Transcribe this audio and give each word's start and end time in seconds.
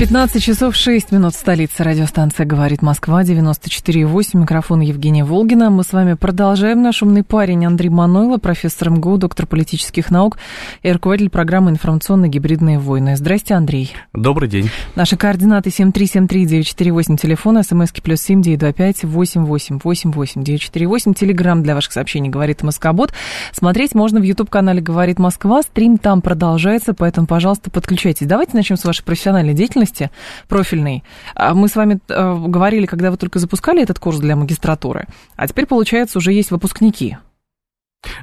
15 0.00 0.42
часов 0.42 0.74
6 0.76 1.12
минут 1.12 1.34
в 1.34 1.38
столице. 1.38 1.84
Радиостанция 1.84 2.46
«Говорит 2.46 2.80
Москва», 2.80 3.22
94,8. 3.22 4.30
Микрофон 4.32 4.80
Евгения 4.80 5.26
Волгина. 5.26 5.68
Мы 5.68 5.84
с 5.84 5.92
вами 5.92 6.14
продолжаем. 6.14 6.80
Наш 6.80 7.02
умный 7.02 7.22
парень 7.22 7.66
Андрей 7.66 7.90
Манойло, 7.90 8.38
профессор 8.38 8.88
МГУ, 8.88 9.18
доктор 9.18 9.46
политических 9.46 10.10
наук 10.10 10.38
и 10.82 10.90
руководитель 10.90 11.28
программы 11.28 11.70
«Информационные 11.70 12.30
гибридные 12.30 12.78
войны». 12.78 13.14
Здрасте, 13.14 13.52
Андрей. 13.52 13.92
Добрый 14.14 14.48
день. 14.48 14.70
Наши 14.94 15.18
координаты 15.18 15.68
7373948, 15.68 17.18
телефон, 17.18 17.62
смски 17.62 18.00
плюс 18.00 18.22
7925 18.22 19.04
8888 19.04 20.42
948. 20.42 21.12
Телеграмм 21.12 21.62
для 21.62 21.74
ваших 21.74 21.92
сообщений 21.92 22.30
«Говорит 22.30 22.62
Москобот». 22.62 23.12
Смотреть 23.52 23.94
можно 23.94 24.18
в 24.18 24.22
YouTube-канале 24.22 24.80
«Говорит 24.80 25.18
Москва». 25.18 25.60
Стрим 25.60 25.98
там 25.98 26.22
продолжается, 26.22 26.94
поэтому, 26.94 27.26
пожалуйста, 27.26 27.70
подключайтесь. 27.70 28.26
Давайте 28.26 28.56
начнем 28.56 28.78
с 28.78 28.84
вашей 28.86 29.04
профессиональной 29.04 29.52
деятельности 29.52 29.89
специальности 29.90 30.10
профильной. 30.48 31.04
А 31.34 31.54
мы 31.54 31.68
с 31.68 31.76
вами 31.76 32.00
э, 32.08 32.36
говорили, 32.46 32.86
когда 32.86 33.10
вы 33.10 33.16
только 33.16 33.38
запускали 33.38 33.82
этот 33.82 33.98
курс 33.98 34.18
для 34.18 34.36
магистратуры, 34.36 35.06
а 35.36 35.46
теперь, 35.46 35.66
получается, 35.66 36.18
уже 36.18 36.32
есть 36.32 36.50
выпускники. 36.50 37.18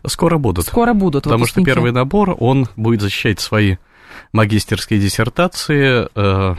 Скоро 0.06 0.38
будут. 0.38 0.66
Скоро 0.66 0.94
будут 0.94 1.24
Потому 1.24 1.42
выпускники. 1.42 1.70
что 1.70 1.76
первый 1.76 1.92
набор, 1.92 2.36
он 2.40 2.68
будет 2.76 3.02
защищать 3.02 3.40
свои 3.40 3.78
магистерские 4.34 5.00
диссертации 5.00 6.08
э, 6.16 6.56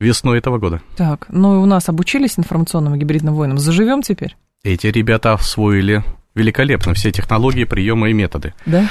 весной 0.00 0.38
этого 0.38 0.58
года. 0.58 0.80
Так, 0.96 1.26
ну 1.28 1.56
и 1.56 1.58
у 1.58 1.66
нас 1.66 1.88
обучились 1.88 2.38
информационным 2.38 2.94
и 2.94 2.98
гибридным 2.98 3.34
войнам. 3.34 3.58
Заживем 3.58 4.00
теперь? 4.02 4.36
Эти 4.62 4.86
ребята 4.86 5.34
освоили 5.34 6.02
великолепно 6.34 6.94
все 6.94 7.12
технологии, 7.12 7.64
приемы 7.64 8.10
и 8.10 8.12
методы. 8.12 8.54
Да. 8.66 8.88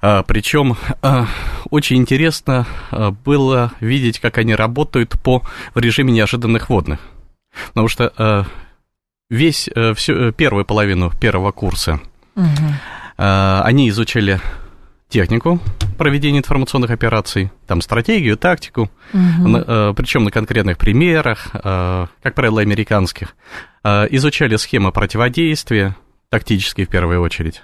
А, 0.00 0.22
причем 0.22 0.76
а, 1.02 1.26
очень 1.70 1.96
интересно 1.96 2.66
а, 2.90 3.10
было 3.10 3.72
видеть, 3.80 4.20
как 4.20 4.38
они 4.38 4.54
работают 4.54 5.20
по 5.22 5.42
в 5.74 5.78
режиме 5.78 6.12
неожиданных 6.12 6.70
водных. 6.70 7.00
Потому 7.68 7.88
что 7.88 8.12
а, 8.16 8.44
весь 9.30 9.68
а, 9.74 9.94
всю 9.94 10.32
первую 10.32 10.64
половину 10.64 11.10
первого 11.10 11.52
курса 11.52 12.00
угу. 12.34 12.46
а, 13.16 13.62
они 13.64 13.88
изучали 13.90 14.40
технику 15.08 15.60
проведения 15.96 16.38
информационных 16.38 16.90
операций, 16.90 17.50
там 17.66 17.80
стратегию, 17.80 18.36
тактику, 18.36 18.90
угу. 19.12 19.48
на, 19.48 19.94
причем 19.94 20.24
на 20.24 20.30
конкретных 20.30 20.78
примерах, 20.78 21.48
как 21.50 22.34
правило, 22.34 22.60
американских. 22.60 23.34
Изучали 23.82 24.54
схемы 24.56 24.92
противодействия, 24.92 25.96
тактические 26.30 26.86
в 26.86 26.90
первую 26.90 27.20
очередь. 27.20 27.62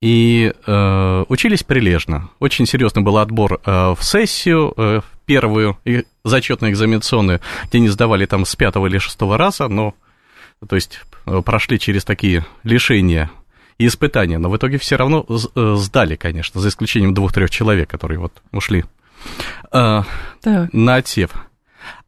И 0.00 0.52
э, 0.66 1.24
учились 1.28 1.62
прилежно. 1.62 2.30
Очень 2.40 2.66
серьезный 2.66 3.02
был 3.02 3.18
отбор 3.18 3.60
э, 3.64 3.94
в 3.96 4.02
сессию, 4.02 4.74
э, 4.76 5.00
первую, 5.26 5.78
и 5.84 6.04
зачетную 6.24 6.72
экзаменационную, 6.72 7.40
где 7.68 7.78
не 7.78 7.88
сдавали 7.88 8.26
там 8.26 8.44
с 8.44 8.56
пятого 8.56 8.88
или 8.88 8.98
шестого 8.98 9.38
раза, 9.38 9.68
но, 9.68 9.94
то 10.68 10.74
есть, 10.74 11.00
э, 11.26 11.40
прошли 11.44 11.78
через 11.78 12.04
такие 12.04 12.44
лишения 12.64 13.30
и 13.78 13.86
испытания, 13.86 14.38
но 14.38 14.50
в 14.50 14.56
итоге 14.56 14.78
все 14.78 14.96
равно 14.96 15.24
э, 15.28 15.74
сдали, 15.78 16.16
конечно, 16.16 16.60
за 16.60 16.68
исключением 16.68 17.14
двух-трех 17.14 17.48
человек, 17.50 17.88
которые 17.88 18.18
вот 18.18 18.42
ушли 18.50 18.84
э, 19.72 20.02
на 20.44 20.94
отсев. 20.96 21.30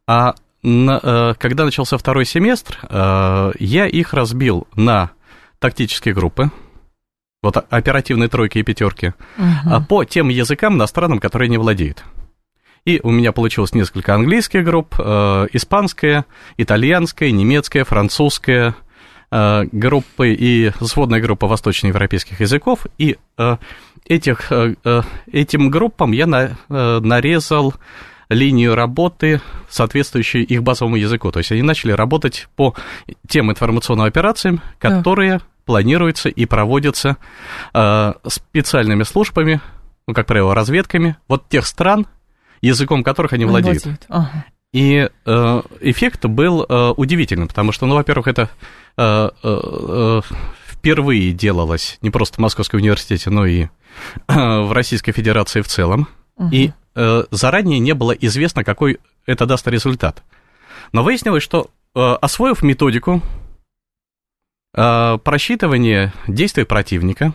А 0.09 0.35
на, 0.65 0.99
э, 1.01 1.35
когда 1.39 1.65
начался 1.65 1.97
второй 1.97 2.25
семестр, 2.25 2.79
э, 2.83 3.53
я 3.61 3.87
их 3.87 4.15
разбил 4.15 4.67
на 4.75 5.13
тактические 5.65 6.13
группы, 6.13 6.51
вот 7.43 7.57
оперативные 7.71 8.29
тройки 8.29 8.59
и 8.59 8.63
пятерки, 8.63 9.15
угу. 9.39 9.83
по 9.89 10.05
тем 10.05 10.29
языкам 10.29 10.75
иностранным, 10.75 11.21
которые 11.21 11.49
не 11.49 11.57
владеют. 11.57 12.05
И 12.85 13.01
у 13.03 13.11
меня 13.11 13.33
получилось 13.33 13.73
несколько 13.73 14.15
английских 14.15 14.63
групп, 14.63 14.95
э, 14.99 15.47
испанская, 15.55 16.27
итальянская, 16.59 17.31
немецкая, 17.31 17.85
французская 17.85 18.75
э, 19.31 19.65
группы 19.73 20.35
и 20.35 20.71
сводная 20.83 21.23
группа 21.23 21.47
восточноевропейских 21.47 22.41
языков. 22.41 22.87
И 22.99 23.17
э, 23.39 23.57
этих, 24.05 24.53
э, 24.53 24.75
э 24.85 25.01
этим 25.33 25.71
группам 25.71 26.13
я 26.13 26.27
на, 26.27 26.59
э, 26.69 27.01
нарезал 27.01 27.73
линию 28.29 28.75
работы, 28.75 29.41
соответствующую 29.71 30.47
их 30.47 30.63
базовому 30.63 30.97
языку. 30.97 31.33
То 31.33 31.39
есть 31.39 31.53
они 31.53 31.63
начали 31.63 31.93
работать 31.93 32.49
по 32.55 32.75
тем 33.27 33.51
информационным 33.51 34.05
операциям, 34.05 34.61
которые 34.79 35.39
да 35.39 35.45
планируется 35.65 36.29
и 36.29 36.47
проводится 36.47 37.17
э, 37.73 38.13
специальными 38.27 39.03
службами, 39.03 39.61
ну, 40.07 40.15
как 40.15 40.27
правило, 40.27 40.55
разведками, 40.55 41.17
вот 41.29 41.49
тех 41.49 41.67
стран, 41.67 42.07
языком 42.61 43.03
которых 43.05 43.33
они 43.33 43.45
владеют. 43.45 43.85
владеют. 43.85 44.07
Ага. 44.09 44.45
И 44.73 45.09
э, 45.25 45.63
эффект 45.81 46.27
был 46.27 46.67
э, 46.69 46.91
удивительным, 46.97 47.47
потому 47.47 47.71
что, 47.71 47.87
ну, 47.87 47.95
во-первых, 47.95 48.27
это 48.27 48.51
э, 48.97 49.31
э, 49.43 50.21
впервые 50.67 51.33
делалось 51.33 51.99
не 52.03 52.11
просто 52.11 52.37
в 52.37 52.39
Московском 52.39 52.81
университете, 52.81 53.31
но 53.31 53.47
и 53.47 53.65
э, 53.65 53.69
в 54.27 54.73
Российской 54.73 55.13
Федерации 55.13 55.61
в 55.61 55.69
целом. 55.69 56.09
Угу. 56.37 56.49
И 56.51 56.73
э, 56.97 57.25
заранее 57.31 57.79
не 57.79 57.95
было 57.95 58.11
известно, 58.13 58.65
какой 58.65 58.99
это 59.27 59.47
даст 59.47 59.69
результат. 59.69 60.25
Но 60.93 61.05
выяснилось, 61.05 61.45
что 61.45 61.71
э, 61.95 62.01
освоив 62.01 62.63
методику, 62.63 63.23
э, 63.23 63.44
просчитывание 64.75 66.13
действий 66.27 66.65
противника. 66.65 67.33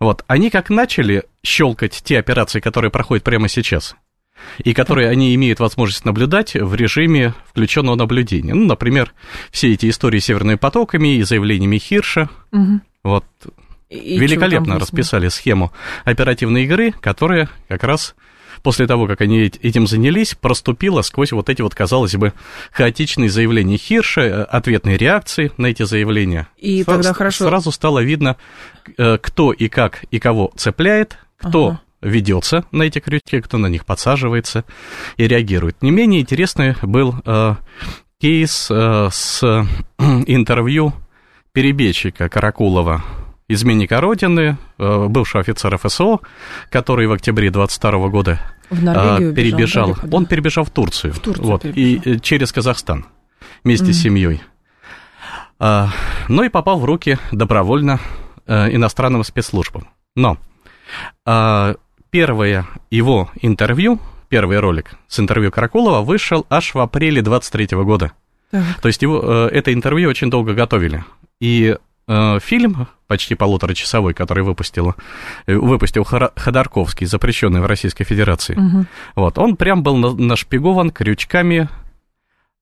Вот, 0.00 0.24
они 0.26 0.50
как 0.50 0.70
начали 0.70 1.24
щелкать 1.42 2.02
те 2.04 2.18
операции, 2.18 2.60
которые 2.60 2.90
проходят 2.90 3.24
прямо 3.24 3.48
сейчас, 3.48 3.96
и 4.58 4.74
которые 4.74 5.08
они 5.08 5.34
имеют 5.34 5.60
возможность 5.60 6.04
наблюдать 6.04 6.54
в 6.54 6.74
режиме 6.74 7.34
включенного 7.48 7.96
наблюдения. 7.96 8.54
Ну, 8.54 8.66
например, 8.66 9.12
все 9.50 9.72
эти 9.72 9.88
истории 9.88 10.18
с 10.18 10.26
северными 10.26 10.56
потоками 10.56 11.16
и 11.16 11.22
заявлениями 11.22 11.78
Хирша. 11.78 12.28
Угу. 12.52 12.80
Вот, 13.04 13.24
и 13.88 14.18
великолепно 14.18 14.78
расписали 14.78 15.28
схему 15.28 15.72
оперативной 16.04 16.64
игры, 16.64 16.92
которая 16.92 17.48
как 17.68 17.84
раз 17.84 18.14
после 18.62 18.86
того, 18.86 19.06
как 19.06 19.20
они 19.20 19.40
этим 19.40 19.86
занялись, 19.86 20.34
проступила 20.34 21.02
сквозь 21.02 21.32
вот 21.32 21.48
эти 21.48 21.62
вот, 21.62 21.74
казалось 21.74 22.14
бы, 22.16 22.32
хаотичные 22.72 23.28
заявления 23.30 23.76
Хирша, 23.76 24.20
э, 24.20 24.42
ответные 24.44 24.96
реакции 24.96 25.52
на 25.56 25.66
эти 25.66 25.84
заявления. 25.84 26.48
И 26.56 26.82
С- 26.82 26.86
тогда 26.86 27.12
хорошо. 27.12 27.46
Сразу 27.48 27.72
стало 27.72 28.00
видно, 28.00 28.36
э, 28.98 29.18
кто 29.18 29.52
и 29.52 29.68
как 29.68 30.04
и 30.10 30.18
кого 30.18 30.52
цепляет, 30.56 31.18
кто 31.38 31.68
ага 31.68 31.80
ведется 32.02 32.64
на 32.72 32.82
эти 32.82 32.98
крючки, 32.98 33.40
кто 33.40 33.58
на 33.58 33.68
них 33.68 33.86
подсаживается 33.86 34.64
и 35.16 35.26
реагирует. 35.28 35.80
Не 35.82 35.92
менее 35.92 36.20
интересный 36.20 36.74
был 36.82 37.14
э, 37.24 37.54
кейс 38.20 38.68
э, 38.70 39.08
с 39.10 39.40
э, 39.42 39.64
интервью 40.26 40.92
перебежчика 41.52 42.28
Каракулова 42.28 43.04
изменника 43.52 44.00
Родины, 44.00 44.58
э, 44.78 45.06
бывшего 45.08 45.40
офицера 45.40 45.76
ФСО, 45.78 46.20
который 46.70 47.06
в 47.06 47.12
октябре 47.12 47.50
22 47.50 48.08
года 48.08 48.40
в 48.70 48.82
Норвегию 48.82 49.34
перебежал. 49.34 49.88
Далеко, 49.88 50.06
да? 50.06 50.16
Он 50.16 50.26
перебежал 50.26 50.64
в 50.64 50.70
Турцию. 50.70 51.12
В 51.12 51.20
Турцию 51.20 51.46
вот, 51.46 51.64
и 51.64 52.00
э, 52.04 52.18
через 52.18 52.52
Казахстан 52.52 53.06
вместе 53.64 53.90
mm. 53.90 53.92
с 53.92 54.02
семьей. 54.02 54.42
А, 55.58 55.90
ну 56.28 56.42
и 56.42 56.48
попал 56.48 56.80
в 56.80 56.84
руки 56.84 57.18
добровольно 57.30 58.00
а, 58.46 58.68
иностранным 58.68 59.22
спецслужбам. 59.24 59.88
Но 60.16 60.36
а, 61.24 61.76
первое 62.10 62.66
его 62.90 63.30
интервью, 63.40 64.00
первый 64.28 64.58
ролик 64.58 64.94
с 65.06 65.20
интервью 65.20 65.52
Каракулова 65.52 66.00
вышел 66.00 66.46
аж 66.50 66.74
в 66.74 66.78
апреле 66.80 67.22
23 67.22 67.68
года. 67.84 68.12
Так. 68.50 68.80
То 68.82 68.88
есть 68.88 69.02
его, 69.02 69.20
это 69.46 69.72
интервью 69.72 70.10
очень 70.10 70.30
долго 70.30 70.52
готовили. 70.52 71.04
И 71.40 71.76
Э, 72.08 72.40
фильм, 72.40 72.88
почти 73.06 73.36
полуторачасовой, 73.36 74.12
который 74.12 74.42
выпустил, 74.42 74.94
э, 75.46 75.54
выпустил 75.54 76.04
Ходорковский, 76.04 77.06
запрещенный 77.06 77.60
в 77.60 77.66
Российской 77.66 78.04
Федерации. 78.04 78.54
Угу. 78.56 78.86
Вот, 79.16 79.38
он 79.38 79.56
прям 79.56 79.84
был 79.84 79.96
нашпигован 80.16 80.90
крючками, 80.90 81.68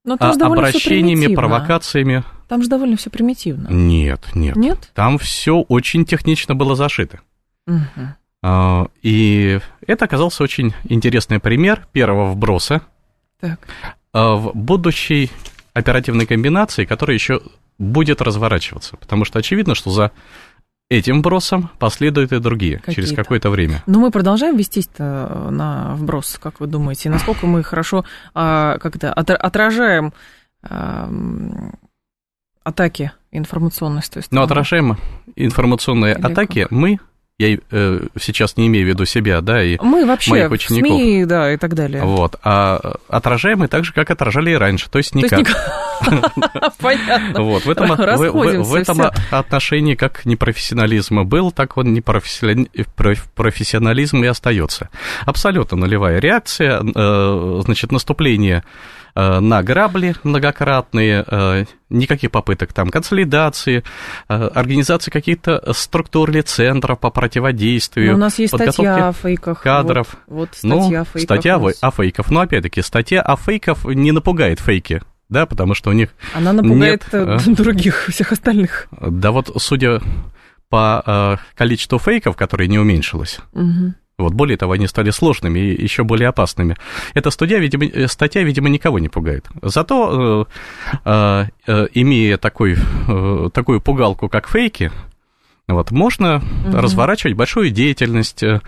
Но 0.04 0.18
там 0.18 0.36
а, 0.40 0.46
обращениями, 0.46 1.34
провокациями. 1.34 2.22
Там 2.48 2.62
же 2.62 2.68
довольно 2.68 2.96
все 2.96 3.08
примитивно. 3.08 3.68
Нет, 3.68 4.28
нет. 4.34 4.56
Нет? 4.56 4.90
Там 4.94 5.16
все 5.18 5.60
очень 5.60 6.04
технично 6.04 6.54
было 6.54 6.76
зашито. 6.76 7.20
Угу. 7.66 8.90
И 9.02 9.60
это 9.86 10.04
оказался 10.04 10.42
очень 10.42 10.74
интересный 10.84 11.40
пример 11.40 11.86
первого 11.92 12.30
вброса 12.32 12.80
так. 13.38 13.60
в 14.12 14.52
будущий 14.54 15.30
оперативной 15.74 16.24
комбинации, 16.26 16.86
которая 16.86 17.14
еще 17.14 17.42
будет 17.80 18.20
разворачиваться. 18.20 18.96
Потому 18.96 19.24
что 19.24 19.38
очевидно, 19.38 19.74
что 19.74 19.90
за 19.90 20.12
этим 20.90 21.20
вбросом 21.20 21.70
последуют 21.78 22.32
и 22.32 22.38
другие 22.38 22.78
Какие-то. 22.78 23.02
через 23.02 23.16
какое-то 23.16 23.48
время. 23.48 23.82
Но 23.86 23.98
мы 23.98 24.10
продолжаем 24.10 24.56
вестись-то 24.56 25.48
на 25.50 25.94
вброс, 25.96 26.38
как 26.40 26.60
вы 26.60 26.66
думаете? 26.66 27.08
Насколько 27.10 27.46
мы 27.46 27.62
хорошо 27.62 28.04
а, 28.34 28.78
как-то 28.78 29.12
отражаем 29.12 30.12
а, 30.62 31.10
атаки 32.62 33.12
информационной 33.32 34.02
той 34.02 34.22
стороны? 34.22 34.40
Но 34.40 34.42
отражаем 34.44 34.98
информационные 35.36 36.14
Или 36.16 36.22
атаки 36.22 36.62
как? 36.62 36.70
мы 36.70 36.98
я 37.40 37.58
э, 37.70 38.00
сейчас 38.20 38.58
не 38.58 38.66
имею 38.66 38.84
в 38.86 38.88
виду 38.88 39.06
себя, 39.06 39.40
да, 39.40 39.62
и 39.62 39.78
Мы 39.80 40.04
вообще 40.04 40.32
моих 40.32 40.50
учеников. 40.50 40.90
СМИ, 40.90 41.24
да, 41.24 41.50
и 41.52 41.56
так 41.56 41.74
далее. 41.74 42.02
Вот, 42.02 42.36
а 42.42 42.96
отражаемые 43.08 43.68
так 43.68 43.84
же, 43.84 43.94
как 43.94 44.10
отражали 44.10 44.50
и 44.50 44.54
раньше, 44.54 44.90
то 44.90 44.98
есть 44.98 45.14
никак. 45.14 45.46
Понятно. 46.80 47.42
Вот, 47.42 47.64
в 47.64 47.70
этом, 47.70 47.88
в, 47.88 48.74
этом 48.74 49.00
отношении 49.30 49.94
как 49.94 50.26
непрофессионализм 50.26 51.22
был, 51.24 51.50
так 51.50 51.78
он 51.78 51.94
непрофессионализм 51.94 54.22
и 54.22 54.26
остается. 54.26 54.90
Абсолютно 55.24 55.78
нулевая 55.78 56.18
реакция, 56.18 56.82
э, 56.82 57.62
значит, 57.64 57.90
наступление 57.90 58.64
Э, 59.14 59.40
на 59.40 59.62
грабли 59.62 60.14
многократные, 60.22 61.24
э, 61.26 61.64
никаких 61.90 62.30
попыток 62.30 62.72
там 62.72 62.88
консолидации, 62.88 63.84
э, 64.28 64.34
организации 64.34 65.10
каких-то 65.10 65.72
структур 65.74 66.30
или 66.30 66.40
центров 66.40 66.98
по 66.98 67.10
противодействию. 67.10 68.12
Но 68.12 68.14
у 68.14 68.20
нас 68.20 68.38
есть 68.38 68.54
статья 68.54 69.08
о 69.08 69.12
фейках. 69.12 69.62
Кадров. 69.62 70.16
Вот, 70.26 70.50
вот 70.50 70.56
статья 70.56 70.98
ну, 70.98 71.00
о 71.00 71.04
фейках. 71.04 71.22
Статья 71.22 71.60
о 71.80 71.90
фейках. 71.90 72.30
Но 72.30 72.40
опять-таки, 72.40 72.82
статья 72.82 73.22
о 73.22 73.36
фейках 73.36 73.84
не 73.84 74.12
напугает 74.12 74.60
фейки 74.60 75.02
да, 75.30 75.46
потому 75.46 75.74
что 75.74 75.90
у 75.90 75.92
них 75.92 76.10
Она 76.34 76.52
напугает 76.52 77.04
нет, 77.12 77.54
других, 77.54 78.08
всех 78.08 78.32
остальных. 78.32 78.88
Да 79.00 79.30
вот, 79.30 79.50
судя 79.62 80.00
по 80.68 81.02
э, 81.06 81.36
количеству 81.56 81.98
фейков, 81.98 82.36
которые 82.36 82.68
не 82.68 82.78
уменьшилось, 82.78 83.38
угу. 83.52 83.94
Вот, 84.20 84.34
более 84.34 84.56
того, 84.56 84.72
они 84.72 84.86
стали 84.86 85.10
сложными 85.10 85.58
и 85.58 85.82
еще 85.82 86.04
более 86.04 86.28
опасными. 86.28 86.76
Эта 87.14 87.30
статья, 87.30 87.58
видимо, 87.58 87.84
э, 87.84 88.06
статья, 88.08 88.42
видимо, 88.42 88.68
никого 88.68 88.98
не 88.98 89.08
пугает. 89.08 89.46
Зато, 89.62 90.46
э, 91.04 91.46
э, 91.66 91.86
имея 91.94 92.36
такой, 92.36 92.76
э, 93.08 93.50
такую 93.52 93.80
пугалку, 93.80 94.28
как 94.28 94.48
фейки, 94.48 94.90
вот, 95.72 95.90
можно 95.90 96.36
угу. 96.36 96.76
разворачивать 96.76 97.36
большую 97.36 97.70
деятельность 97.70 98.42
э, 98.42 98.60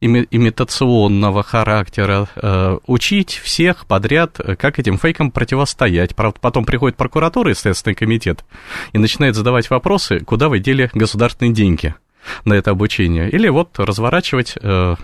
ими, 0.00 0.26
имитационного 0.30 1.42
характера, 1.42 2.28
э, 2.36 2.78
учить 2.86 3.40
всех 3.42 3.86
подряд, 3.86 4.38
э, 4.40 4.56
как 4.56 4.78
этим 4.78 4.98
фейкам 4.98 5.30
противостоять. 5.30 6.14
Правда, 6.14 6.38
потом 6.40 6.64
приходит 6.64 6.96
прокуратура 6.96 7.50
и 7.50 7.54
Следственный 7.54 7.94
комитет 7.94 8.44
и 8.92 8.98
начинает 8.98 9.34
задавать 9.34 9.70
вопросы, 9.70 10.20
куда 10.20 10.48
вы 10.48 10.58
дели 10.58 10.90
государственные 10.92 11.54
деньги 11.54 11.94
на 12.44 12.54
это 12.54 12.70
обучение. 12.70 13.30
Или 13.30 13.48
вот 13.48 13.78
разворачивать 13.78 14.54
э, 14.60 14.96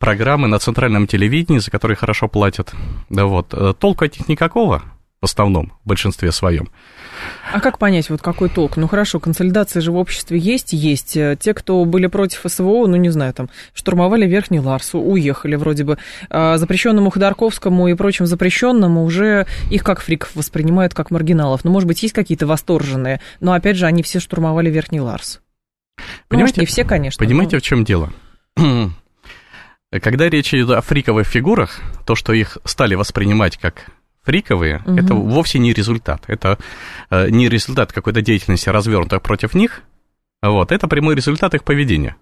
программы 0.00 0.48
на 0.48 0.58
центральном 0.58 1.06
телевидении, 1.06 1.58
за 1.58 1.70
которые 1.70 1.96
хорошо 1.96 2.26
платят. 2.26 2.72
Да 3.08 3.26
вот. 3.26 3.52
Э, 3.52 3.74
толку 3.78 4.04
от 4.04 4.18
них 4.18 4.28
никакого, 4.28 4.82
в 5.20 5.24
основном, 5.24 5.74
в 5.84 5.88
большинстве 5.88 6.32
своем. 6.32 6.70
А 7.52 7.60
как 7.60 7.78
понять, 7.78 8.08
вот 8.08 8.22
какой 8.22 8.48
толк? 8.48 8.78
Ну 8.78 8.88
хорошо, 8.88 9.20
консолидация 9.20 9.82
же 9.82 9.92
в 9.92 9.96
обществе 9.96 10.38
есть, 10.38 10.72
есть. 10.72 11.16
Э, 11.18 11.36
те, 11.38 11.52
кто 11.52 11.84
были 11.84 12.06
против 12.06 12.40
СВО, 12.46 12.86
ну 12.86 12.96
не 12.96 13.10
знаю, 13.10 13.34
там, 13.34 13.50
штурмовали 13.74 14.26
Верхний 14.26 14.60
Ларс, 14.60 14.94
уехали 14.94 15.56
вроде 15.56 15.84
бы. 15.84 15.98
А 16.30 16.56
запрещенному 16.56 17.10
Ходорковскому 17.10 17.88
и 17.88 17.94
прочим 17.94 18.24
запрещенному 18.24 19.04
уже 19.04 19.46
их 19.70 19.84
как 19.84 20.00
фриков 20.00 20.34
воспринимают, 20.34 20.94
как 20.94 21.10
маргиналов. 21.10 21.62
Ну, 21.64 21.70
может 21.70 21.86
быть, 21.86 22.02
есть 22.02 22.14
какие-то 22.14 22.46
восторженные, 22.46 23.20
но 23.40 23.52
опять 23.52 23.76
же, 23.76 23.84
они 23.84 24.02
все 24.02 24.18
штурмовали 24.18 24.70
Верхний 24.70 25.00
Ларс. 25.00 25.40
Понимаете, 26.28 26.54
ну, 26.56 26.62
не 26.62 26.66
все, 26.66 26.84
конечно. 26.84 27.24
Понимаете, 27.24 27.56
но... 27.56 27.60
в 27.60 27.62
чем 27.62 27.84
дело? 27.84 28.12
Когда 29.90 30.28
речь 30.28 30.54
идет 30.54 30.70
о 30.70 30.80
фриковых 30.80 31.26
фигурах, 31.26 31.80
то, 32.06 32.14
что 32.14 32.32
их 32.32 32.58
стали 32.64 32.94
воспринимать 32.94 33.56
как 33.56 33.86
фриковые, 34.22 34.82
угу. 34.86 34.96
это 34.96 35.14
вовсе 35.14 35.58
не 35.58 35.72
результат. 35.72 36.24
Это 36.28 36.58
э, 37.10 37.30
не 37.30 37.48
результат 37.48 37.92
какой-то 37.92 38.22
деятельности, 38.22 38.68
развернутой 38.68 39.20
против 39.20 39.54
них. 39.54 39.82
Вот, 40.42 40.72
это 40.72 40.88
прямой 40.88 41.14
результат 41.14 41.54
их 41.54 41.64
поведения. 41.64 42.16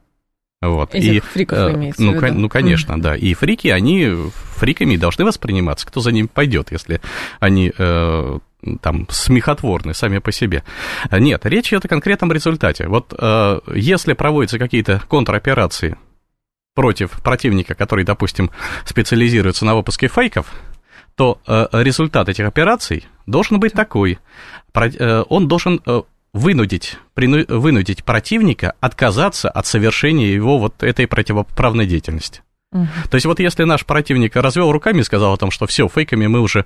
Вот. 0.61 0.95
Этих 0.95 1.13
и, 1.13 1.21
фриков 1.21 1.59
э, 1.59 1.75
имеется 1.75 2.03
ну, 2.03 2.19
кон, 2.19 2.41
ну, 2.41 2.49
конечно, 2.49 3.01
да. 3.01 3.17
И 3.17 3.33
фрики, 3.35 3.69
они 3.69 4.13
фриками 4.57 4.97
должны 4.97 5.25
восприниматься. 5.25 5.87
Кто 5.87 6.01
за 6.01 6.11
ними 6.11 6.27
пойдет, 6.27 6.73
если 6.73 7.01
они 7.39 7.73
э, 7.77 8.39
там 8.81 9.07
смехотворны 9.09 9.95
сами 9.95 10.19
по 10.19 10.33
себе. 10.33 10.65
Нет, 11.11 11.47
речь 11.47 11.69
идет 11.69 11.85
о 11.85 11.89
конкретном 11.89 12.33
результате. 12.33 12.89
Вот 12.89 13.15
э, 13.17 13.61
если 13.75 14.15
проводятся 14.15 14.59
какие-то 14.59 15.03
контроперации 15.09 15.97
против 16.75 17.11
противника, 17.23 17.75
который, 17.75 18.05
допустим, 18.05 18.51
специализируется 18.85 19.65
на 19.65 19.75
выпуске 19.75 20.09
фейков, 20.09 20.53
то 21.17 21.41
э, 21.47 21.67
результат 21.73 22.29
этих 22.29 22.47
операций 22.47 23.07
должен 23.27 23.59
быть 23.59 23.73
такой. 23.73 24.21
Про, 24.73 24.87
э, 24.87 25.25
он 25.29 25.49
должен 25.49 25.81
э, 25.85 26.03
вынудить, 26.33 26.99
прину, 27.15 27.45
вынудить 27.49 28.05
противника 28.05 28.75
отказаться 28.81 29.51
от 29.51 29.67
совершения 29.67 30.29
его 30.29 30.59
вот 30.59 30.83
этой 30.85 31.09
противоправной 31.09 31.87
деятельности. 31.87 32.43
Угу. 32.71 32.87
То 33.11 33.15
есть 33.17 33.27
вот 33.27 33.41
если 33.41 33.65
наш 33.65 33.85
противник 33.85 34.37
развел 34.37 34.71
руками 34.71 35.01
и 35.01 35.05
сказал 35.05 35.33
о 35.33 35.37
том, 35.37 35.51
что 35.51 35.67
все, 35.67 35.89
фейками 35.89 36.29
мы 36.29 36.41
уже 36.41 36.65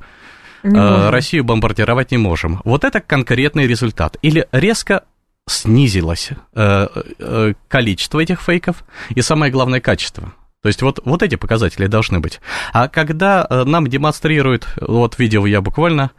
э, 0.62 1.10
Россию 1.10 1.44
бомбардировать 1.44 2.10
не 2.10 2.18
можем. 2.18 2.60
Вот 2.64 2.84
это 2.84 3.00
конкретный 3.00 3.66
результат. 3.66 4.16
Или 4.22 4.46
резко 4.52 5.04
снизилось 5.48 6.30
э, 6.54 6.86
э, 7.18 7.54
количество 7.68 8.20
этих 8.20 8.40
фейков 8.40 8.84
и 9.10 9.22
самое 9.22 9.50
главное 9.52 9.80
качество. 9.80 10.32
То 10.62 10.68
есть 10.68 10.80
вот, 10.82 11.00
вот 11.04 11.22
эти 11.24 11.34
показатели 11.34 11.88
должны 11.88 12.20
быть. 12.20 12.40
А 12.72 12.86
когда 12.86 13.48
нам 13.50 13.88
демонстрируют, 13.88 14.68
вот 14.80 15.18
видел 15.18 15.44
я 15.44 15.60
буквально 15.60 16.12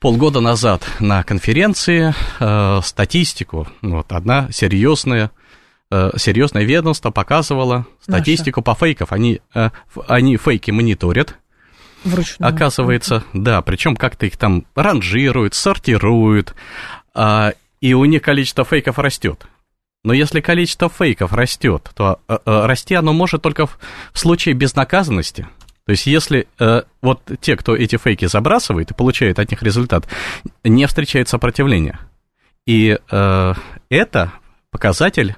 полгода 0.00 0.40
назад 0.40 0.82
на 1.00 1.22
конференции 1.22 2.14
э, 2.40 2.80
статистику, 2.82 3.68
вот 3.82 4.12
одна 4.12 4.48
серьезная 4.50 5.30
э, 5.90 6.10
серьезное 6.16 6.64
ведомство 6.64 7.10
показывало 7.10 7.86
статистику 8.00 8.60
Наша. 8.60 8.64
по 8.64 8.74
фейков. 8.74 9.12
Они, 9.12 9.40
э, 9.54 9.70
они 10.08 10.36
фейки 10.36 10.70
мониторят, 10.70 11.36
Вручную. 12.04 12.48
Оказывается, 12.48 13.24
да, 13.32 13.62
причем 13.62 13.96
как-то 13.96 14.26
их 14.26 14.36
там 14.36 14.66
ранжируют, 14.74 15.54
сортируют, 15.54 16.54
а, 17.14 17.52
и 17.80 17.94
у 17.94 18.04
них 18.04 18.22
количество 18.22 18.64
фейков 18.64 18.98
растет. 18.98 19.46
Но 20.04 20.12
если 20.12 20.40
количество 20.40 20.88
фейков 20.88 21.32
растет, 21.32 21.90
то 21.94 22.20
а, 22.28 22.40
а, 22.44 22.66
расти 22.66 22.94
оно 22.94 23.12
может 23.12 23.42
только 23.42 23.66
в, 23.66 23.78
в 24.12 24.18
случае 24.18 24.54
безнаказанности. 24.54 25.48
То 25.86 25.90
есть, 25.90 26.06
если 26.06 26.48
э, 26.58 26.82
вот 27.02 27.20
те, 27.40 27.56
кто 27.56 27.76
эти 27.76 27.96
фейки 27.96 28.24
забрасывает 28.24 28.90
и 28.90 28.94
получает 28.94 29.38
от 29.38 29.50
них 29.50 29.62
результат, 29.62 30.08
не 30.62 30.86
встречает 30.86 31.28
сопротивления. 31.28 32.00
И 32.64 32.98
э, 33.10 33.54
это 33.90 34.32
показатель 34.70 35.36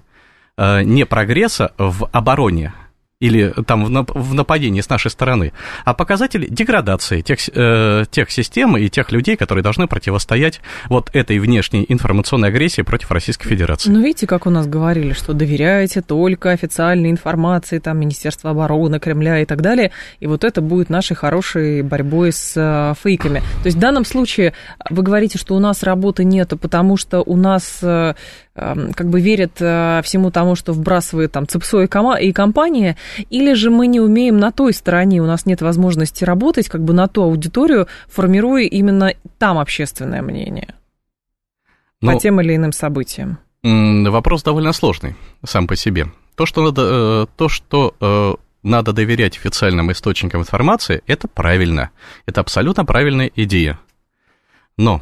э, 0.57 0.83
не 0.83 1.05
прогресса 1.05 1.73
в 1.79 2.09
обороне, 2.13 2.73
или 3.19 3.55
там 3.67 3.87
в 4.07 4.35
нападении 4.35 4.83
с 4.83 4.91
нашей 4.91 5.11
стороны, 5.11 5.53
а 5.87 5.95
показатель 5.95 6.47
деградации 6.51 7.23
тех, 7.23 7.39
э, 7.55 8.05
тех 8.11 8.31
систем 8.31 8.77
и 8.77 8.91
тех 8.91 9.11
людей, 9.11 9.37
которые 9.37 9.63
должны 9.63 9.87
противостоять 9.87 10.61
вот 10.91 11.09
этой 11.15 11.39
внешней 11.39 11.87
информационной 11.89 12.49
агрессии 12.49 12.83
против 12.83 13.11
Российской 13.11 13.49
Федерации. 13.49 13.91
Ну, 13.91 14.01
видите, 14.01 14.27
как 14.27 14.47
у 14.47 14.51
нас 14.51 14.67
говорили, 14.67 15.15
что 15.15 15.33
доверяете 15.33 16.03
только 16.03 16.51
официальной 16.51 17.11
информации, 17.11 17.79
там, 17.79 17.99
Министерства 17.99 18.51
обороны, 18.51 19.01
Кремля 19.01 19.41
и 19.41 19.47
так 19.47 19.63
далее, 19.63 19.93
и 20.21 20.27
вот 20.27 20.45
это 20.45 20.61
будет 20.61 20.91
нашей 20.91 21.17
хорошей 21.17 21.81
борьбой 21.81 22.33
с 22.33 22.53
э, 22.55 22.95
фейками. 23.03 23.41
То 23.63 23.67
есть 23.67 23.79
в 23.79 23.81
данном 23.81 24.05
случае 24.05 24.53
вы 24.91 25.03
говорите, 25.03 25.39
что 25.39 25.55
у 25.55 25.59
нас 25.59 25.83
работы 25.83 26.23
нету, 26.23 26.59
потому 26.59 26.99
что 26.99 27.23
у 27.23 27.37
нас 27.37 27.79
э, 27.81 28.13
Эм, 28.59 28.95
как 28.95 29.09
бы 29.09 29.21
верят 29.21 29.53
э, 29.61 30.01
всему 30.03 30.31
тому, 30.31 30.57
что 30.57 30.73
вбрасывает 30.73 31.31
там 31.31 31.47
ЦИПСО 31.47 31.83
и 31.83 32.33
компания, 32.33 32.97
или 33.31 33.53
же 33.55 33.71
мы 33.71 33.87
не 33.87 34.01
умеем 34.01 34.39
на 34.39 34.53
той 34.53 34.73
стороне, 34.73 35.21
у 35.21 35.27
нас 35.27 35.47
нет 35.47 35.63
возможности 35.63 36.25
работать 36.25 36.69
как 36.69 36.83
бы 36.83 36.93
на 36.93 37.09
ту 37.09 37.23
аудиторию, 37.23 37.89
формируя 38.09 38.65
именно 38.65 39.15
там 39.39 39.59
общественное 39.59 40.23
мнение 40.23 40.75
ну, 42.01 42.13
по 42.13 42.21
тем 42.21 42.41
или 42.41 42.57
иным 42.57 42.73
событиям? 42.73 43.39
Вопрос 43.63 44.43
довольно 44.43 44.73
сложный 44.73 45.17
сам 45.45 45.67
по 45.67 45.77
себе. 45.77 46.07
То, 46.37 46.47
что 46.47 46.63
надо, 46.63 46.83
э, 46.83 47.27
то, 47.37 47.49
что 47.49 47.95
э, 48.01 48.35
надо 48.63 48.93
доверять 48.93 49.37
официальным 49.37 49.91
источникам 49.91 50.43
информации, 50.43 51.03
это 51.07 51.29
правильно. 51.29 51.91
Это 52.27 52.41
абсолютно 52.41 52.85
правильная 52.85 53.31
идея. 53.35 53.81
Но 54.77 55.01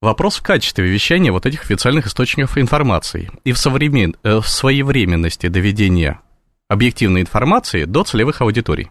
Вопрос 0.00 0.36
в 0.36 0.42
качестве 0.42 0.84
вещания 0.88 1.32
вот 1.32 1.44
этих 1.44 1.62
официальных 1.64 2.06
источников 2.06 2.56
информации 2.56 3.30
и 3.42 3.52
в, 3.52 3.58
современ... 3.58 4.14
Э, 4.22 4.38
в 4.38 4.48
своевременности 4.48 5.48
доведения 5.48 6.20
объективной 6.68 7.22
информации 7.22 7.84
до 7.84 8.04
целевых 8.04 8.40
аудиторий. 8.40 8.90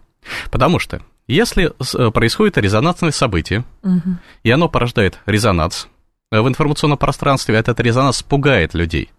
Потому 0.51 0.79
что 0.79 1.01
если 1.27 1.71
э, 1.71 2.11
происходит 2.11 2.57
резонансное 2.57 3.11
событие, 3.11 3.65
угу. 3.83 4.17
и 4.43 4.51
оно 4.51 4.69
порождает 4.69 5.19
резонанс 5.25 5.87
э, 6.31 6.39
в 6.39 6.47
информационном 6.47 6.97
пространстве, 6.97 7.55
этот 7.55 7.79
резонанс 7.79 8.23
пугает 8.23 8.73
людей. 8.73 9.11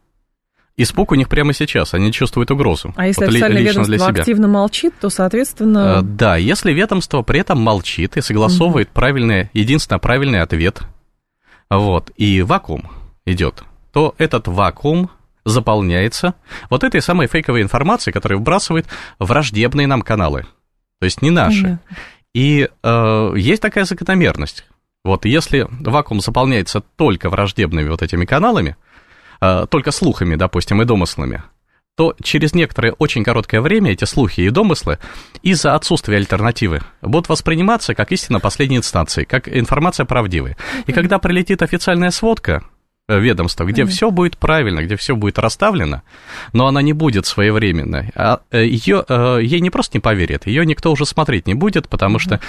Испуг 0.76 1.10
у 1.10 1.16
них 1.16 1.28
прямо 1.28 1.52
сейчас, 1.52 1.92
они 1.92 2.12
чувствуют 2.12 2.50
угрозу. 2.50 2.94
А 2.96 3.06
если 3.06 3.24
вот 3.24 3.30
официальное 3.30 3.62
ведомство 3.62 4.06
активно 4.06 4.46
молчит, 4.46 4.94
то, 5.00 5.10
соответственно... 5.10 6.02
Да, 6.02 6.36
если 6.36 6.72
ведомство 6.72 7.22
при 7.22 7.40
этом 7.40 7.60
молчит 7.60 8.16
и 8.16 8.20
согласовывает 8.20 8.88
угу. 8.88 8.94
правильный, 8.94 9.50
единственно 9.52 9.98
правильный 9.98 10.40
ответ, 10.40 10.82
вот, 11.68 12.10
и 12.16 12.42
вакуум 12.42 12.90
идет, 13.26 13.64
то 13.92 14.14
этот 14.18 14.48
вакуум 14.48 15.10
заполняется 15.49 16.35
вот 16.71 16.85
этой 16.85 17.02
самой 17.02 17.26
фейковой 17.26 17.62
информацией, 17.62 18.12
которая 18.12 18.38
вбрасывает 18.38 18.87
враждебные 19.19 19.87
нам 19.87 20.02
каналы, 20.02 20.47
то 21.00 21.05
есть 21.05 21.23
не 21.23 21.31
наши. 21.31 21.62
Понятно. 21.62 21.81
И 22.35 22.69
э, 22.83 23.33
есть 23.37 23.62
такая 23.62 23.85
закономерность. 23.85 24.64
Вот 25.05 25.25
если 25.25 25.67
вакуум 25.71 26.21
заполняется 26.21 26.83
только 26.97 27.31
враждебными 27.31 27.88
вот 27.88 28.02
этими 28.02 28.25
каналами, 28.25 28.76
Э, 29.40 29.67
только 29.71 29.90
слухами, 29.90 30.35
допустим, 30.35 30.83
и 30.83 30.85
домыслами, 30.85 31.43
то 31.97 32.14
через 32.23 32.55
некоторое 32.55 32.93
очень 32.93 33.25
короткое 33.25 33.61
время 33.61 33.93
эти 33.93 34.05
слухи 34.05 34.40
и 34.40 34.50
домыслы 34.50 34.99
из-за 35.43 35.75
отсутствия 35.75 36.17
альтернативы 36.17 36.81
будут 37.02 37.28
восприниматься 37.28 37.95
как 37.95 38.12
истина 38.12 38.40
последней 38.40 38.76
инстанции, 38.76 39.25
как 39.25 39.49
информация 39.49 40.07
правдивая. 40.07 40.57
И 40.87 40.93
когда 40.93 41.19
прилетит 41.19 41.62
официальная 41.62 42.11
сводка, 42.11 42.64
ведомства, 43.08 43.64
где 43.64 43.82
mm 43.82 43.88
все 43.88 44.10
будет 44.10 44.36
правильно, 44.36 44.82
где 44.82 44.96
все 44.96 45.16
будет 45.16 45.38
расставлено, 45.38 46.02
но 46.52 46.66
она 46.66 46.82
не 46.82 46.92
будет 46.92 47.24
своевременной. 47.24 48.10
А 48.14 48.40
э, 48.50 48.66
ее, 48.66 49.02
э, 49.08 49.38
ей 49.42 49.60
не 49.60 49.70
просто 49.70 49.96
не 49.96 50.00
поверят, 50.00 50.46
ее 50.46 50.66
никто 50.66 50.92
уже 50.92 51.06
смотреть 51.06 51.46
не 51.46 51.54
будет, 51.54 51.88
потому 51.88 52.18
что 52.18 52.40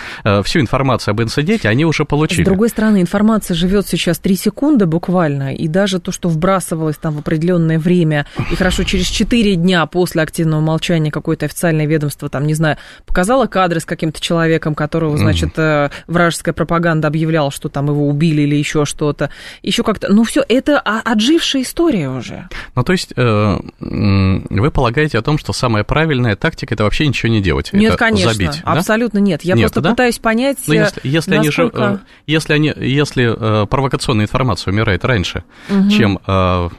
всю 0.43 0.59
информацию 0.59 1.13
об 1.13 1.21
инциденте 1.21 1.69
они 1.69 1.85
уже 1.85 2.03
получили. 2.03 2.43
С 2.43 2.45
другой 2.45 2.69
стороны, 2.69 3.01
информация 3.01 3.55
живет 3.55 3.87
сейчас 3.87 4.19
3 4.19 4.35
секунды 4.35 4.85
буквально, 4.85 5.55
и 5.55 5.67
даже 5.67 5.99
то, 5.99 6.11
что 6.11 6.27
вбрасывалось 6.27 6.97
там 6.97 7.15
в 7.15 7.19
определенное 7.19 7.79
время, 7.79 8.25
и 8.51 8.55
хорошо, 8.55 8.83
через 8.83 9.07
4 9.07 9.55
дня 9.55 9.85
после 9.85 10.21
активного 10.21 10.59
молчания 10.59 11.09
какое-то 11.09 11.45
официальное 11.45 11.85
ведомство, 11.85 12.27
там, 12.27 12.45
не 12.45 12.53
знаю, 12.53 12.77
показало 13.05 13.47
кадры 13.47 13.79
с 13.79 13.85
каким-то 13.85 14.19
человеком, 14.19 14.75
которого, 14.75 15.17
значит, 15.17 15.57
mm 15.57 15.91
вражеская 16.07 16.53
пропаганда 16.53 17.07
объявляла, 17.07 17.51
что 17.51 17.69
там 17.69 17.87
его 17.87 18.07
убили 18.07 18.41
или 18.41 18.55
еще 18.55 18.85
что-то, 18.85 19.29
еще 19.61 19.83
как-то, 19.83 20.11
ну 20.11 20.23
все, 20.23 20.43
это 20.49 20.79
отжившая 20.79 21.61
история 21.61 22.09
уже. 22.09 22.49
Ну, 22.75 22.83
то 22.83 22.91
есть 22.91 23.13
э, 23.15 23.59
вы 23.79 24.71
полагаете 24.71 25.19
о 25.19 25.21
том, 25.21 25.37
что 25.37 25.53
самая 25.53 25.83
правильная 25.83 26.35
тактика 26.35 26.73
это 26.73 26.83
вообще 26.83 27.07
ничего 27.07 27.31
не 27.31 27.41
делать? 27.41 27.71
Нет, 27.71 27.89
это 27.89 27.97
конечно, 27.97 28.33
забить, 28.33 28.61
абсолютно 28.65 29.19
да? 29.19 29.25
нет. 29.25 29.43
Я 29.43 29.53
нет, 29.53 29.65
просто 29.65 29.81
да? 29.81 29.91
пытаюсь 29.91 30.17
понять, 30.17 30.57
Но 30.67 30.73
ну, 30.73 30.79
если, 30.79 31.01
если, 31.07 31.37
насколько... 31.37 31.87
они, 31.87 31.99
если, 32.25 32.53
они, 32.53 32.73
если 32.75 33.63
э, 33.63 33.67
провокационная 33.67 34.25
информация 34.25 34.73
умирает 34.73 35.05
раньше, 35.05 35.43
угу. 35.69 35.89
чем 35.89 36.19
э, 36.25 36.69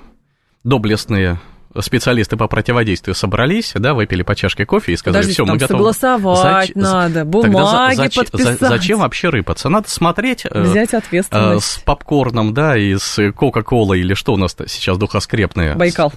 доблестные 0.65 1.39
специалисты 1.79 2.37
по 2.37 2.49
противодействию 2.49 3.15
собрались, 3.15 3.73
да, 3.75 3.95
выпили 3.95 4.23
по 4.23 4.35
чашке 4.35 4.67
кофе 4.67 4.93
и 4.93 4.97
сказали, 4.97 5.31
все, 5.31 5.45
мы 5.45 5.57
готовы. 5.57 5.79
согласовать 5.95 6.69
Зач... 6.69 6.75
надо, 6.75 7.25
бумаги 7.25 7.95
зач... 7.95 8.15
подписать. 8.17 8.61
Зачем 8.61 9.00
вообще 9.00 9.29
рыпаться? 9.29 9.69
Надо 9.69 9.89
смотреть... 9.89 10.47
Э, 10.50 10.62
Взять 10.62 10.95
ответственность. 10.95 11.67
Э, 11.67 11.69
с 11.69 11.79
попкорном, 11.79 12.55
да, 12.55 12.77
и 12.77 12.97
с 12.97 13.33
Кока-Колой, 13.33 14.00
или 14.00 14.15
что 14.15 14.35
у 14.35 14.37
нас 14.37 14.57
сейчас 14.67 14.99
духоскрепное. 14.99 15.77
Байкал. 15.77 16.12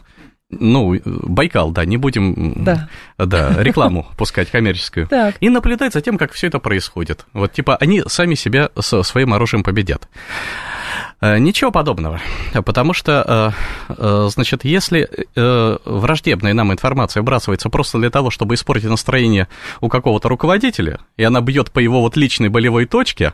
Ну, 0.59 0.99
Байкал, 1.05 1.71
да, 1.71 1.85
не 1.85 1.97
будем 1.97 2.63
да. 2.63 2.89
Да, 3.17 3.55
рекламу 3.61 4.07
пускать 4.17 4.49
коммерческую. 4.49 5.07
Так. 5.07 5.35
И 5.39 5.49
наблюдать 5.49 5.93
за 5.93 6.01
тем, 6.01 6.17
как 6.17 6.31
все 6.33 6.47
это 6.47 6.59
происходит. 6.59 7.25
Вот, 7.33 7.53
типа, 7.53 7.75
они 7.77 8.03
сами 8.07 8.35
себя 8.35 8.69
со 8.79 9.03
своим 9.03 9.33
оружием 9.33 9.63
победят. 9.63 10.07
Э, 11.23 11.37
ничего 11.37 11.71
подобного, 11.71 12.19
потому 12.65 12.91
что, 12.91 13.53
э, 13.87 13.93
э, 13.97 14.29
значит, 14.29 14.65
если 14.65 15.07
враждебная 15.85 16.53
нам 16.53 16.73
информация 16.73 17.21
выбрасывается 17.21 17.69
просто 17.69 17.97
для 17.97 18.09
того, 18.09 18.29
чтобы 18.29 18.55
испортить 18.55 18.89
настроение 18.89 19.47
у 19.79 19.87
какого-то 19.87 20.27
руководителя, 20.27 20.99
и 21.15 21.23
она 21.23 21.39
бьет 21.39 21.71
по 21.71 21.79
его 21.79 22.01
вот 22.01 22.17
личной 22.17 22.49
болевой 22.49 22.85
точке, 22.87 23.31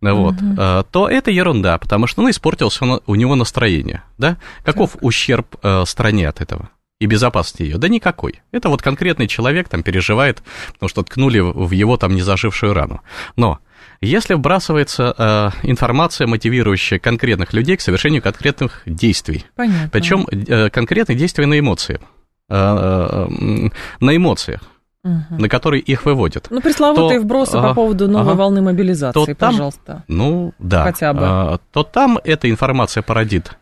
вот, 0.00 0.34
угу. 0.34 0.84
то 0.92 1.08
это 1.08 1.32
ерунда, 1.32 1.78
потому 1.78 2.06
что, 2.06 2.22
ну, 2.22 2.30
испортилось 2.30 2.80
у 2.80 3.14
него 3.16 3.34
настроение, 3.34 4.04
да? 4.18 4.36
Каков 4.64 4.92
так. 4.92 5.02
ущерб 5.02 5.56
стране 5.84 6.28
от 6.28 6.40
этого? 6.40 6.70
и 7.00 7.06
безопасности 7.06 7.64
ее? 7.64 7.78
Да 7.78 7.88
никакой. 7.88 8.42
Это 8.52 8.68
вот 8.68 8.80
конкретный 8.80 9.26
человек 9.26 9.68
там 9.68 9.82
переживает, 9.82 10.40
потому 10.74 10.88
что 10.88 11.02
ткнули 11.02 11.40
в 11.40 11.72
его 11.72 11.96
там 11.96 12.14
незажившую 12.14 12.74
рану. 12.74 13.00
Но 13.34 13.58
если 14.06 14.34
вбрасывается 14.34 15.14
э, 15.16 15.50
информация, 15.62 16.26
мотивирующая 16.26 16.98
конкретных 16.98 17.52
людей 17.52 17.76
к 17.76 17.80
совершению 17.80 18.20
конкретных 18.20 18.82
действий, 18.84 19.46
Понятно. 19.54 19.88
причем 19.92 20.26
э, 20.30 20.70
конкретные 20.70 21.16
действия 21.16 21.46
на 21.46 21.58
эмоции, 21.58 22.00
э, 22.48 22.54
э, 22.54 23.68
на 24.00 24.16
эмоциях, 24.16 24.60
угу. 25.04 25.14
на 25.38 25.48
которые 25.48 25.80
их 25.82 26.04
выводят. 26.04 26.48
Ну, 26.50 26.60
пресловутые 26.60 27.20
то, 27.20 27.24
вбросы 27.24 27.52
по 27.52 27.74
поводу 27.74 28.08
новой 28.08 28.32
ага, 28.32 28.38
волны 28.38 28.62
мобилизации, 28.62 29.12
то 29.12 29.26
там, 29.34 29.52
пожалуйста. 29.52 30.04
Ну, 30.08 30.52
да. 30.58 30.84
Хотя 30.84 31.12
бы. 31.12 31.22
Э, 31.22 31.58
то 31.72 31.82
там 31.82 32.18
эта 32.24 32.50
информация 32.50 33.02
породит 33.02 33.56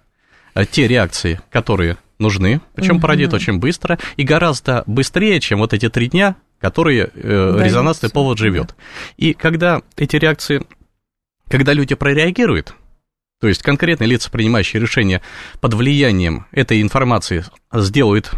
э, 0.55 0.65
те 0.65 0.89
реакции, 0.89 1.41
которые 1.51 1.99
нужны, 2.19 2.61
причем 2.75 2.97
угу. 2.97 3.03
породит 3.03 3.35
очень 3.35 3.59
быстро 3.59 3.99
и 4.17 4.25
гораздо 4.25 4.85
быстрее, 4.87 5.41
чем 5.41 5.59
вот 5.59 5.73
эти 5.73 5.89
три 5.89 6.09
дня, 6.09 6.37
которые 6.61 7.11
э, 7.15 7.55
да, 7.57 7.65
резонансный 7.65 8.11
повод 8.11 8.39
живет. 8.39 8.75
И 9.17 9.33
когда 9.33 9.83
эти 9.97 10.17
реакции, 10.17 10.63
когда 11.49 11.73
люди 11.73 11.95
прореагируют, 11.95 12.75
то 13.41 13.49
есть 13.49 13.63
конкретные 13.63 14.09
лица, 14.09 14.31
принимающие 14.31 14.81
решения 14.81 15.23
под 15.61 15.75
влиянием 15.75 16.47
этой 16.53 16.83
информации, 16.83 17.45
сделают 17.73 18.31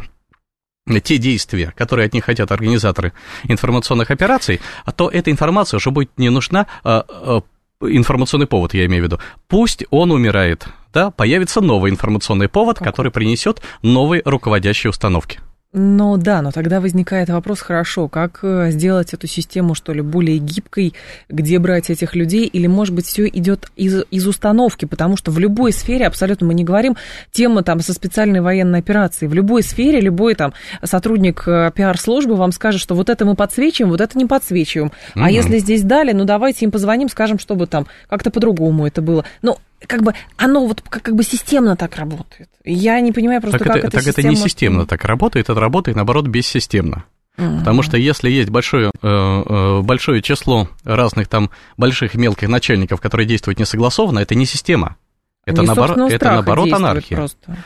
те 1.02 1.18
действия, 1.18 1.72
которые 1.76 2.06
от 2.06 2.14
них 2.14 2.24
хотят 2.24 2.50
организаторы 2.52 3.12
информационных 3.44 4.10
операций, 4.10 4.60
а 4.84 4.92
то 4.92 5.08
эта 5.08 5.30
информация 5.30 5.78
уже 5.78 5.90
будет 5.90 6.10
не 6.18 6.28
нужна, 6.28 6.66
а, 6.84 7.04
а, 7.08 7.42
информационный 7.80 8.46
повод, 8.46 8.74
я 8.74 8.86
имею 8.86 9.02
в 9.02 9.06
виду. 9.06 9.20
Пусть 9.48 9.84
он 9.90 10.10
умирает, 10.12 10.66
да, 10.92 11.10
появится 11.10 11.60
новый 11.60 11.90
информационный 11.90 12.48
повод, 12.48 12.78
который 12.78 13.10
принесет 13.10 13.62
новые 13.82 14.22
руководящие 14.24 14.90
установки. 14.90 15.40
Ну 15.74 16.18
да, 16.18 16.42
но 16.42 16.50
тогда 16.50 16.82
возникает 16.82 17.30
вопрос, 17.30 17.60
хорошо, 17.60 18.06
как 18.06 18.40
э, 18.42 18.70
сделать 18.70 19.14
эту 19.14 19.26
систему, 19.26 19.74
что 19.74 19.94
ли, 19.94 20.02
более 20.02 20.36
гибкой, 20.36 20.92
где 21.30 21.58
брать 21.58 21.88
этих 21.88 22.14
людей, 22.14 22.46
или, 22.46 22.66
может 22.66 22.94
быть, 22.94 23.06
все 23.06 23.26
идет 23.26 23.70
из, 23.74 24.04
из 24.10 24.26
установки, 24.26 24.84
потому 24.84 25.16
что 25.16 25.30
в 25.30 25.38
любой 25.38 25.72
сфере, 25.72 26.06
абсолютно 26.06 26.46
мы 26.46 26.52
не 26.52 26.62
говорим, 26.62 26.98
тема 27.30 27.62
там 27.62 27.80
со 27.80 27.94
специальной 27.94 28.42
военной 28.42 28.80
операцией, 28.80 29.30
в 29.30 29.34
любой 29.34 29.62
сфере 29.62 29.98
любой 29.98 30.34
там 30.34 30.52
сотрудник 30.82 31.44
э, 31.46 31.72
пиар-службы 31.74 32.36
вам 32.36 32.52
скажет, 32.52 32.78
что 32.78 32.94
вот 32.94 33.08
это 33.08 33.24
мы 33.24 33.34
подсвечиваем, 33.34 33.92
вот 33.92 34.02
это 34.02 34.18
не 34.18 34.26
подсвечиваем, 34.26 34.92
угу. 35.14 35.24
а 35.24 35.30
если 35.30 35.56
здесь 35.56 35.82
дали, 35.84 36.12
ну 36.12 36.24
давайте 36.26 36.66
им 36.66 36.70
позвоним, 36.70 37.08
скажем, 37.08 37.38
чтобы 37.38 37.66
там 37.66 37.86
как-то 38.10 38.30
по-другому 38.30 38.86
это 38.86 39.00
было. 39.00 39.24
Ну, 39.40 39.56
как 39.86 40.02
бы 40.02 40.14
оно 40.36 40.66
вот 40.66 40.82
как, 40.88 41.02
как 41.02 41.14
бы 41.14 41.22
системно 41.22 41.76
так 41.76 41.96
работает. 41.96 42.48
Я 42.64 43.00
не 43.00 43.12
понимаю 43.12 43.40
просто, 43.40 43.58
так 43.58 43.68
как 43.68 43.76
это, 43.76 43.86
это 43.88 43.98
Так 43.98 44.06
это 44.06 44.22
не 44.26 44.36
системно 44.36 44.86
так 44.86 45.04
работает, 45.04 45.48
это 45.48 45.58
работает, 45.58 45.96
наоборот, 45.96 46.26
бессистемно. 46.26 47.04
Uh-huh. 47.38 47.60
Потому 47.60 47.82
что 47.82 47.96
если 47.96 48.30
есть 48.30 48.50
большое, 48.50 48.90
э, 48.90 48.92
э, 49.02 49.80
большое 49.80 50.20
число 50.20 50.68
разных 50.84 51.28
там 51.28 51.50
больших 51.78 52.14
и 52.14 52.18
мелких 52.18 52.48
начальников, 52.48 53.00
которые 53.00 53.26
действуют 53.26 53.58
несогласованно, 53.58 54.18
это 54.18 54.34
не 54.34 54.44
система. 54.44 54.96
Это, 55.44 55.62
наоборот, 55.62 56.12
это 56.12 56.24
наоборот 56.26 56.72
анархия. 56.72 57.16
Просто. 57.16 57.56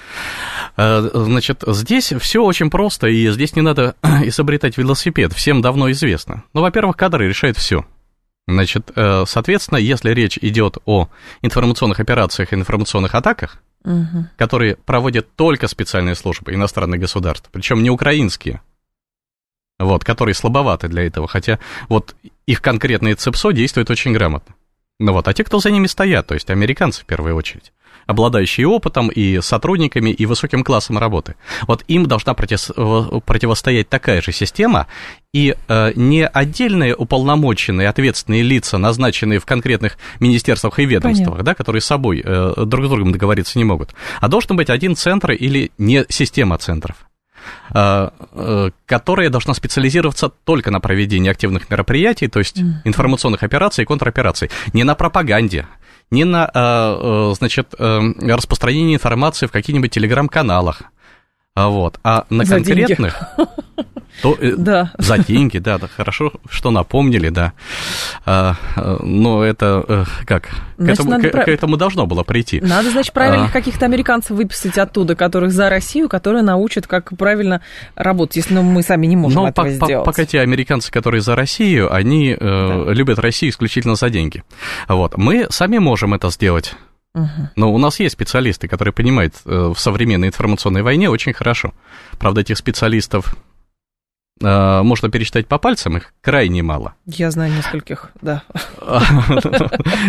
Э, 0.76 1.10
значит, 1.12 1.62
здесь 1.66 2.12
все 2.20 2.42
очень 2.42 2.70
просто, 2.70 3.08
и 3.08 3.28
здесь 3.30 3.56
не 3.56 3.62
надо 3.62 3.96
изобретать 4.24 4.78
велосипед. 4.78 5.32
Всем 5.32 5.60
давно 5.62 5.90
известно. 5.90 6.44
Ну, 6.54 6.60
во-первых, 6.62 6.96
кадры 6.96 7.28
решают 7.28 7.58
все. 7.58 7.84
Значит, 8.48 8.92
э, 8.94 9.24
соответственно, 9.26 9.78
если 9.78 10.10
речь 10.10 10.38
идет 10.40 10.78
о 10.84 11.08
информационных 11.42 11.98
операциях 11.98 12.52
и 12.52 12.56
информационных 12.56 13.14
атаках, 13.14 13.60
угу. 13.82 14.26
которые 14.36 14.76
проводят 14.76 15.34
только 15.34 15.66
специальные 15.66 16.14
службы 16.14 16.54
иностранных 16.54 17.00
государств, 17.00 17.48
причем 17.50 17.82
не 17.82 17.90
украинские, 17.90 18.60
вот, 19.78 20.04
которые 20.04 20.34
слабоваты 20.34 20.88
для 20.88 21.06
этого, 21.06 21.26
хотя 21.26 21.58
вот 21.88 22.14
их 22.46 22.62
конкретные 22.62 23.16
ЦЕПСО 23.16 23.52
действуют 23.52 23.90
очень 23.90 24.12
грамотно. 24.12 24.54
Ну 24.98 25.12
вот, 25.12 25.28
а 25.28 25.34
те, 25.34 25.44
кто 25.44 25.58
за 25.58 25.70
ними 25.70 25.88
стоят, 25.88 26.28
то 26.28 26.34
есть 26.34 26.48
американцы 26.48 27.02
в 27.02 27.04
первую 27.04 27.34
очередь, 27.34 27.72
обладающие 28.06 28.66
опытом 28.66 29.08
и 29.08 29.40
сотрудниками, 29.40 30.10
и 30.10 30.26
высоким 30.26 30.64
классом 30.64 30.98
работы. 30.98 31.34
Вот 31.66 31.84
им 31.88 32.06
должна 32.06 32.34
противостоять 32.34 33.88
такая 33.88 34.22
же 34.22 34.32
система, 34.32 34.86
и 35.32 35.54
э, 35.68 35.92
не 35.96 36.26
отдельные 36.26 36.94
уполномоченные 36.94 37.88
ответственные 37.88 38.42
лица, 38.42 38.78
назначенные 38.78 39.38
в 39.38 39.44
конкретных 39.44 39.98
министерствах 40.20 40.78
и 40.78 40.86
ведомствах, 40.86 41.42
да, 41.42 41.54
которые 41.54 41.82
с 41.82 41.86
собой 41.86 42.22
э, 42.24 42.54
друг 42.64 42.86
с 42.86 42.88
другом 42.88 43.12
договориться 43.12 43.58
не 43.58 43.64
могут, 43.64 43.94
а 44.20 44.28
должен 44.28 44.56
быть 44.56 44.70
один 44.70 44.96
центр 44.96 45.32
или 45.32 45.72
не 45.78 46.04
система 46.08 46.58
центров. 46.58 46.96
которая 48.86 49.30
должна 49.30 49.54
специализироваться 49.54 50.28
только 50.28 50.70
на 50.70 50.80
проведении 50.80 51.30
активных 51.30 51.70
мероприятий, 51.70 52.28
то 52.28 52.40
есть 52.40 52.60
информационных 52.84 53.42
операций 53.42 53.82
и 53.82 53.86
контропераций, 53.86 54.50
не 54.72 54.84
на 54.84 54.94
пропаганде, 54.94 55.66
не 56.10 56.24
на, 56.24 57.34
значит, 57.36 57.74
распространении 57.78 58.94
информации 58.94 59.46
в 59.46 59.52
каких-нибудь 59.52 59.90
телеграм-каналах, 59.90 60.82
вот, 61.54 61.98
а 62.04 62.26
на 62.30 62.44
За 62.44 62.56
конкретных... 62.56 63.18
То, 64.22 64.36
э, 64.40 64.54
да. 64.56 64.92
За 64.98 65.18
деньги, 65.18 65.58
да, 65.58 65.78
да, 65.78 65.88
хорошо, 65.88 66.32
что 66.48 66.70
напомнили, 66.70 67.28
да. 67.28 67.52
А, 68.28 68.56
но 69.02 69.44
это 69.44 69.84
э, 69.86 70.04
как? 70.24 70.48
Значит, 70.78 70.98
к, 70.98 71.06
этому, 71.06 71.22
к, 71.22 71.30
прав... 71.30 71.44
к 71.44 71.48
этому 71.48 71.76
должно 71.76 72.06
было 72.06 72.24
прийти. 72.24 72.60
Надо, 72.60 72.90
значит, 72.90 73.12
правильных 73.12 73.50
а... 73.50 73.52
каких-то 73.52 73.84
американцев 73.84 74.36
выписать 74.36 74.76
оттуда, 74.78 75.14
которых 75.14 75.52
за 75.52 75.70
Россию, 75.70 76.08
которые 76.08 76.42
научат, 76.42 76.88
как 76.88 77.16
правильно 77.16 77.62
работать, 77.94 78.36
если 78.36 78.54
мы 78.58 78.82
сами 78.82 79.06
не 79.06 79.14
можем 79.14 79.42
но 79.42 79.48
этого 79.48 79.66
по, 79.66 79.70
сделать. 79.70 80.04
По, 80.04 80.10
пока 80.10 80.24
те 80.24 80.40
американцы, 80.40 80.90
которые 80.90 81.20
за 81.20 81.36
Россию, 81.36 81.94
они 81.94 82.32
э, 82.32 82.36
да. 82.38 82.92
любят 82.92 83.20
Россию 83.20 83.52
исключительно 83.52 83.94
за 83.94 84.10
деньги. 84.10 84.42
Вот. 84.88 85.16
Мы 85.16 85.46
сами 85.50 85.78
можем 85.78 86.12
это 86.12 86.28
сделать. 86.30 86.74
Но 87.54 87.72
у 87.72 87.78
нас 87.78 87.98
есть 88.00 88.12
специалисты, 88.12 88.68
которые 88.68 88.92
понимают 88.92 89.34
э, 89.46 89.72
в 89.74 89.78
современной 89.78 90.28
информационной 90.28 90.82
войне 90.82 91.08
очень 91.08 91.32
хорошо. 91.32 91.72
Правда, 92.18 92.42
этих 92.42 92.58
специалистов 92.58 93.36
можно 94.40 95.08
пересчитать 95.08 95.46
по 95.46 95.58
пальцам, 95.58 95.96
их 95.96 96.12
крайне 96.20 96.62
мало. 96.62 96.94
Я 97.06 97.30
знаю 97.30 97.52
нескольких, 97.54 98.10
да. 98.20 98.42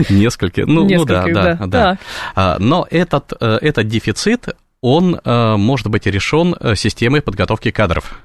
Нескольких, 0.09 0.67
ну, 0.67 0.87
ну 0.87 1.05
да, 1.05 1.25
да, 1.27 1.55
да. 1.65 1.97
А, 2.35 2.57
но 2.59 2.85
э, 2.91 2.97
этот 3.61 3.87
дефицит, 3.87 4.49
он 4.81 5.19
может 5.25 5.87
быть 5.87 6.05
решен 6.05 6.55
системой 6.75 7.21
подготовки 7.21 7.71
кадров 7.71 8.19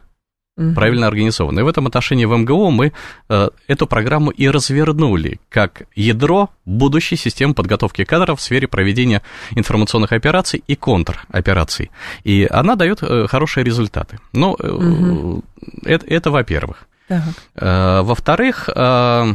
угу. 0.66 0.74
правильно 0.74 1.06
организованы. 1.06 1.60
И 1.60 1.62
в 1.62 1.68
этом 1.68 1.86
отношении 1.86 2.24
в 2.24 2.36
МГУ 2.36 2.70
мы 2.70 2.92
э, 3.28 3.48
эту 3.68 3.86
программу 3.86 4.30
и 4.30 4.48
развернули 4.48 5.40
как 5.48 5.82
ядро 5.94 6.50
будущей 6.64 7.16
системы 7.16 7.54
подготовки 7.54 8.04
кадров 8.04 8.40
в 8.40 8.42
сфере 8.42 8.68
проведения 8.68 9.22
информационных 9.50 10.12
операций 10.12 10.62
и 10.66 10.74
контропераций. 10.74 11.90
И 12.24 12.46
она 12.50 12.76
дает 12.76 13.02
э, 13.02 13.26
хорошие 13.26 13.64
результаты. 13.64 14.18
Но 14.32 14.56
э, 14.58 14.68
угу. 14.68 15.44
это, 15.84 16.06
это 16.06 16.30
во-первых. 16.30 16.86
Так. 17.08 17.22
Э, 17.56 18.02
во-вторых, 18.02 18.68
э, 18.74 19.34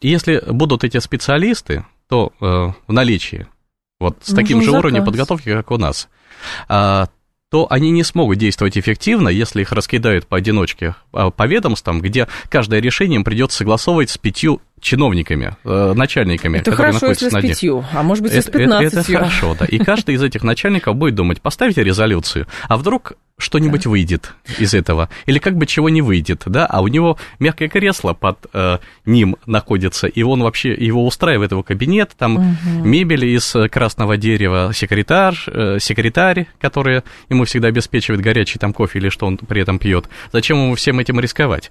если 0.00 0.42
будут 0.50 0.84
эти 0.84 0.98
специалисты, 0.98 1.84
то 2.08 2.32
в 2.38 2.92
наличии 2.92 3.48
вот 3.98 4.18
с 4.22 4.32
таким 4.32 4.60
же 4.60 4.66
заказ. 4.66 4.80
уровнем 4.80 5.04
подготовки, 5.04 5.52
как 5.52 5.72
у 5.72 5.76
нас, 5.76 6.08
то 7.50 7.66
они 7.70 7.90
не 7.90 8.02
смогут 8.02 8.38
действовать 8.38 8.76
эффективно, 8.76 9.28
если 9.28 9.62
их 9.62 9.72
раскидают 9.72 10.26
поодиночке 10.26 10.96
а, 11.12 11.30
по 11.30 11.46
ведомствам, 11.46 12.00
где 12.00 12.26
каждое 12.48 12.80
решение 12.80 13.16
им 13.16 13.24
придется 13.24 13.58
согласовывать 13.58 14.10
с 14.10 14.18
пятью 14.18 14.60
чиновниками, 14.86 15.56
э, 15.64 15.92
начальниками, 15.94 16.58
это 16.58 16.70
хорошо, 16.70 17.08
если 17.08 17.28
с 17.28 17.32
пятью, 17.32 17.84
а 17.92 18.04
может 18.04 18.22
быть, 18.22 18.32
и 18.32 18.40
с 18.40 18.44
пятнадцатью. 18.44 18.86
Это, 18.86 19.00
это 19.00 19.12
хорошо, 19.18 19.56
да. 19.58 19.66
И 19.66 19.78
каждый 19.78 20.14
из 20.14 20.22
этих 20.22 20.44
начальников 20.44 20.94
будет 20.94 21.16
думать, 21.16 21.42
поставите 21.42 21.82
резолюцию, 21.82 22.46
а 22.68 22.76
вдруг 22.76 23.14
что-нибудь 23.38 23.84
да. 23.84 23.90
выйдет 23.90 24.32
из 24.58 24.72
этого, 24.72 25.10
или 25.26 25.38
как 25.38 25.56
бы 25.56 25.66
чего 25.66 25.90
не 25.90 26.00
выйдет, 26.00 26.44
да, 26.46 26.66
а 26.66 26.80
у 26.80 26.88
него 26.88 27.18
мягкое 27.38 27.68
кресло 27.68 28.14
под 28.14 28.38
э, 28.54 28.78
ним 29.04 29.36
находится, 29.44 30.06
и 30.06 30.22
он 30.22 30.42
вообще, 30.42 30.72
его 30.72 31.04
устраивает 31.06 31.50
его 31.50 31.62
кабинет, 31.62 32.12
там 32.16 32.36
угу. 32.36 32.84
мебель 32.84 33.26
из 33.26 33.54
красного 33.70 34.16
дерева, 34.16 34.70
секретарь, 34.72 35.36
э, 35.48 35.78
секретарь, 35.80 36.46
который 36.58 37.02
ему 37.28 37.44
всегда 37.44 37.68
обеспечивает 37.68 38.22
горячий 38.22 38.58
там 38.58 38.72
кофе 38.72 39.00
или 39.00 39.10
что 39.10 39.26
он 39.26 39.36
при 39.36 39.60
этом 39.60 39.78
пьет. 39.78 40.06
Зачем 40.32 40.56
ему 40.56 40.74
всем 40.74 40.98
этим 40.98 41.20
рисковать? 41.20 41.70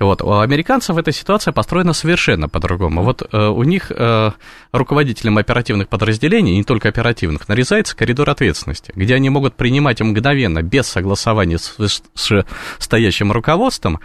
Вот, 0.00 0.22
у 0.22 0.38
американцев 0.38 0.96
эта 0.96 1.12
ситуация 1.12 1.52
построена 1.52 1.92
совершенно 1.92 2.48
по-другому. 2.52 3.02
Вот 3.02 3.22
э, 3.32 3.48
у 3.48 3.62
них 3.64 3.90
э, 3.90 4.30
руководителям 4.70 5.38
оперативных 5.38 5.88
подразделений, 5.88 6.54
не 6.56 6.64
только 6.64 6.88
оперативных, 6.88 7.48
нарезается 7.48 7.96
коридор 7.96 8.30
ответственности, 8.30 8.92
где 8.94 9.14
они 9.16 9.30
могут 9.30 9.54
принимать 9.54 10.00
мгновенно, 10.00 10.62
без 10.62 10.86
согласования 10.86 11.58
с, 11.58 11.76
с 12.14 12.44
стоящим 12.78 13.32
руководством, 13.32 13.98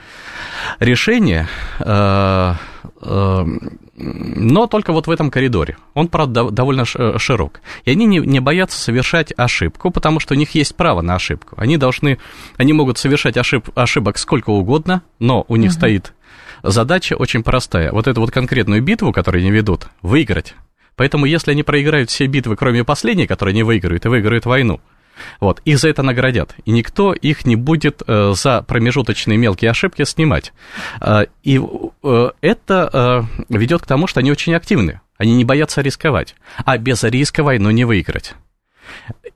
решение, 0.80 1.48
э, 1.80 2.54
э, 3.02 3.46
но 4.00 4.68
только 4.68 4.94
вот 4.94 5.08
в 5.08 5.12
этом 5.12 5.32
коридоре. 5.32 5.78
Он, 5.94 6.08
правда, 6.08 6.50
довольно 6.52 6.86
широк. 6.86 7.62
И 7.84 7.92
они 7.92 8.06
не, 8.06 8.20
не 8.20 8.40
боятся 8.40 8.80
совершать 8.80 9.34
ошибку, 9.36 9.92
потому 9.92 10.20
что 10.20 10.36
у 10.36 10.38
них 10.38 10.52
есть 10.52 10.76
право 10.76 11.02
на 11.02 11.16
ошибку. 11.16 11.56
Они 11.58 11.78
должны, 11.78 12.20
они 12.58 12.74
могут 12.74 12.98
совершать 12.98 13.38
ошиб, 13.38 13.70
ошибок 13.76 14.18
сколько 14.18 14.52
угодно, 14.52 15.02
но 15.20 15.46
у 15.48 15.56
них 15.56 15.72
угу. 15.72 15.78
стоит 15.78 16.14
задача 16.64 17.16
очень 17.16 17.44
простая. 17.44 17.92
Вот 17.92 18.08
эту 18.08 18.22
вот 18.22 18.32
конкретную 18.32 18.82
битву, 18.82 19.12
которую 19.12 19.42
они 19.42 19.52
ведут, 19.52 19.88
выиграть. 20.02 20.56
Поэтому 20.96 21.26
если 21.26 21.52
они 21.52 21.64
проиграют 21.64 22.10
все 22.10 22.26
битвы, 22.26 22.56
кроме 22.56 22.84
последней, 22.84 23.28
которую 23.28 23.54
они 23.54 23.64
выиграют, 23.64 24.06
и 24.06 24.10
выиграют 24.10 24.46
войну, 24.46 24.82
вот, 25.40 25.62
их 25.66 25.80
за 25.80 25.90
это 25.90 26.04
наградят. 26.04 26.56
И 26.66 26.72
никто 26.72 27.14
их 27.14 27.46
не 27.46 27.56
будет 27.56 28.02
э, 28.06 28.34
за 28.36 28.62
промежуточные 28.62 29.38
мелкие 29.38 29.72
ошибки 29.72 30.04
снимать. 30.04 30.54
Э, 31.02 31.26
и 31.44 31.60
э, 32.04 32.30
это 32.42 32.90
э, 32.94 33.44
ведет 33.50 33.82
к 33.82 33.88
тому, 33.88 34.08
что 34.08 34.20
они 34.20 34.32
очень 34.32 34.54
активны. 34.54 35.02
Они 35.18 35.36
не 35.36 35.46
боятся 35.46 35.82
рисковать. 35.82 36.36
А 36.66 36.78
без 36.78 37.04
риска 37.04 37.44
войну 37.44 37.72
не 37.72 37.86
выиграть. 37.86 38.36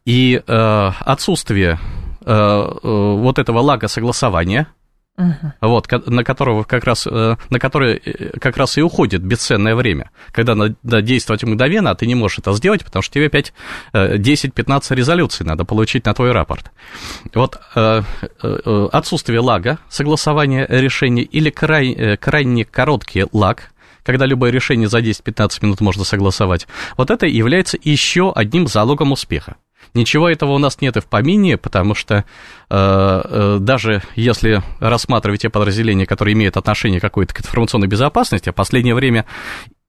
И 0.05 0.41
э, 0.45 0.91
отсутствие 0.99 1.79
э, 2.21 2.31
э, 2.31 2.77
вот 2.83 3.39
этого 3.39 3.59
лага 3.59 3.87
согласования– 3.87 4.67
Uh-huh. 5.17 5.51
Вот, 5.59 6.07
на 6.07 6.23
которого 6.23 6.63
как 6.63 6.85
раз, 6.85 7.05
э, 7.05 7.35
на 7.49 7.59
который 7.59 7.97
э, 7.97 8.39
как 8.39 8.55
раз 8.55 8.77
и 8.77 8.81
уходит 8.81 9.21
бесценное 9.21 9.75
время, 9.75 10.09
когда 10.31 10.55
надо 10.55 11.01
действовать 11.01 11.43
мгновенно, 11.43 11.91
а 11.91 11.95
ты 11.95 12.07
не 12.07 12.15
можешь 12.15 12.39
это 12.39 12.53
сделать, 12.53 12.85
потому 12.85 13.03
что 13.03 13.13
тебе 13.13 13.27
опять 13.27 13.53
10-15 13.93 14.83
э, 14.89 14.95
резолюций 14.95 15.45
надо 15.45 15.65
получить 15.65 16.05
на 16.05 16.13
твой 16.13 16.31
рапорт. 16.31 16.71
Вот 17.33 17.59
отсутствие 18.41 19.41
лага, 19.41 19.79
согласования 19.89 20.65
решений 20.69 21.23
или 21.23 21.49
край, 21.49 22.17
крайне 22.17 22.63
короткий 22.63 23.25
лаг, 23.33 23.71
когда 24.03 24.25
любое 24.25 24.51
решение 24.51 24.87
за 24.87 24.99
10-15 24.99 25.59
минут 25.61 25.81
можно 25.81 26.03
согласовать, 26.03 26.67
вот 26.97 27.11
это 27.11 27.25
является 27.25 27.77
еще 27.81 28.31
одним 28.33 28.67
залогом 28.67 29.11
успеха. 29.11 29.57
Ничего 29.93 30.29
этого 30.29 30.51
у 30.53 30.57
нас 30.57 30.79
нет 30.81 30.97
и 30.97 31.01
в 31.01 31.05
помине, 31.05 31.57
потому 31.57 31.95
что 31.95 32.15
э, 32.15 32.23
э, 32.69 33.57
даже 33.59 34.01
если 34.15 34.61
рассматривать 34.79 35.41
те 35.41 35.49
подразделения, 35.49 36.05
которые 36.05 36.33
имеют 36.33 36.57
отношение 36.57 36.99
какое-то 36.99 37.33
к 37.33 37.39
информационной 37.41 37.87
безопасности, 37.87 38.49
в 38.49 38.55
последнее 38.55 38.95
время 38.95 39.25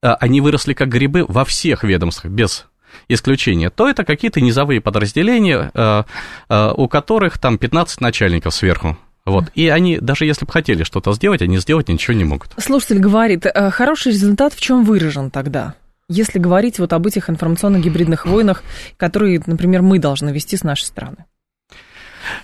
э, 0.02 0.08
они 0.08 0.40
выросли 0.40 0.74
как 0.74 0.88
грибы 0.88 1.24
во 1.28 1.44
всех 1.44 1.84
ведомствах, 1.84 2.32
без 2.32 2.66
исключения, 3.08 3.70
то 3.70 3.88
это 3.88 4.04
какие-то 4.04 4.40
низовые 4.40 4.80
подразделения, 4.80 5.70
э, 5.72 6.02
э, 6.48 6.72
у 6.76 6.88
которых 6.88 7.38
там 7.38 7.58
15 7.58 8.00
начальников 8.00 8.54
сверху. 8.54 8.98
Вот. 9.24 9.44
И 9.54 9.68
они, 9.68 9.98
даже 9.98 10.26
если 10.26 10.44
бы 10.44 10.52
хотели 10.52 10.82
что-то 10.82 11.12
сделать, 11.12 11.42
они 11.42 11.58
сделать 11.58 11.88
ничего 11.88 12.16
не 12.16 12.24
могут. 12.24 12.54
Слушатель 12.58 12.98
говорит, 12.98 13.46
э, 13.46 13.70
хороший 13.70 14.12
результат 14.12 14.52
в 14.52 14.60
чем 14.60 14.84
выражен 14.84 15.30
тогда? 15.30 15.74
Если 16.12 16.38
говорить 16.38 16.78
вот 16.78 16.92
об 16.92 17.06
этих 17.06 17.30
информационно-гибридных 17.30 18.26
войнах, 18.26 18.62
которые, 18.96 19.42
например, 19.46 19.82
мы 19.82 19.98
должны 19.98 20.30
вести 20.30 20.56
с 20.56 20.62
нашей 20.62 20.84
стороны? 20.84 21.24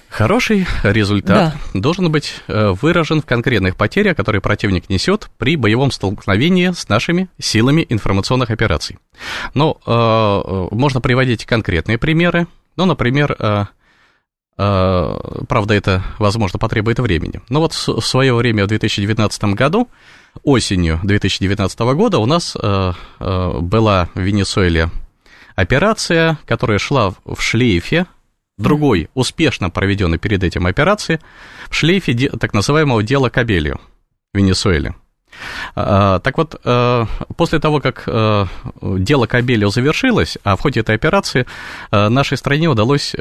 Хороший 0.08 0.66
результат 0.82 1.54
да. 1.72 1.80
должен 1.80 2.10
быть 2.10 2.42
э, 2.48 2.70
выражен 2.80 3.22
в 3.22 3.26
конкретных 3.26 3.76
потерях, 3.76 4.16
которые 4.16 4.40
противник 4.40 4.88
несет 4.88 5.30
при 5.38 5.56
боевом 5.56 5.90
столкновении 5.90 6.72
с 6.72 6.88
нашими 6.88 7.28
силами 7.38 7.86
информационных 7.88 8.50
операций. 8.50 8.98
Но 9.54 9.78
э, 9.86 9.90
э, 9.90 10.74
можно 10.74 11.00
приводить 11.00 11.44
конкретные 11.44 11.98
примеры. 11.98 12.48
Ну, 12.76 12.86
например, 12.86 13.36
э, 13.38 13.64
э, 14.58 15.16
правда, 15.48 15.74
это, 15.74 16.02
возможно, 16.18 16.58
потребует 16.58 16.98
времени. 16.98 17.40
Но 17.48 17.60
вот 17.60 17.72
в 17.72 18.00
свое 18.00 18.34
время, 18.34 18.64
в 18.64 18.68
2019 18.68 19.44
году, 19.54 19.88
осенью 20.42 21.00
2019 21.02 21.78
года 21.80 22.18
у 22.18 22.26
нас 22.26 22.56
э, 22.60 22.92
э, 23.20 23.58
была 23.60 24.08
в 24.14 24.20
Венесуэле 24.20 24.90
операция, 25.56 26.38
которая 26.46 26.78
шла 26.78 27.14
в 27.24 27.40
шлейфе, 27.40 28.06
другой 28.56 29.08
успешно 29.14 29.70
проведенной 29.70 30.18
перед 30.18 30.42
этим 30.42 30.66
операции, 30.66 31.20
в 31.68 31.74
шлейфе 31.74 32.30
так 32.30 32.54
называемого 32.54 33.02
дела 33.02 33.28
Кабелью 33.28 33.80
в 34.32 34.38
Венесуэле. 34.38 34.94
А, 35.74 36.18
так 36.20 36.36
вот, 36.38 36.60
э, 36.64 37.06
после 37.36 37.58
того, 37.58 37.80
как 37.80 38.04
э, 38.06 38.46
дело 38.82 39.26
Кабелио 39.26 39.70
завершилось, 39.70 40.38
а 40.44 40.56
в 40.56 40.60
ходе 40.60 40.80
этой 40.80 40.94
операции 40.94 41.46
э, 41.90 42.08
нашей 42.08 42.36
стране 42.36 42.68
удалось 42.68 43.14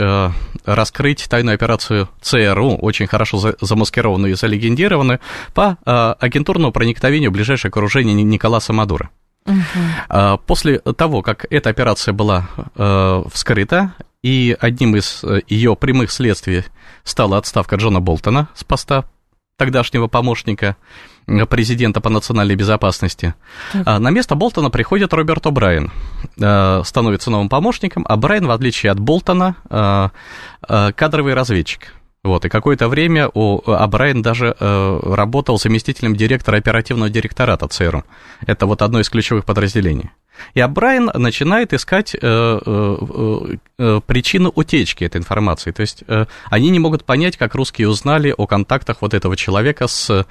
раскрыть 0.65 1.27
тайную 1.30 1.56
операцию 1.56 2.10
ЦРУ, 2.21 2.77
очень 2.77 3.08
хорошо 3.08 3.53
замаскированную 3.62 4.34
и 4.34 4.36
залегендированную, 4.36 5.19
по 5.53 5.77
агентурному 5.86 6.71
проникновению 6.71 7.30
в 7.32 7.34
ближайшее 7.34 7.69
окружение 7.69 8.13
Николаса 8.13 8.73
Мадура. 8.73 9.10
Угу. 9.45 10.39
После 10.45 10.80
того, 10.80 11.21
как 11.21 11.45
эта 11.49 11.69
операция 11.69 12.13
была 12.13 12.47
вскрыта, 13.32 13.93
и 14.21 14.56
одним 14.60 14.95
из 14.95 15.23
ее 15.47 15.75
прямых 15.75 16.12
следствий 16.12 16.63
стала 17.03 17.38
отставка 17.38 17.77
Джона 17.77 18.01
Болтона 18.01 18.49
с 18.53 18.63
поста 18.63 19.06
тогдашнего 19.58 20.08
помощника 20.08 20.75
президента 21.50 22.02
по 22.02 22.10
национальной 22.10 22.56
безопасности. 22.56 23.34
Так. 23.74 24.00
На 24.00 24.10
место 24.10 24.36
Болтона 24.36 24.70
приходит 24.70 25.13
Роберт 25.13 25.46
О'Брайен, 25.46 25.92
становится 26.84 27.32
новым 27.32 27.50
помощником, 27.50 28.06
а 28.08 28.16
Брайан, 28.16 28.48
в 28.48 28.52
отличие 28.52 28.92
от 28.92 29.00
Болтона, 29.00 29.56
кадровый 30.62 31.34
разведчик. 31.34 31.94
Вот, 32.24 32.44
и 32.44 32.50
какое-то 32.50 32.90
время 32.90 33.30
у 33.34 33.62
Абрайан 33.72 34.22
даже 34.22 34.56
э, 34.60 35.00
работал 35.04 35.58
заместителем 35.58 36.13
директора 36.16 36.58
оперативного 36.58 37.10
директората 37.10 37.68
ЦРУ. 37.70 38.04
Это 38.46 38.66
вот 38.66 38.82
одно 38.82 39.00
из 39.00 39.10
ключевых 39.10 39.46
подразделений. 39.46 40.10
И 40.54 40.60
Абрайан 40.60 41.12
начинает 41.13 41.73
искать 41.73 42.15
э, 42.15 42.19
э, 42.21 43.56
э, 43.78 44.02
причину 44.06 44.52
утечки 44.56 45.04
этой 45.04 45.17
информации. 45.17 45.71
То 45.71 45.82
есть 45.82 46.04
они 46.50 46.69
не 46.69 46.80
могут 46.80 47.04
понять, 47.06 47.38
как 47.38 47.56
русские 47.56 47.89
узнали 47.89 48.34
о 48.36 48.47
контактах 48.47 48.97
вот 49.02 49.13
этого 49.13 49.36
человека 49.36 49.88
с 49.88 50.26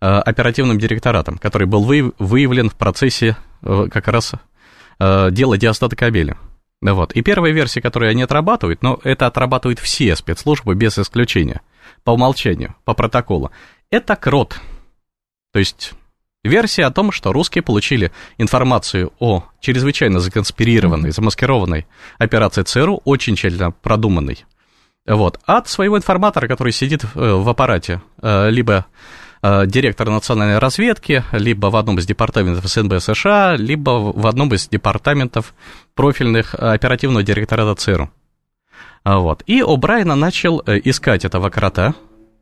оперативным 0.00 0.78
директоратом, 0.78 1.38
который 1.38 1.66
был 1.66 1.84
выявлен 2.18 2.70
в 2.70 2.74
процессе 2.74 3.36
как 3.62 4.08
раз 4.08 4.32
дела 4.98 5.56
Диастата 5.56 5.94
Кабеля. 5.94 6.36
Вот. 6.80 7.12
И 7.12 7.22
первая 7.22 7.52
версия, 7.52 7.80
которую 7.80 8.10
они 8.10 8.22
отрабатывают, 8.22 8.82
но 8.82 8.98
это 9.04 9.26
отрабатывают 9.26 9.78
все 9.78 10.16
спецслужбы 10.16 10.74
без 10.74 10.98
исключения, 10.98 11.60
по 12.02 12.10
умолчанию, 12.10 12.74
по 12.84 12.94
протоколу, 12.94 13.52
это 13.90 14.16
крот. 14.16 14.60
То 15.52 15.60
есть 15.60 15.92
версия 16.44 16.84
о 16.84 16.90
том, 16.90 17.12
что 17.12 17.32
русские 17.32 17.62
получили 17.62 18.12
информацию 18.38 19.12
о 19.18 19.44
чрезвычайно 19.60 20.20
законспирированной, 20.20 21.10
замаскированной 21.10 21.86
операции 22.18 22.62
ЦРУ, 22.62 23.02
очень 23.04 23.36
тщательно 23.36 23.70
продуманной. 23.70 24.44
Вот, 25.06 25.40
от 25.46 25.68
своего 25.68 25.96
информатора, 25.98 26.46
который 26.46 26.72
сидит 26.72 27.02
в 27.02 27.20
э, 27.20 27.50
аппарате, 27.50 28.02
э, 28.22 28.50
либо 28.50 28.86
Э, 29.44 29.66
директор 29.66 30.08
национальной 30.08 30.58
разведки, 30.58 31.24
либо 31.32 31.66
в 31.66 31.76
одном 31.76 31.98
из 31.98 32.06
департаментов 32.06 32.64
СНБ 32.64 33.00
США, 33.00 33.56
либо 33.56 33.90
в 33.90 34.26
одном 34.28 34.54
из 34.54 34.68
департаментов 34.68 35.52
профильных 35.96 36.54
оперативного 36.54 37.24
директората 37.24 37.74
ЦРУ. 37.74 38.10
Вот. 39.04 39.42
И 39.46 39.60
О'Брайена 39.60 40.14
начал 40.14 40.62
искать 40.64 41.24
этого 41.24 41.50
крота, 41.50 41.94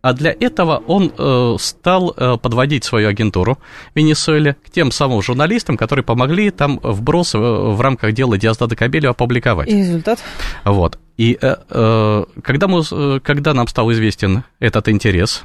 а 0.02 0.12
для 0.12 0.34
этого 0.38 0.82
он 0.86 1.12
э, 1.16 1.56
стал 1.58 2.14
э, 2.16 2.36
подводить 2.38 2.84
свою 2.84 3.08
агентуру 3.08 3.58
в 3.92 3.96
Венесуэле 3.96 4.56
к 4.64 4.70
тем 4.70 4.92
самым 4.92 5.22
журналистам, 5.22 5.76
которые 5.76 6.04
помогли 6.04 6.50
там 6.50 6.80
вброс 6.82 7.34
в, 7.34 7.38
в 7.74 7.80
рамках 7.80 8.12
дела 8.12 8.38
Диаздада 8.38 8.76
Кабелю 8.76 9.10
опубликовать. 9.10 9.68
И 9.68 9.76
результат? 9.76 10.20
Вот. 10.64 10.98
И 11.16 11.38
э, 11.40 11.56
э, 11.68 12.24
когда, 12.42 12.68
мы, 12.68 12.82
э, 12.90 13.20
когда 13.22 13.52
нам 13.52 13.68
стал 13.68 13.92
известен 13.92 14.44
этот 14.58 14.88
интерес, 14.88 15.44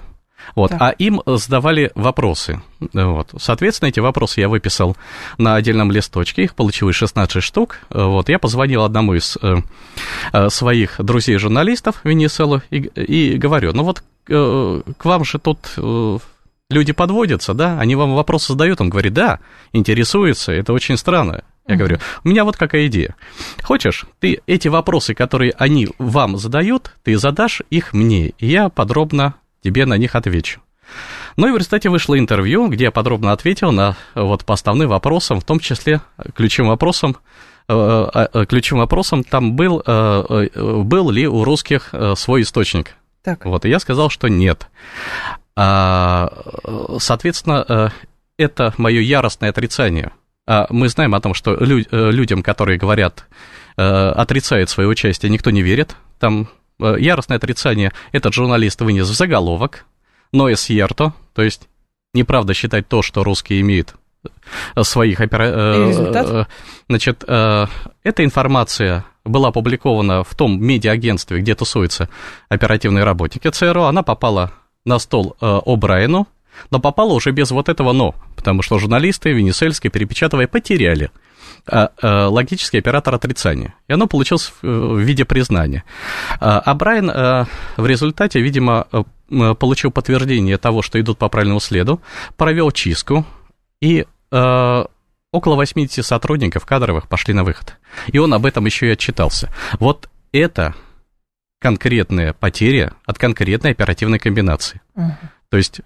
вот, 0.53 0.71
а 0.73 0.89
им 0.91 1.21
задавали 1.25 1.91
вопросы. 1.95 2.61
Вот. 2.93 3.33
Соответственно, 3.37 3.89
эти 3.89 3.99
вопросы 3.99 4.41
я 4.41 4.49
выписал 4.49 4.95
на 5.37 5.55
отдельном 5.55 5.91
листочке, 5.91 6.43
их 6.43 6.55
получилось 6.55 6.95
16 6.95 7.41
штук. 7.41 7.79
Вот. 7.89 8.29
Я 8.29 8.37
позвонил 8.37 8.83
одному 8.83 9.15
из 9.15 9.37
э, 9.41 9.57
э, 10.33 10.49
своих 10.49 10.95
друзей-журналистов 10.99 12.01
Венесуэлу 12.03 12.61
и, 12.69 12.77
и 12.77 13.37
говорю, 13.37 13.73
ну 13.73 13.83
вот 13.83 13.99
э, 13.99 14.14
к 14.27 15.05
вам 15.05 15.23
же 15.23 15.39
тут 15.39 15.59
э, 15.77 16.17
люди 16.69 16.93
подводятся, 16.93 17.53
да, 17.53 17.79
они 17.79 17.95
вам 17.95 18.15
вопросы 18.15 18.53
задают, 18.53 18.81
он 18.81 18.89
говорит, 18.89 19.13
да, 19.13 19.39
интересуется, 19.73 20.51
это 20.51 20.73
очень 20.73 20.97
странно. 20.97 21.43
Я 21.67 21.77
говорю, 21.77 21.97
у 22.23 22.29
меня 22.29 22.43
вот 22.43 22.57
какая 22.57 22.87
идея. 22.87 23.15
Хочешь, 23.63 24.05
ты 24.19 24.41
эти 24.45 24.67
вопросы, 24.67 25.15
которые 25.15 25.51
они 25.57 25.87
вам 25.97 26.37
задают, 26.37 26.91
ты 27.03 27.17
задашь 27.17 27.63
их 27.71 27.93
мне, 27.93 28.29
и 28.37 28.47
я 28.47 28.69
подробно 28.69 29.33
тебе 29.63 29.87
на 29.87 29.97
них 29.97 30.15
отвечу. 30.15 30.61
Ну 31.37 31.47
и 31.47 31.51
в 31.51 31.57
результате 31.57 31.89
вышло 31.89 32.17
интервью, 32.17 32.67
где 32.67 32.85
я 32.85 32.91
подробно 32.91 33.31
ответил 33.31 33.71
на 33.71 33.97
вот 34.13 34.45
по 34.45 34.53
основным 34.53 34.89
вопросам, 34.89 35.39
в 35.39 35.43
том 35.43 35.59
числе 35.59 36.01
ключевым 36.35 36.69
вопросом, 36.69 37.17
э, 37.67 38.09
э, 38.13 38.27
э, 38.31 38.45
ключевым 38.45 38.81
вопросом 38.81 39.23
там 39.23 39.55
был, 39.55 39.83
был 39.85 41.09
ли 41.09 41.27
у 41.27 41.43
русских 41.43 41.93
свой 42.15 42.43
источник. 42.43 42.95
Так. 43.25 43.45
Вот, 43.45 43.65
и 43.65 43.69
я 43.69 43.79
сказал, 43.79 44.09
что 44.09 44.29
нет. 44.29 44.67
А, 45.57 46.31
соответственно, 46.99 47.91
это 48.37 48.73
мое 48.77 49.01
яростное 49.01 49.49
отрицание. 49.49 50.11
А 50.47 50.67
мы 50.69 50.87
знаем 50.87 51.15
о 51.15 51.21
том, 51.21 51.33
что 51.33 51.55
людям, 51.55 52.43
которые 52.43 52.77
говорят, 52.77 53.25
отрицают 53.75 54.69
свое 54.69 54.87
участие, 54.87 55.29
никто 55.31 55.49
не 55.49 55.63
верит. 55.63 55.97
Там 56.19 56.47
Э, 56.79 56.95
яростное 56.99 57.37
отрицание 57.37 57.93
этот 58.11 58.33
журналист 58.33 58.81
вынес 58.81 59.07
в 59.07 59.13
заголовок, 59.13 59.85
но 60.31 60.49
и 60.49 60.55
сьерто, 60.55 61.13
то 61.33 61.41
есть 61.41 61.67
неправда 62.13 62.53
считать 62.53 62.87
то, 62.87 63.01
что 63.01 63.23
русские 63.23 63.61
имеют 63.61 63.91
э, 63.91 63.95
своих 64.81 65.19
опера... 65.19 65.43
Э, 65.45 66.45
значит, 66.87 67.23
эта 67.23 68.23
информация 68.23 69.05
была 69.23 69.49
опубликована 69.49 70.23
в 70.23 70.35
том 70.35 70.61
медиа-агентстве, 70.61 71.39
где 71.39 71.55
тусуются 71.55 72.09
оперативные 72.49 73.03
работники 73.03 73.49
ЦРУ, 73.49 73.83
она 73.83 74.03
попала 74.03 74.51
на 74.85 74.99
стол 74.99 75.35
О'Брайену, 75.41 76.27
но 76.69 76.79
попала 76.79 77.13
уже 77.13 77.31
без 77.31 77.51
вот 77.51 77.69
этого 77.69 77.91
«но», 77.91 78.13
потому 78.35 78.61
что 78.61 78.77
журналисты 78.77 79.31
венесуэльские, 79.31 79.89
перепечатывая, 79.89 80.47
потеряли 80.47 81.09
логический 81.67 82.77
оператор 82.77 83.15
отрицания. 83.15 83.73
И 83.87 83.93
оно 83.93 84.05
получилось 84.05 84.53
в 84.61 84.99
виде 84.99 85.25
признания. 85.25 85.83
А, 86.39 86.59
а 86.59 86.73
Брайан 86.75 87.07
в 87.77 87.85
результате, 87.87 88.39
видимо, 88.39 88.85
получил 89.29 89.89
подтверждение 89.89 90.59
того, 90.59 90.83
что 90.83 90.99
идут 91.01 91.17
по 91.17 91.29
правильному 91.29 91.59
следу, 91.59 91.99
провел 92.37 92.69
чистку, 92.71 93.25
и 93.81 94.05
около 94.31 95.55
80 95.55 96.05
сотрудников 96.05 96.65
кадровых 96.65 97.07
пошли 97.07 97.33
на 97.33 97.43
выход. 97.43 97.75
И 98.07 98.17
он 98.17 98.33
об 98.33 98.45
этом 98.45 98.65
еще 98.65 98.87
и 98.87 98.91
отчитался. 98.91 99.53
Вот 99.79 100.09
это 100.31 100.73
конкретная 101.59 102.33
потеря 102.33 102.93
от 103.05 103.17
конкретной 103.17 103.71
оперативной 103.71 104.19
комбинации. 104.19 104.81
Угу. 104.95 105.11
То 105.49 105.57
есть 105.57 105.81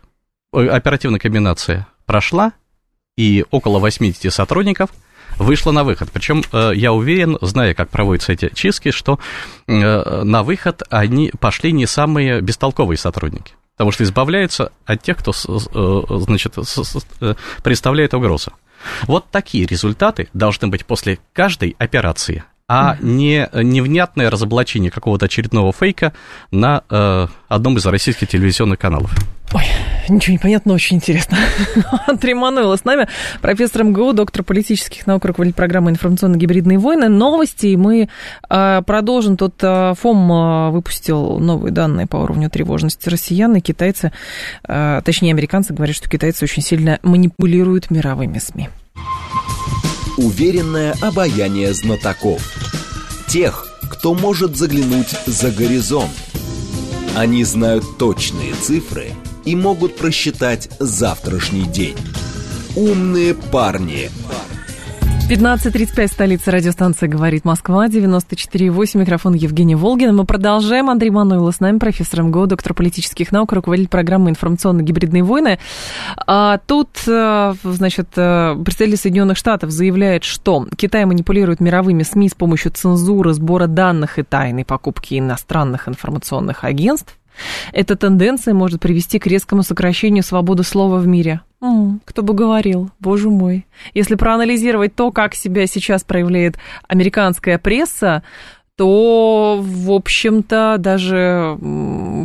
э, 0.53 0.67
оперативная 0.67 1.19
комбинация 1.19 1.87
прошла, 2.05 2.53
и 3.17 3.45
около 3.51 3.79
80 3.79 4.31
сотрудников– 4.33 4.91
вышла 5.39 5.71
на 5.71 5.83
выход. 5.83 6.09
Причем 6.11 6.43
э, 6.51 6.71
я 6.75 6.93
уверен, 6.93 7.37
зная, 7.41 7.73
как 7.73 7.89
проводятся 7.89 8.33
эти 8.33 8.53
чистки, 8.53 8.91
что 8.91 9.19
э, 9.67 10.23
на 10.23 10.43
выход 10.43 10.83
они 10.89 11.31
пошли 11.39 11.71
не 11.71 11.85
самые 11.85 12.41
бестолковые 12.41 12.97
сотрудники. 12.97 13.53
Потому 13.79 13.93
что 13.93 14.03
избавляются 14.03 14.73
от 14.85 15.01
тех, 15.01 15.15
кто 15.15 15.31
э, 15.31 16.17
значит, 16.25 16.53
представляет 17.63 18.13
угрозу. 18.13 18.51
Вот 19.03 19.31
такие 19.31 19.65
результаты 19.65 20.27
должны 20.33 20.67
быть 20.67 20.85
после 20.85 21.17
каждой 21.31 21.77
операции 21.79 22.43
а 22.67 22.97
не 22.99 23.49
невнятное 23.53 24.29
разоблачение 24.29 24.91
какого-то 24.91 25.27
очередного 25.27 25.71
фейка 25.71 26.11
на 26.51 26.83
э, 26.89 27.27
одном 27.47 27.77
из 27.77 27.85
российских 27.85 28.27
телевизионных 28.27 28.77
каналов. 28.77 29.11
Ой, 29.53 29.63
ничего 30.13 30.33
не 30.33 30.37
понятно, 30.39 30.73
очень 30.73 30.97
интересно. 30.97 31.37
Андрей 32.07 32.33
Мануэлов 32.33 32.79
с 32.79 32.85
нами, 32.85 33.07
профессор 33.41 33.83
МГУ, 33.83 34.13
доктор 34.13 34.43
политических 34.43 35.07
наук, 35.07 35.25
руководитель 35.25 35.55
программы 35.55 35.91
«Информационно-гибридные 35.91 36.77
войны». 36.77 37.09
Новости, 37.09 37.67
и 37.67 37.77
мы 37.77 38.09
э, 38.49 38.81
продолжим. 38.85 39.37
Тут 39.37 39.55
э, 39.61 39.93
ФОМ 39.99 40.31
э, 40.31 40.69
выпустил 40.71 41.39
новые 41.39 41.71
данные 41.71 42.07
по 42.07 42.17
уровню 42.17 42.49
тревожности 42.49 43.09
россиян, 43.09 43.55
и 43.55 43.61
китайцы, 43.61 44.11
точнее, 44.63 45.31
американцы 45.31 45.73
говорят, 45.73 45.95
что 45.95 46.09
китайцы 46.09 46.43
очень 46.43 46.61
сильно 46.61 46.99
манипулируют 47.03 47.91
мировыми 47.91 48.39
СМИ. 48.39 48.69
Уверенное 50.17 50.95
обаяние 51.01 51.73
знатоков. 51.73 52.41
Тех, 53.27 53.67
кто 53.89 54.13
может 54.13 54.55
заглянуть 54.57 55.15
за 55.25 55.51
горизонт. 55.51 56.11
Они 57.15 57.43
знают 57.43 57.97
точные 57.97 58.53
цифры– 58.53 59.11
и 59.45 59.55
могут 59.55 59.95
просчитать 59.95 60.69
завтрашний 60.79 61.65
день. 61.65 61.97
Умные 62.75 63.33
парни. 63.33 64.09
15.35, 65.29 66.07
столица 66.07 66.49
радиостанции 66.49 67.05
«Говорит 67.05 67.45
Москва», 67.45 67.85
94.8, 67.87 68.97
микрофон 68.97 69.35
Евгения 69.35 69.75
Волгина. 69.75 70.11
Мы 70.11 70.25
продолжаем. 70.25 70.89
Андрей 70.89 71.11
Мануилов 71.11 71.53
с 71.53 71.59
нами, 71.59 71.77
профессор 71.77 72.23
МГУ, 72.23 72.47
доктор 72.47 72.73
политических 72.73 73.31
наук, 73.31 73.53
руководитель 73.53 73.89
программы 73.89 74.31
«Информационно-гибридные 74.31 75.21
войны». 75.21 75.59
А 76.25 76.57
тут, 76.65 76.89
э, 77.05 77.53
значит, 77.63 78.07
э, 78.15 78.55
представитель 78.65 78.97
Соединенных 78.97 79.37
Штатов 79.37 79.69
заявляет, 79.69 80.23
что 80.23 80.65
Китай 80.75 81.05
манипулирует 81.05 81.59
мировыми 81.59 82.01
СМИ 82.01 82.29
с 82.29 82.33
помощью 82.33 82.71
цензуры, 82.71 83.33
сбора 83.33 83.67
данных 83.67 84.17
и 84.17 84.23
тайной 84.23 84.65
покупки 84.65 85.19
иностранных 85.19 85.87
информационных 85.87 86.63
агентств. 86.63 87.19
Эта 87.73 87.95
тенденция 87.95 88.53
может 88.53 88.79
привести 88.79 89.19
к 89.19 89.27
резкому 89.27 89.63
сокращению 89.63 90.23
свободы 90.23 90.63
слова 90.63 90.97
в 90.97 91.07
мире. 91.07 91.41
М-м, 91.61 92.01
кто 92.05 92.23
бы 92.23 92.33
говорил, 92.33 92.89
боже 92.99 93.29
мой. 93.29 93.65
Если 93.93 94.15
проанализировать 94.15 94.95
то, 94.95 95.11
как 95.11 95.35
себя 95.35 95.67
сейчас 95.67 96.03
проявляет 96.03 96.57
американская 96.87 97.57
пресса, 97.57 98.23
то, 98.77 99.59
в 99.61 99.91
общем-то, 99.91 100.77
даже 100.79 101.57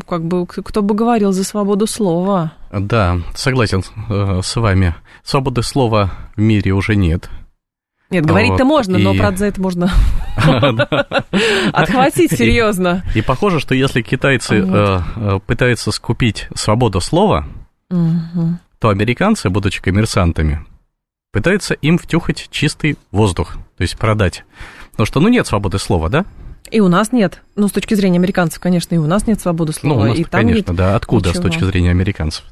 как 0.06 0.24
бы 0.24 0.46
кто 0.46 0.82
бы 0.82 0.94
говорил 0.94 1.32
за 1.32 1.42
свободу 1.42 1.88
слова. 1.88 2.52
Да, 2.70 3.18
согласен 3.34 3.82
э, 4.08 4.40
с 4.40 4.54
вами. 4.54 4.94
Свободы 5.24 5.64
слова 5.64 6.12
в 6.36 6.40
мире 6.40 6.70
уже 6.70 6.94
нет. 6.94 7.28
Нет, 8.14 8.26
говорить-то 8.26 8.64
вот, 8.64 8.68
можно, 8.68 8.96
и... 8.96 9.02
но, 9.02 9.12
правда, 9.14 9.38
за 9.38 9.46
это 9.46 9.60
можно 9.60 9.90
отхватить 11.72 12.30
серьезно. 12.30 13.02
И 13.16 13.22
похоже, 13.22 13.58
что 13.58 13.74
если 13.74 14.02
китайцы 14.02 14.64
э, 14.64 15.00
э, 15.16 15.38
пытаются 15.44 15.90
скупить 15.90 16.48
свободу 16.54 17.00
слова, 17.00 17.44
то 17.88 18.88
американцы, 18.88 19.50
будучи 19.50 19.82
коммерсантами, 19.82 20.64
пытаются 21.32 21.74
им 21.74 21.98
втюхать 21.98 22.46
чистый 22.52 22.98
воздух, 23.10 23.56
то 23.76 23.82
есть 23.82 23.98
продать. 23.98 24.44
Потому 24.92 25.06
что, 25.06 25.18
ну, 25.18 25.26
нет 25.26 25.48
свободы 25.48 25.80
слова, 25.80 26.08
да? 26.08 26.24
И 26.70 26.78
у 26.78 26.86
нас 26.86 27.10
нет. 27.10 27.42
Ну, 27.56 27.66
с 27.66 27.72
точки 27.72 27.94
зрения 27.94 28.18
американцев, 28.18 28.60
конечно, 28.60 28.94
и 28.94 28.98
у 28.98 29.06
нас 29.06 29.26
нет 29.26 29.40
свободы 29.40 29.72
слова. 29.72 29.96
Ну, 29.96 30.00
у 30.02 30.08
нас, 30.10 30.18
и 30.18 30.22
там 30.22 30.42
конечно, 30.42 30.70
нет 30.70 30.76
да. 30.76 30.94
Откуда 30.94 31.30
ничего. 31.30 31.42
с 31.42 31.46
точки 31.46 31.64
зрения 31.64 31.90
американцев 31.90 32.44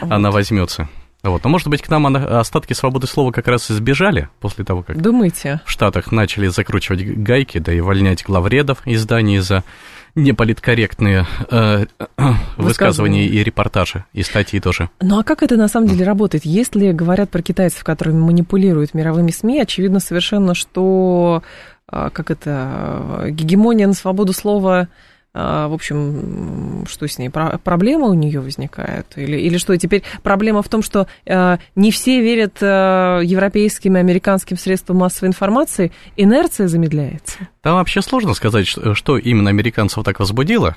вот. 0.00 0.12
она 0.12 0.30
возьмется? 0.30 0.88
Вот. 1.22 1.42
Но, 1.42 1.50
может 1.50 1.68
быть, 1.68 1.82
к 1.82 1.88
нам 1.88 2.06
остатки 2.06 2.74
свободы 2.74 3.06
слова 3.06 3.32
как 3.32 3.48
раз 3.48 3.70
избежали 3.70 4.28
после 4.40 4.64
того, 4.64 4.82
как 4.82 5.00
Думаете? 5.00 5.60
в 5.64 5.70
Штатах 5.70 6.12
начали 6.12 6.46
закручивать 6.46 7.04
гайки, 7.04 7.58
да 7.58 7.72
и 7.72 7.80
увольнять 7.80 8.24
главредов 8.24 8.78
изданий 8.84 9.38
за 9.38 9.64
неполиткорректные 10.14 11.26
э, 11.50 11.86
высказывания 12.56 13.26
и 13.26 13.42
репортажи, 13.42 14.04
и 14.12 14.22
статьи 14.22 14.60
тоже. 14.60 14.90
Ну 15.00 15.18
а 15.18 15.24
как 15.24 15.42
это 15.42 15.56
на 15.56 15.68
самом 15.68 15.88
деле 15.88 16.04
работает? 16.04 16.44
Если 16.44 16.92
говорят 16.92 17.30
про 17.30 17.42
китайцев, 17.42 17.84
которые 17.84 18.14
манипулируют 18.16 18.94
мировыми 18.94 19.30
СМИ, 19.30 19.60
очевидно 19.60 20.00
совершенно, 20.00 20.54
что 20.54 21.42
э, 21.90 22.10
как 22.12 22.30
это, 22.30 23.26
гегемония 23.28 23.86
на 23.86 23.94
свободу 23.94 24.32
слова 24.32 24.80
а, 24.80 24.88
в 25.34 25.74
общем, 25.74 26.84
что 26.88 27.06
с 27.06 27.18
ней? 27.18 27.30
Проблема 27.30 28.06
у 28.06 28.14
нее 28.14 28.40
возникает? 28.40 29.06
Или, 29.16 29.36
или 29.36 29.58
что? 29.58 29.76
теперь 29.76 30.02
проблема 30.22 30.62
в 30.62 30.68
том, 30.68 30.82
что 30.82 31.06
э, 31.26 31.58
не 31.76 31.90
все 31.90 32.20
верят 32.20 32.58
э, 32.60 33.20
европейским 33.24 33.96
и 33.96 34.00
американским 34.00 34.56
средствам 34.56 34.98
массовой 34.98 35.28
информации, 35.28 35.92
инерция 36.16 36.66
замедляется? 36.68 37.38
Там 37.62 37.74
вообще 37.74 38.02
сложно 38.02 38.34
сказать, 38.34 38.66
что 38.66 39.18
именно 39.18 39.50
американцев 39.50 40.02
так 40.04 40.18
возбудило. 40.18 40.76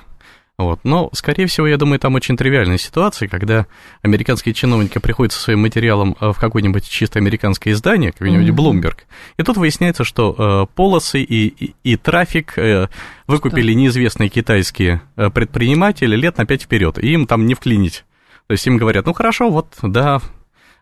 Вот. 0.58 0.80
Но, 0.84 1.08
скорее 1.12 1.46
всего, 1.46 1.66
я 1.66 1.78
думаю, 1.78 1.98
там 1.98 2.14
очень 2.14 2.36
тривиальная 2.36 2.76
ситуация, 2.76 3.26
когда 3.26 3.66
американские 4.02 4.54
чиновники 4.54 4.98
приходят 4.98 5.32
со 5.32 5.40
своим 5.40 5.60
материалом 5.60 6.14
э, 6.20 6.30
в 6.32 6.38
какое-нибудь 6.38 6.88
чисто 6.88 7.18
американское 7.18 7.72
издание, 7.72 8.12
какой-нибудь 8.12 8.48
mm-hmm. 8.48 8.82
Bloomberg, 8.82 8.98
и 9.38 9.42
тут 9.42 9.56
выясняется, 9.56 10.04
что 10.04 10.66
э, 10.70 10.74
полосы 10.74 11.22
и, 11.22 11.48
и, 11.48 11.74
и 11.82 11.96
трафик 11.96 12.58
э, 12.58 12.88
выкупили 13.26 13.72
что? 13.72 13.80
неизвестные 13.80 14.28
китайские 14.28 15.00
э, 15.16 15.30
предприниматели 15.30 16.16
лет 16.16 16.36
на 16.36 16.44
пять 16.44 16.62
вперед, 16.62 16.98
и 16.98 17.12
им 17.12 17.26
там 17.26 17.46
не 17.46 17.54
вклинить. 17.54 18.04
То 18.46 18.52
есть 18.52 18.66
им 18.66 18.76
говорят, 18.76 19.06
ну 19.06 19.14
хорошо, 19.14 19.48
вот, 19.48 19.74
да, 19.82 20.20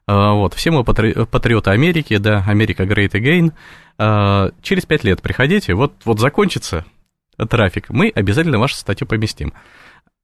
э, 0.09 0.13
вот, 0.13 0.55
все 0.55 0.73
мы 0.73 0.83
патри- 0.83 1.27
патриоты 1.27 1.71
Америки, 1.71 2.17
да, 2.17 2.45
Америка 2.47 2.85
Great 2.85 3.13
Again, 3.13 3.53
через 4.63 4.87
пять 4.87 5.05
лет 5.05 5.21
приходите, 5.21 5.75
вот, 5.75 5.93
вот 6.07 6.19
закончится 6.21 6.87
трафик, 7.49 7.91
мы 7.91 8.13
обязательно 8.15 8.59
вашу 8.59 8.77
статью 8.77 9.07
поместим. 9.07 9.53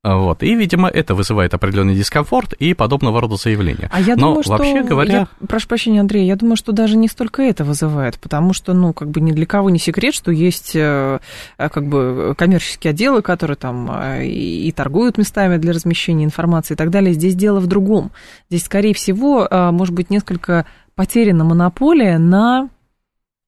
Вот. 0.06 0.44
И, 0.44 0.54
видимо, 0.54 0.88
это 0.88 1.16
вызывает 1.16 1.52
определенный 1.52 1.96
дискомфорт 1.96 2.52
и 2.52 2.74
подобного 2.74 3.20
рода 3.20 3.34
заявления. 3.34 3.88
А 3.90 4.00
я 4.00 4.14
Но 4.14 4.28
думаю, 4.28 4.42
вообще 4.46 4.78
что, 4.78 4.88
говоря... 4.88 5.12
Я, 5.40 5.46
прошу 5.48 5.66
прощения, 5.66 6.00
Андрей, 6.00 6.26
я 6.26 6.36
думаю, 6.36 6.54
что 6.54 6.70
даже 6.70 6.96
не 6.96 7.08
столько 7.08 7.42
это 7.42 7.64
вызывает, 7.64 8.16
потому 8.20 8.52
что, 8.52 8.72
ну, 8.72 8.92
как 8.92 9.10
бы 9.10 9.20
ни 9.20 9.32
для 9.32 9.46
кого 9.46 9.68
не 9.68 9.80
секрет, 9.80 10.14
что 10.14 10.30
есть 10.30 10.76
э, 10.76 11.18
как 11.56 11.88
бы 11.88 12.36
коммерческие 12.38 12.92
отделы, 12.92 13.20
которые 13.20 13.56
там 13.56 13.90
э, 13.90 14.26
и, 14.26 14.70
торгуют 14.70 15.18
местами 15.18 15.56
для 15.56 15.72
размещения 15.72 16.24
информации 16.24 16.74
и 16.74 16.76
так 16.76 16.90
далее. 16.90 17.12
Здесь 17.12 17.34
дело 17.34 17.58
в 17.58 17.66
другом. 17.66 18.12
Здесь, 18.48 18.64
скорее 18.64 18.94
всего, 18.94 19.48
э, 19.50 19.70
может 19.72 19.92
быть, 19.92 20.08
несколько 20.08 20.66
потеряна 20.94 21.42
монополия 21.42 22.18
на 22.18 22.68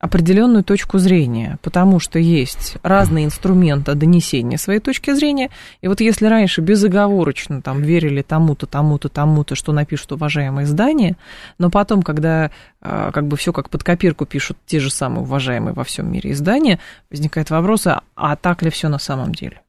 определенную 0.00 0.62
точку 0.62 0.98
зрения, 0.98 1.58
потому 1.61 1.98
что 1.98 2.20
есть 2.20 2.76
разные 2.82 3.24
инструменты 3.24 3.94
донесения 3.94 4.56
своей 4.56 4.78
точки 4.78 5.12
зрения. 5.12 5.50
И 5.80 5.88
вот 5.88 6.00
если 6.00 6.26
раньше 6.26 6.61
безоговорочно 6.61 7.62
там 7.62 7.82
верили 7.82 8.22
тому-то, 8.22 8.66
тому-то, 8.66 9.08
тому-то, 9.08 9.56
что 9.56 9.72
напишут 9.72 10.12
уважаемые 10.12 10.66
издания, 10.66 11.16
но 11.58 11.68
потом, 11.68 12.02
когда 12.02 12.52
а, 12.80 13.11
как 13.11 13.26
бы 13.26 13.37
все 13.37 13.52
как 13.52 13.70
под 13.70 13.82
копирку 13.82 14.24
пишут 14.24 14.56
те 14.66 14.78
же 14.78 14.90
самые 14.90 15.22
уважаемые 15.22 15.74
во 15.74 15.82
всем 15.82 16.11
мире 16.12 16.30
издания, 16.30 16.78
возникает 17.11 17.50
вопрос, 17.50 17.88
а, 17.88 18.02
а 18.14 18.37
так 18.37 18.62
ли 18.62 18.70
все 18.70 18.88
на 18.88 19.00
самом 19.00 19.34
деле? 19.34 19.62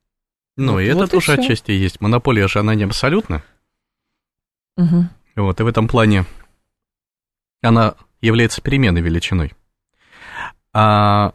Ну, 0.58 0.74
вот, 0.74 0.80
и 0.82 0.86
это 0.86 1.00
вот 1.00 1.12
тоже 1.12 1.36
и 1.36 1.40
отчасти 1.40 1.72
есть. 1.72 2.02
Монополия 2.02 2.48
же, 2.48 2.60
она 2.60 2.76
не 2.76 2.84
абсолютна. 2.84 3.44
Угу. 4.78 5.06
Вот, 5.38 5.60
и 5.60 5.64
в 5.64 5.68
этом 5.68 5.88
плане 5.88 6.26
она 7.64 7.96
является 8.22 8.62
переменной 8.62 9.02
величиной. 9.02 9.54
А 10.82 11.34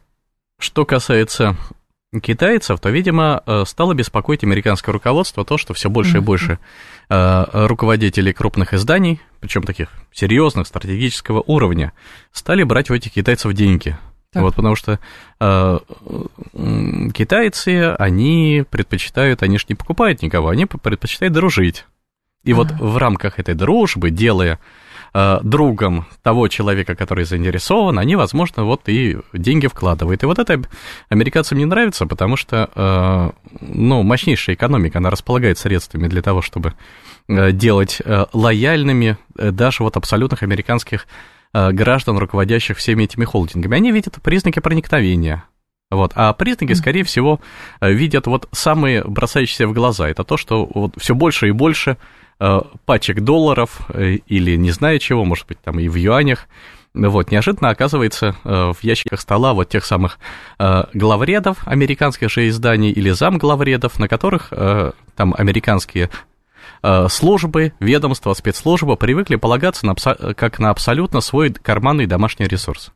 что 0.58 0.86
касается 0.86 1.54
китайцев, 2.22 2.80
то, 2.80 2.88
видимо, 2.88 3.42
э, 3.44 3.64
стало 3.66 3.92
беспокоить 3.92 4.42
американское 4.42 4.90
руководство 4.90 5.44
то, 5.44 5.58
что 5.58 5.74
все 5.74 5.90
больше 5.90 6.16
и 6.16 6.20
больше 6.20 6.58
э, 7.10 7.44
руководителей 7.66 8.32
крупных 8.32 8.72
изданий, 8.72 9.20
причем 9.40 9.64
таких 9.64 9.90
серьезных, 10.12 10.66
стратегического 10.66 11.42
уровня, 11.46 11.92
стали 12.32 12.62
брать 12.62 12.88
у 12.88 12.94
этих 12.94 13.12
китайцев 13.12 13.52
деньги. 13.52 13.98
Так. 14.32 14.44
Вот, 14.44 14.54
потому 14.54 14.76
что 14.76 14.98
э, 15.40 15.78
китайцы, 17.12 17.94
они 17.98 18.64
предпочитают, 18.70 19.42
они 19.42 19.58
же 19.58 19.66
не 19.68 19.74
покупают 19.74 20.22
никого, 20.22 20.48
они 20.48 20.64
предпочитают 20.64 21.34
дружить. 21.34 21.84
И 22.44 22.52
а. 22.52 22.54
вот 22.54 22.70
в 22.70 22.96
рамках 22.96 23.38
этой 23.38 23.54
дружбы, 23.54 24.08
делая 24.08 24.58
Э, 25.16 25.38
другом 25.44 26.06
того 26.24 26.48
человека, 26.48 26.96
который 26.96 27.24
заинтересован, 27.24 28.00
они, 28.00 28.16
возможно, 28.16 28.64
вот 28.64 28.88
и 28.88 29.16
деньги 29.32 29.68
вкладывают. 29.68 30.24
И 30.24 30.26
вот 30.26 30.40
это 30.40 30.60
американцам 31.08 31.56
не 31.56 31.66
нравится, 31.66 32.06
потому 32.06 32.36
что, 32.36 32.68
э, 32.74 33.30
ну, 33.60 34.02
мощнейшая 34.02 34.56
экономика, 34.56 34.98
она 34.98 35.10
располагает 35.10 35.56
средствами 35.56 36.08
для 36.08 36.20
того, 36.20 36.42
чтобы 36.42 36.74
э, 37.28 37.52
делать 37.52 38.02
лояльными 38.32 39.16
даже 39.36 39.84
вот 39.84 39.96
абсолютных 39.96 40.42
американских 40.42 41.06
граждан, 41.52 42.18
руководящих 42.18 42.76
всеми 42.78 43.04
этими 43.04 43.24
холдингами. 43.24 43.76
Они 43.76 43.92
видят 43.92 44.20
признаки 44.20 44.58
проникновения, 44.58 45.44
вот. 45.92 46.10
А 46.16 46.32
признаки, 46.32 46.72
скорее 46.72 47.04
всего, 47.04 47.40
видят 47.80 48.26
вот 48.26 48.48
самые 48.50 49.04
бросающиеся 49.04 49.68
в 49.68 49.72
глаза. 49.72 50.08
Это 50.08 50.24
то, 50.24 50.36
что 50.36 50.66
вот 50.66 50.94
все 50.98 51.14
больше 51.14 51.46
и 51.48 51.52
больше 51.52 51.96
пачек 52.84 53.20
долларов 53.20 53.80
э, 53.88 54.16
или 54.26 54.56
не 54.56 54.70
знаю 54.70 54.98
чего, 54.98 55.24
может 55.24 55.46
быть, 55.46 55.60
там 55.60 55.78
и 55.78 55.88
в 55.88 55.94
юанях, 55.94 56.46
вот, 56.94 57.30
неожиданно 57.30 57.70
оказывается 57.70 58.36
э, 58.44 58.72
в 58.72 58.82
ящиках 58.82 59.20
стола 59.20 59.52
вот 59.52 59.68
тех 59.68 59.84
самых 59.84 60.18
главредов 60.92 61.58
американских 61.66 62.30
же 62.30 62.48
изданий 62.48 62.90
или 62.90 63.10
замглавредов, 63.10 63.98
на 63.98 64.08
которых 64.08 64.52
там 65.16 65.34
американские 65.36 66.10
службы, 67.08 67.72
ведомства, 67.80 68.34
спецслужбы 68.34 68.96
привыкли 68.96 69.36
полагаться 69.36 69.86
на, 69.86 69.94
как 70.34 70.58
на 70.58 70.70
абсолютно 70.70 71.20
свой 71.20 71.52
карманный 71.52 72.06
домашний 72.06 72.46
ресурс. 72.46 72.92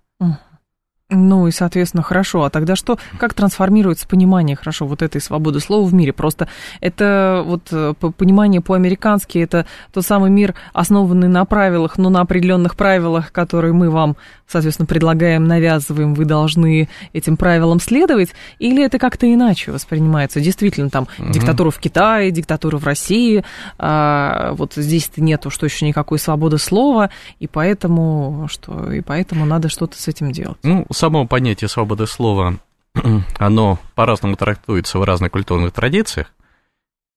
Ну 1.11 1.47
и, 1.47 1.53
соответственно, 1.53 2.03
хорошо. 2.03 2.44
А 2.44 2.51
тогда 2.51 2.77
что, 2.77 2.99
как 3.18 3.33
трансформируется 3.33 4.07
понимание, 4.07 4.57
хорошо, 4.57 4.87
вот 4.87 5.01
этой 5.01 5.23
свободы 5.23 5.59
слова 5.59 5.87
в 5.87 5.94
мире? 5.94 6.12
Просто 6.12 6.49
это 6.83 7.42
вот 7.47 7.68
э, 7.71 7.94
понимание 7.94 8.61
по-американски, 8.61 9.38
это 9.38 9.64
тот 9.90 10.05
самый 10.05 10.29
мир, 10.29 10.55
основанный 10.75 11.29
на 11.29 11.47
правилах, 11.47 11.97
но 11.97 12.11
на 12.11 12.21
определенных 12.21 12.77
правилах, 12.77 13.33
которые 13.33 13.73
мы 13.73 13.88
вам, 13.88 14.18
соответственно, 14.47 14.85
предлагаем, 14.85 15.47
навязываем, 15.47 16.12
вы 16.12 16.27
должны 16.27 16.90
этим 17.14 17.38
правилам 17.38 17.81
следовать, 17.81 18.35
или 18.59 18.85
это 18.85 18.99
как-то 18.99 19.33
иначе 19.33 19.73
воспринимается? 19.73 20.40
Действительно, 20.40 20.90
там 20.90 21.09
угу. 21.18 21.33
диктатура 21.33 21.71
в 21.71 21.79
Китае, 21.79 22.31
диктатура 22.33 22.77
в 22.77 22.85
России, 22.85 23.44
а 23.79 24.53
вот 24.53 24.75
здесь 24.77 25.11
нету, 25.16 25.49
что 25.49 25.64
еще 25.64 25.87
никакой 25.87 26.18
свободы 26.18 26.59
слова, 26.59 27.09
и 27.40 27.47
поэтому, 27.47 28.47
что, 28.51 28.92
и 28.92 29.01
поэтому 29.01 29.47
надо 29.47 29.71
что-то 29.71 29.99
с 29.99 30.07
этим 30.07 30.33
делать. 30.33 30.59
Ну, 30.62 30.85
само 30.98 31.26
понятие 31.26 31.68
свободы 31.68 32.06
слова, 32.06 32.58
оно 33.38 33.78
по-разному 33.94 34.37
трактуется 34.37 34.98
в 34.98 35.04
разных 35.04 35.30
культурных 35.30 35.72
традициях, 35.72 36.32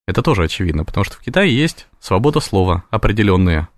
это 0.06 0.22
тоже 0.22 0.44
очевидно, 0.44 0.84
потому 0.84 1.04
что 1.04 1.16
в 1.16 1.20
Китае 1.20 1.56
есть 1.56 1.86
свобода 2.00 2.40
слова 2.40 2.84
определенная. 2.90 3.68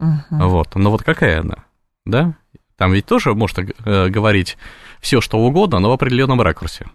Uh-huh. 0.00 0.48
Вот. 0.48 0.74
Но 0.74 0.90
вот 0.90 1.02
какая 1.02 1.40
она? 1.40 1.64
Да? 2.04 2.34
Там 2.76 2.92
ведь 2.92 3.06
тоже 3.06 3.34
можно 3.34 3.66
э, 3.84 4.08
говорить 4.08 4.58
все, 5.00 5.20
что 5.20 5.38
угодно, 5.38 5.78
но 5.78 5.88
в 5.90 5.92
определенном 5.92 6.40
ракурсе. 6.42 6.86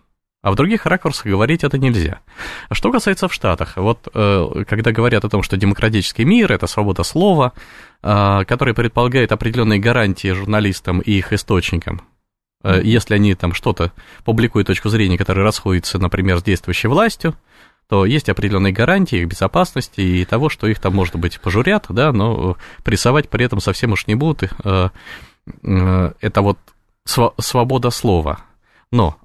А 0.44 0.52
в 0.52 0.56
других 0.56 0.86
ракурсах 0.86 1.26
говорить 1.26 1.64
это 1.64 1.78
нельзя. 1.78 2.20
А 2.70 2.76
что 2.76 2.92
касается 2.92 3.28
в 3.28 3.34
Штатах, 3.34 3.78
вот 3.78 4.08
э, 4.14 4.64
когда 4.68 4.92
говорят 4.92 5.26
о 5.26 5.30
том, 5.30 5.42
что 5.42 5.58
демократический 5.58 6.26
мир 6.26 6.52
это 6.52 6.68
свобода 6.68 7.04
слова, 7.04 7.54
э, 8.04 8.46
который 8.46 8.74
предполагает 8.74 9.32
определенные 9.32 9.80
гарантии 9.80 10.32
журналистам 10.32 11.00
и 11.00 11.12
их 11.14 11.34
источникам, 11.34 12.02
если 12.64 13.16
они 13.16 13.36
там 13.36 13.54
что-то 13.54 13.92
публикуют 14.26 14.68
точку 14.68 14.90
зрения, 14.90 15.18
которая 15.18 15.46
расходится, 15.46 16.00
например, 16.00 16.40
с 16.40 16.44
действующей 16.44 16.90
властью, 16.90 17.36
то 17.88 18.06
есть 18.06 18.28
определенные 18.28 18.74
гарантии 18.74 19.20
их 19.20 19.28
безопасности 19.28 20.02
и 20.02 20.26
того, 20.26 20.50
что 20.50 20.68
их 20.68 20.80
там, 20.80 20.94
может 20.96 21.16
быть, 21.16 21.40
пожурят, 21.40 21.86
да, 21.90 22.12
но 22.12 22.58
прессовать 22.84 23.30
при 23.30 23.46
этом 23.46 23.62
совсем 23.62 23.94
уж 23.94 24.08
не 24.08 24.16
будут. 24.16 24.44
Э, 24.64 24.90
э, 25.64 26.12
это 26.20 26.42
вот 26.42 26.60
свобода 27.06 27.90
слова. 27.90 28.40
Но 28.92 29.18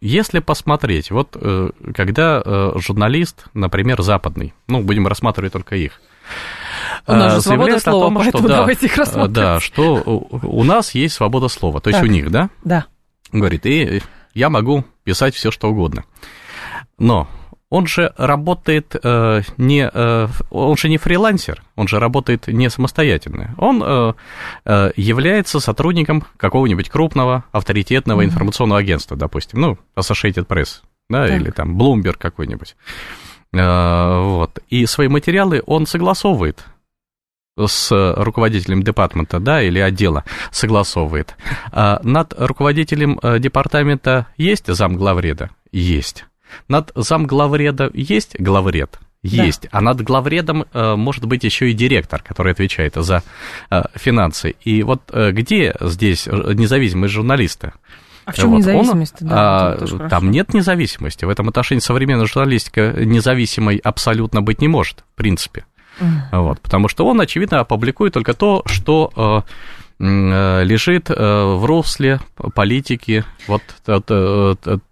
если 0.00 0.38
посмотреть, 0.40 1.10
вот 1.10 1.36
когда 1.94 2.72
журналист, 2.76 3.44
например, 3.54 4.02
западный, 4.02 4.54
ну, 4.66 4.82
будем 4.82 5.06
рассматривать 5.06 5.52
только 5.52 5.76
их, 5.76 6.00
у 7.06 7.12
нас 7.12 7.34
же 7.34 7.42
свобода 7.42 7.78
слова, 7.78 8.06
том, 8.06 8.14
поэтому 8.16 8.48
что, 8.48 8.56
давайте 8.56 8.86
их 8.86 8.96
рассмотрим. 8.96 9.32
Да, 9.32 9.60
что 9.60 9.94
у 10.04 10.64
нас 10.64 10.94
есть 10.94 11.14
свобода 11.14 11.48
слова, 11.48 11.80
то 11.80 11.90
есть 11.90 12.00
так. 12.00 12.08
у 12.08 12.12
них, 12.12 12.30
да? 12.30 12.50
Да. 12.64 12.86
Говорит, 13.32 13.66
и 13.66 14.02
я 14.34 14.50
могу 14.50 14.84
писать 15.04 15.34
все, 15.34 15.50
что 15.50 15.70
угодно. 15.70 16.04
Но 16.98 17.28
он 17.70 17.86
же 17.86 18.12
работает 18.16 18.96
э, 19.02 19.42
не, 19.58 19.90
э, 19.92 20.28
он 20.50 20.76
же 20.76 20.88
не 20.88 20.96
фрилансер, 20.96 21.62
он 21.76 21.86
же 21.86 21.98
работает 21.98 22.46
не 22.48 22.70
самостоятельно. 22.70 23.54
Он 23.58 23.82
э, 23.84 24.12
э, 24.64 24.92
является 24.96 25.60
сотрудником 25.60 26.24
какого-нибудь 26.38 26.88
крупного 26.88 27.44
авторитетного 27.52 28.22
mm-hmm. 28.22 28.26
информационного 28.26 28.80
агентства, 28.80 29.16
допустим, 29.16 29.60
ну, 29.60 29.78
Associated 29.96 30.46
Press, 30.46 30.80
да, 31.10 31.26
так. 31.26 31.40
или 31.40 31.50
там 31.50 31.80
Bloomberg 31.80 32.16
какой-нибудь. 32.18 32.74
Э, 33.52 34.20
вот. 34.22 34.58
И 34.70 34.86
свои 34.86 35.08
материалы 35.08 35.62
он 35.66 35.86
согласовывает 35.86 36.64
с 37.66 38.14
руководителем 38.16 38.82
департамента, 38.82 39.40
да, 39.40 39.62
или 39.62 39.78
отдела 39.78 40.24
согласовывает. 40.50 41.36
А 41.72 42.00
над 42.02 42.34
руководителем 42.36 43.18
э, 43.22 43.38
департамента 43.38 44.26
есть 44.36 44.66
замглавреда? 44.72 45.50
Есть. 45.72 46.26
Над 46.68 46.92
замглавреда 46.94 47.90
есть 47.92 48.38
главред? 48.38 48.98
Есть. 49.22 49.62
Да. 49.64 49.68
А 49.72 49.80
над 49.80 50.00
главредом 50.02 50.64
э, 50.72 50.94
может 50.94 51.26
быть 51.26 51.44
еще 51.44 51.70
и 51.70 51.74
директор, 51.74 52.22
который 52.22 52.52
отвечает 52.52 52.94
за 52.94 53.22
финансы. 53.94 54.54
И 54.62 54.82
вот 54.82 55.02
где 55.12 55.74
здесь 55.80 56.26
независимость 56.26 57.12
журналиста? 57.12 57.74
А 58.28 58.32
в 58.32 58.36
чем 58.36 58.50
вот. 58.50 58.58
независимость? 58.58 59.22
Он, 59.22 59.28
да, 59.28 59.72
а, 59.72 60.08
там 60.10 60.30
нет 60.30 60.52
независимости. 60.52 61.24
В 61.24 61.30
этом 61.30 61.48
отношении 61.48 61.80
современная 61.80 62.26
журналистика 62.26 62.92
независимой 62.98 63.78
абсолютно 63.78 64.42
быть 64.42 64.60
не 64.60 64.68
может, 64.68 65.02
в 65.14 65.16
принципе. 65.16 65.64
Mm. 65.98 66.40
Вот, 66.42 66.60
потому 66.60 66.88
что 66.88 67.06
он, 67.06 67.20
очевидно, 67.20 67.60
опубликует 67.60 68.14
только 68.14 68.34
то, 68.34 68.62
что 68.66 69.12
э, 69.16 70.04
э 70.04 70.64
лежит 70.64 71.10
э, 71.10 71.14
в 71.14 71.64
русле 71.64 72.20
политики 72.54 73.24
вот 73.46 73.62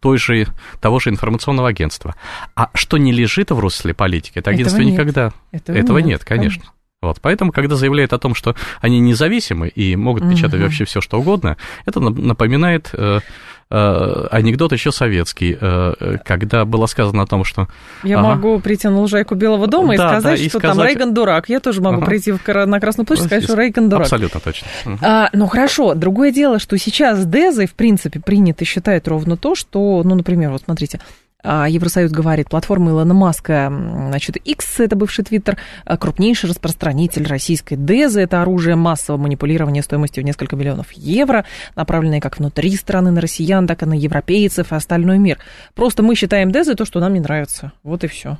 той 0.00 0.18
же, 0.18 0.46
того 0.80 0.98
же 0.98 1.10
информационного 1.10 1.68
агентства. 1.68 2.16
А 2.54 2.70
что 2.74 2.98
не 2.98 3.12
лежит 3.12 3.50
в 3.50 3.58
русле 3.58 3.94
политики, 3.94 4.38
это 4.38 4.50
агентство 4.50 4.78
Этого 4.78 4.90
никогда. 4.90 5.32
Этого, 5.52 5.76
Этого 5.76 5.98
нет, 5.98 6.06
нет, 6.06 6.24
конечно. 6.24 6.62
конечно. 6.62 6.76
Вот, 7.02 7.18
поэтому, 7.20 7.52
когда 7.52 7.76
заявляют 7.76 8.12
о 8.12 8.18
том, 8.18 8.34
что 8.34 8.56
они 8.80 9.00
независимы 9.00 9.68
и 9.68 9.94
могут 9.96 10.28
печатать 10.28 10.54
угу. 10.54 10.64
вообще 10.64 10.84
все, 10.86 11.00
что 11.00 11.20
угодно, 11.20 11.56
это 11.84 12.00
напоминает 12.00 12.90
э, 12.94 13.20
анекдот 13.68 14.72
еще 14.72 14.92
советский, 14.92 15.58
э, 15.60 16.18
когда 16.24 16.64
было 16.64 16.86
сказано 16.86 17.24
о 17.24 17.26
том, 17.26 17.42
что... 17.44 17.66
Я 18.04 18.20
ага. 18.20 18.28
могу 18.28 18.60
прийти 18.60 18.86
на 18.86 19.00
лужайку 19.00 19.34
Белого 19.34 19.66
дома 19.66 19.94
и 19.94 19.98
да, 19.98 20.08
сказать, 20.08 20.38
да, 20.38 20.44
и 20.44 20.48
что 20.48 20.58
сказать... 20.58 20.76
там 20.76 20.86
Рейган 20.86 21.14
дурак. 21.14 21.48
Я 21.48 21.58
тоже 21.58 21.80
могу 21.80 21.96
ага. 21.96 22.06
прийти 22.06 22.32
на 22.32 22.80
Красную 22.80 23.06
площадь 23.06 23.24
и 23.24 23.26
сказать, 23.26 23.44
что 23.44 23.54
Рейган 23.54 23.88
дурак. 23.88 24.04
Абсолютно 24.04 24.40
точно. 24.40 24.68
А, 25.02 25.30
ну 25.32 25.46
хорошо, 25.48 25.94
другое 25.94 26.30
дело, 26.30 26.60
что 26.60 26.78
сейчас 26.78 27.26
Дезой, 27.26 27.66
в 27.66 27.74
принципе, 27.74 28.20
принято 28.20 28.64
считать 28.64 29.08
ровно 29.08 29.36
то, 29.36 29.54
что, 29.56 30.02
ну, 30.04 30.14
например, 30.14 30.50
вот 30.50 30.62
смотрите, 30.64 31.00
Евросоюз 31.44 32.10
говорит, 32.10 32.48
платформа 32.48 32.90
Илона 32.90 33.14
Маска, 33.14 33.72
значит, 34.08 34.36
X, 34.36 34.80
это 34.80 34.96
бывший 34.96 35.24
Твиттер, 35.24 35.58
а, 35.84 35.96
крупнейший 35.96 36.50
распространитель 36.50 37.26
российской 37.26 37.76
ДЭЗы, 37.76 38.22
это 38.22 38.42
оружие 38.42 38.74
массового 38.74 39.20
манипулирования 39.20 39.82
стоимостью 39.82 40.24
в 40.24 40.26
несколько 40.26 40.56
миллионов 40.56 40.92
евро, 40.92 41.44
направленное 41.76 42.20
как 42.20 42.38
внутри 42.38 42.74
страны 42.74 43.10
на 43.10 43.20
россиян, 43.20 43.66
так 43.66 43.82
и 43.82 43.86
на 43.86 43.94
европейцев 43.94 44.72
и 44.72 44.74
остальной 44.74 45.18
мир. 45.18 45.38
Просто 45.74 46.02
мы 46.02 46.14
считаем 46.14 46.50
ДЭЗы 46.50 46.74
то, 46.74 46.84
что 46.84 47.00
нам 47.00 47.14
не 47.14 47.20
нравится. 47.20 47.72
Вот 47.82 48.02
и 48.02 48.08
все. 48.08 48.38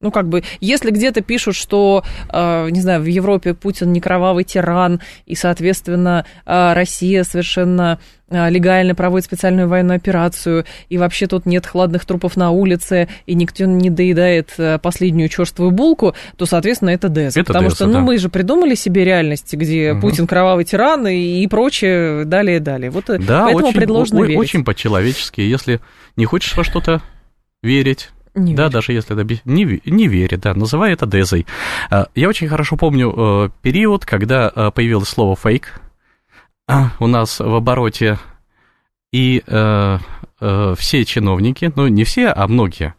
Ну, 0.00 0.10
как 0.10 0.28
бы, 0.28 0.42
если 0.60 0.90
где-то 0.90 1.22
пишут, 1.22 1.54
что, 1.54 2.04
э, 2.28 2.68
не 2.70 2.80
знаю, 2.80 3.00
в 3.00 3.06
Европе 3.06 3.54
Путин 3.54 3.92
не 3.92 4.00
кровавый 4.00 4.44
тиран, 4.44 5.00
и, 5.24 5.34
соответственно, 5.34 6.26
э, 6.44 6.72
Россия 6.74 7.24
совершенно 7.24 7.98
э, 8.28 8.50
легально 8.50 8.94
проводит 8.94 9.24
специальную 9.24 9.66
военную 9.68 9.96
операцию, 9.96 10.66
и 10.90 10.98
вообще 10.98 11.26
тут 11.26 11.46
нет 11.46 11.64
хладных 11.66 12.04
трупов 12.04 12.36
на 12.36 12.50
улице, 12.50 13.08
и 13.24 13.34
никто 13.34 13.64
не 13.64 13.88
доедает 13.88 14.50
последнюю 14.82 15.28
черствую 15.28 15.70
булку, 15.70 16.14
то, 16.36 16.44
соответственно, 16.44 16.90
это 16.90 17.08
ДЭС. 17.08 17.36
Это 17.36 17.46
Потому 17.46 17.68
ДЭС, 17.68 17.76
что, 17.76 17.86
ну, 17.86 17.92
да. 17.94 18.00
мы 18.00 18.18
же 18.18 18.28
придумали 18.28 18.74
себе 18.74 19.04
реальность, 19.04 19.54
где 19.54 19.92
угу. 19.92 20.02
Путин 20.02 20.26
кровавый 20.26 20.64
тиран 20.64 21.06
и, 21.06 21.42
и 21.42 21.46
прочее, 21.46 22.24
далее, 22.24 22.60
далее. 22.60 22.90
Вот 22.90 23.04
да, 23.06 23.44
поэтому 23.44 23.68
очень, 23.68 23.78
предложено 23.78 24.20
о, 24.20 24.24
верить. 24.24 24.38
очень 24.38 24.64
по-человечески. 24.64 25.40
Если 25.40 25.80
не 26.16 26.26
хочешь 26.26 26.56
во 26.56 26.64
что-то 26.64 27.00
верить, 27.62 28.10
не 28.34 28.54
да, 28.54 28.64
верит. 28.64 28.72
даже 28.72 28.92
если 28.92 29.20
это 29.20 29.40
не, 29.44 29.80
не 29.84 30.08
верит, 30.08 30.40
да, 30.40 30.54
называй 30.54 30.92
это 30.92 31.06
дезой. 31.06 31.46
А, 31.90 32.08
я 32.14 32.28
очень 32.28 32.48
хорошо 32.48 32.76
помню 32.76 33.14
э, 33.16 33.50
период, 33.62 34.04
когда 34.04 34.50
э, 34.54 34.70
появилось 34.72 35.08
слово 35.08 35.36
фейк 35.36 35.80
у 36.98 37.06
нас 37.06 37.40
в 37.40 37.54
обороте, 37.54 38.18
и 39.12 39.42
э, 39.46 39.98
все 40.76 41.04
чиновники, 41.04 41.72
ну 41.76 41.86
не 41.86 42.04
все, 42.04 42.28
а 42.28 42.48
многие, 42.48 42.94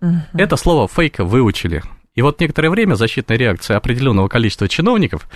угу. 0.00 0.16
это 0.34 0.56
слово 0.56 0.86
фейк 0.88 1.18
выучили. 1.18 1.82
И 2.14 2.22
вот 2.22 2.40
некоторое 2.40 2.70
время 2.70 2.94
защитная 2.94 3.36
реакция 3.36 3.76
определенного 3.76 4.28
количества 4.28 4.68
чиновников, 4.68 5.28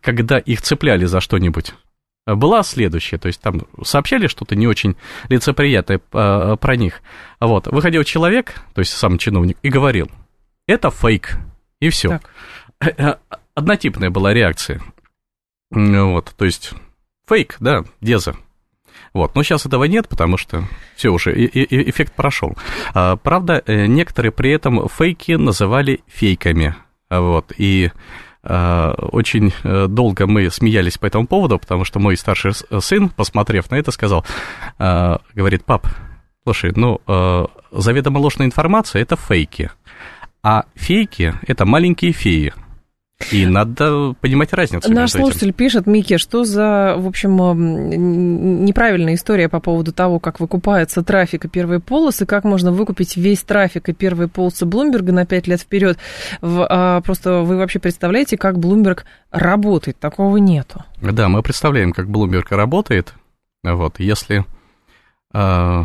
когда 0.00 0.38
их 0.38 0.62
цепляли 0.62 1.04
за 1.04 1.20
что-нибудь, 1.20 1.74
была 2.26 2.62
следующая, 2.62 3.18
то 3.18 3.26
есть 3.26 3.40
там 3.40 3.62
сообщали 3.82 4.26
что-то 4.26 4.54
не 4.54 4.66
очень 4.66 4.96
лицеприятное 5.28 6.00
э, 6.12 6.56
про 6.60 6.76
них. 6.76 7.02
Вот, 7.40 7.66
выходил 7.66 8.04
человек, 8.04 8.54
то 8.74 8.80
есть 8.80 8.92
сам 8.92 9.18
чиновник, 9.18 9.58
и 9.62 9.68
говорил, 9.68 10.10
это 10.66 10.90
фейк, 10.90 11.38
и 11.80 11.88
все. 11.88 12.20
Э, 12.80 12.88
э, 12.96 13.14
однотипная 13.54 14.10
была 14.10 14.32
реакция. 14.32 14.80
Вот, 15.70 16.32
то 16.36 16.44
есть 16.44 16.72
фейк, 17.28 17.56
да, 17.58 17.84
деза. 18.00 18.36
Вот, 19.14 19.34
но 19.34 19.42
сейчас 19.42 19.66
этого 19.66 19.84
нет, 19.84 20.08
потому 20.08 20.36
что 20.36 20.64
все 20.94 21.10
уже, 21.10 21.34
и, 21.34 21.44
и, 21.44 21.90
эффект 21.90 22.14
прошел. 22.14 22.56
А, 22.94 23.16
правда, 23.16 23.62
некоторые 23.66 24.32
при 24.32 24.52
этом 24.52 24.88
фейки 24.88 25.32
называли 25.32 26.00
фейками. 26.06 26.74
Вот, 27.10 27.52
и 27.56 27.90
Э, 27.90 28.31
очень 28.44 29.52
э, 29.62 29.86
долго 29.88 30.26
мы 30.26 30.50
смеялись 30.50 30.98
по 30.98 31.06
этому 31.06 31.26
поводу, 31.26 31.58
потому 31.58 31.84
что 31.84 32.00
мой 32.00 32.16
старший 32.16 32.52
сын, 32.80 33.08
посмотрев 33.08 33.70
на 33.70 33.76
это, 33.76 33.90
сказал, 33.92 34.24
э, 34.78 35.18
говорит, 35.34 35.64
пап, 35.64 35.86
слушай, 36.44 36.72
ну, 36.74 37.00
заведомо 37.70 38.18
ложная 38.18 38.46
информация– 38.46 39.02
это 39.02 39.16
фейки, 39.16 39.70
а 40.42 40.64
фейки– 40.74 41.34
это 41.46 41.64
маленькие 41.64 42.12
феи. 42.12 42.52
И 43.30 43.46
надо 43.46 44.14
понимать 44.20 44.52
разницу. 44.52 44.92
Наш 44.92 45.12
слушатель 45.12 45.48
этим. 45.48 45.56
пишет, 45.56 45.86
Микки, 45.86 46.16
что 46.16 46.44
за, 46.44 46.94
в 46.96 47.06
общем, 47.06 48.64
неправильная 48.64 49.14
история 49.14 49.48
по 49.48 49.60
поводу 49.60 49.92
того, 49.92 50.18
как 50.18 50.40
выкупается 50.40 51.02
трафик 51.02 51.44
и 51.44 51.48
первые 51.48 51.80
полосы, 51.80 52.26
как 52.26 52.44
можно 52.44 52.72
выкупить 52.72 53.16
весь 53.16 53.42
трафик 53.42 53.88
и 53.88 53.92
первые 53.92 54.28
полосы 54.28 54.66
Блумберга 54.66 55.12
на 55.12 55.26
5 55.26 55.46
лет 55.46 55.60
вперед. 55.60 55.98
А, 56.42 57.00
просто 57.02 57.40
вы 57.40 57.56
вообще 57.56 57.78
представляете, 57.78 58.36
как 58.36 58.58
Блумберг 58.58 59.04
работает? 59.30 59.98
Такого 59.98 60.38
нету. 60.38 60.84
Да, 61.00 61.28
мы 61.28 61.42
представляем, 61.42 61.92
как 61.92 62.08
Блумберг 62.08 62.50
работает. 62.52 63.14
Вот, 63.62 64.00
если 64.00 64.44
э, 65.32 65.84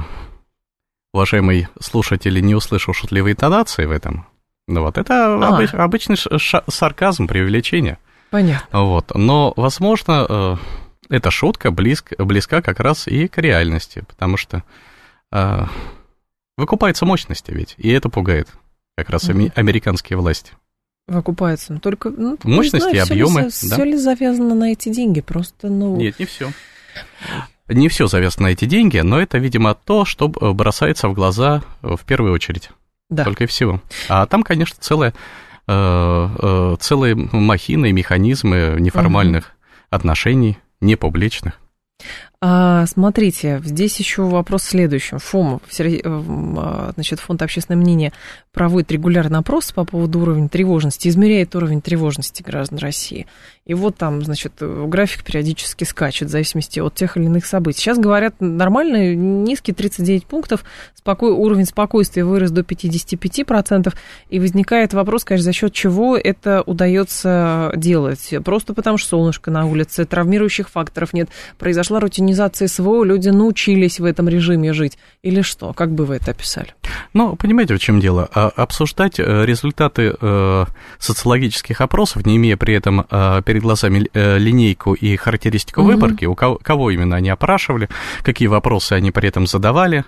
уважаемый 1.14 1.68
слушатель 1.80 2.44
не 2.44 2.56
услышал 2.56 2.94
шутливые 2.94 3.34
интонации 3.34 3.86
в 3.86 3.92
этом, 3.92 4.26
ну 4.68 4.82
вот, 4.82 4.98
это 4.98 5.36
а. 5.36 5.56
обыч, 5.56 5.74
обычный 5.74 6.18
сарказм, 6.68 7.28
преувеличение. 7.28 7.98
Понятно. 8.30 8.84
Вот, 8.84 9.12
но, 9.16 9.54
возможно, 9.56 10.26
э, 10.28 10.56
эта 11.10 11.32
шутка 11.32 11.72
близко, 11.72 12.24
близка 12.26 12.62
как 12.62 12.80
раз 12.82 13.08
и 13.08 13.28
к 13.28 13.38
реальности, 13.38 14.04
потому 14.08 14.36
что 14.36 14.64
э, 15.32 15.64
выкупаются 16.58 17.06
мощности 17.06 17.52
ведь, 17.52 17.76
и 17.78 17.90
это 17.90 18.10
пугает 18.10 18.50
как 18.98 19.10
раз 19.10 19.30
угу. 19.30 19.50
американские 19.56 20.18
власти. 20.18 20.52
Выкупается, 21.08 21.72
но 21.72 21.80
только... 21.80 22.10
Ну, 22.10 22.38
Мощности 22.44 22.96
и 22.96 22.98
объемы. 22.98 23.50
Все, 23.50 23.66
ли, 23.66 23.70
да? 23.70 23.76
все 23.76 23.84
ли 23.86 23.96
завязано 23.96 24.56
на 24.56 24.74
эти 24.74 24.90
деньги? 24.90 25.22
Просто, 25.22 25.70
ну... 25.70 25.96
Нет, 25.96 26.20
не 26.20 26.26
все. 26.26 26.52
Не 27.70 27.88
все 27.88 28.08
завязано 28.08 28.48
на 28.48 28.52
эти 28.52 28.66
деньги, 28.66 29.00
но 29.00 29.22
это, 29.22 29.38
видимо, 29.38 29.74
то, 29.74 30.04
что 30.04 30.28
бросается 30.28 31.08
в 31.08 31.14
глаза 31.14 31.64
в 31.82 32.00
первую 32.06 32.34
очередь. 32.34 32.72
Да. 33.10 33.24
Только 33.24 33.46
и 33.46 33.48
всего. 33.48 33.82
А 34.10 34.26
там, 34.26 34.44
конечно, 34.44 34.78
целая, 34.80 35.14
э, 35.68 36.30
э, 36.42 36.76
целые 36.80 37.16
махины, 37.16 37.92
механизмы 37.92 38.76
неформальных 38.80 39.46
угу. 39.46 39.54
отношений, 39.92 40.58
непубличных. 40.82 41.60
А, 42.40 42.86
смотрите, 42.86 43.60
здесь 43.66 43.98
еще 43.98 44.22
вопрос 44.22 44.62
следующий. 44.62 45.18
ФОМ, 45.18 45.60
э, 45.80 46.00
а, 46.04 46.92
значит, 46.94 47.20
Фонд 47.20 47.42
общественное 47.42 47.80
мнение 47.80 48.14
проводит 48.54 48.92
регулярный 48.92 49.40
опрос 49.40 49.72
по 49.72 49.86
поводу 49.86 50.20
уровня 50.20 50.48
тревожности, 50.48 51.08
измеряет 51.08 51.56
уровень 51.56 51.82
тревожности 51.82 52.44
граждан 52.44 52.78
России. 52.78 53.26
И 53.66 53.74
вот 53.74 53.98
там, 53.98 54.24
значит, 54.24 54.54
график 54.60 55.24
периодически 55.24 55.84
скачет 55.84 56.28
в 56.28 56.32
зависимости 56.32 56.80
от 56.80 56.94
тех 56.94 57.18
или 57.18 57.26
иных 57.26 57.46
событий. 57.46 57.82
Сейчас 57.82 57.98
говорят, 57.98 58.36
нормальный, 58.40 59.16
низкий 59.16 59.74
39 59.74 60.26
пунктов, 60.26 60.64
споко... 60.94 61.26
уровень 61.26 61.66
спокойствия 61.66 62.24
вырос 62.24 62.52
до 62.52 62.62
55%, 62.62 63.94
и 64.30 64.40
возникает 64.40 64.94
вопрос, 64.94 65.24
конечно, 65.24 65.46
за 65.46 65.54
счет 65.54 65.74
чего 65.74 66.16
это 66.16 66.62
удается 66.66 67.72
делать. 67.76 68.34
Просто 68.46 68.74
потому, 68.74 68.98
что 68.98 69.10
солнышко 69.10 69.52
на 69.52 69.66
улице, 69.66 70.06
травмирующих 70.06 70.70
факторов 70.70 71.14
нет, 71.14 71.30
произошла 71.58 72.00
рутинизация 72.00 72.27
организации 72.28 72.66
СВО 72.68 73.06
люди 73.06 73.30
научились 73.30 74.00
в 74.00 74.06
этом 74.06 74.28
режиме 74.28 74.74
жить? 74.74 74.98
Или 75.24 75.42
что? 75.42 75.72
Как 75.74 75.92
бы 75.92 76.06
вы 76.06 76.16
это 76.16 76.32
описали? 76.32 76.74
Ну, 77.14 77.38
понимаете, 77.38 77.76
в 77.76 77.80
чем 77.80 78.02
дело? 78.02 78.30
А, 78.34 78.50
обсуждать 78.50 79.18
э, 79.20 79.46
результаты 79.46 80.14
э, 80.20 80.66
социологических 81.00 81.80
опросов, 81.80 82.26
не 82.26 82.36
имея 82.36 82.58
при 82.58 82.74
этом 82.74 83.06
э, 83.10 83.42
перед 83.46 83.62
глазами 83.62 84.10
линейку 84.14 84.94
и 84.94 85.16
характеристику 85.16 85.82
угу. 85.82 85.92
выборки, 85.92 86.26
у 86.26 86.36
кого, 86.36 86.60
кого 86.62 86.92
именно 86.92 87.16
они 87.16 87.30
опрашивали, 87.30 87.88
какие 88.24 88.50
вопросы 88.50 88.94
они 88.94 89.12
при 89.12 89.30
этом 89.30 89.48
задавали, 89.48 90.04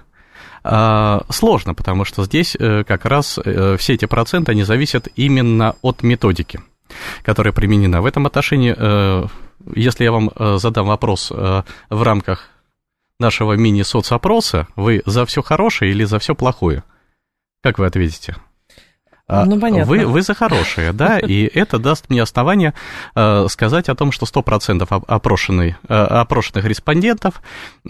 а, 0.61 1.23
сложно, 1.29 1.73
потому 1.73 2.03
что 2.03 2.25
здесь 2.25 2.57
как 2.59 3.05
раз 3.05 3.39
все 3.77 3.93
эти 3.93 4.05
проценты, 4.05 4.51
они 4.51 4.63
зависят 4.63 5.07
именно 5.15 5.75
от 5.81 6.03
методики, 6.03 6.59
которая 7.23 7.53
применена. 7.53 8.01
В 8.01 8.05
этом 8.05 8.25
отношении 8.25 8.75
если 9.75 10.03
я 10.03 10.11
вам 10.11 10.29
э, 10.35 10.57
задам 10.57 10.87
вопрос 10.87 11.31
э, 11.31 11.63
в 11.89 12.03
рамках 12.03 12.49
нашего 13.19 13.53
мини-соцопроса, 13.53 14.67
вы 14.75 15.01
за 15.05 15.25
все 15.25 15.41
хорошее 15.41 15.91
или 15.91 16.03
за 16.05 16.19
все 16.19 16.35
плохое? 16.35 16.83
Как 17.61 17.79
вы 17.79 17.85
ответите? 17.85 18.37
А, 19.29 19.45
ну, 19.45 19.59
понятно. 19.59 19.85
Вы, 19.85 20.07
вы 20.07 20.23
за 20.23 20.33
хорошее, 20.33 20.91
да, 20.91 21.19
и 21.19 21.45
это 21.45 21.77
даст 21.77 22.09
мне 22.09 22.23
основание 22.23 22.73
э, 23.13 23.45
сказать 23.47 23.87
о 23.87 23.93
том, 23.93 24.11
что 24.11 24.25
100% 24.25 25.03
опрошенных, 25.07 25.75
э, 25.87 25.93
опрошенных 25.93 26.65
респондентов 26.65 27.43
э, 27.85 27.89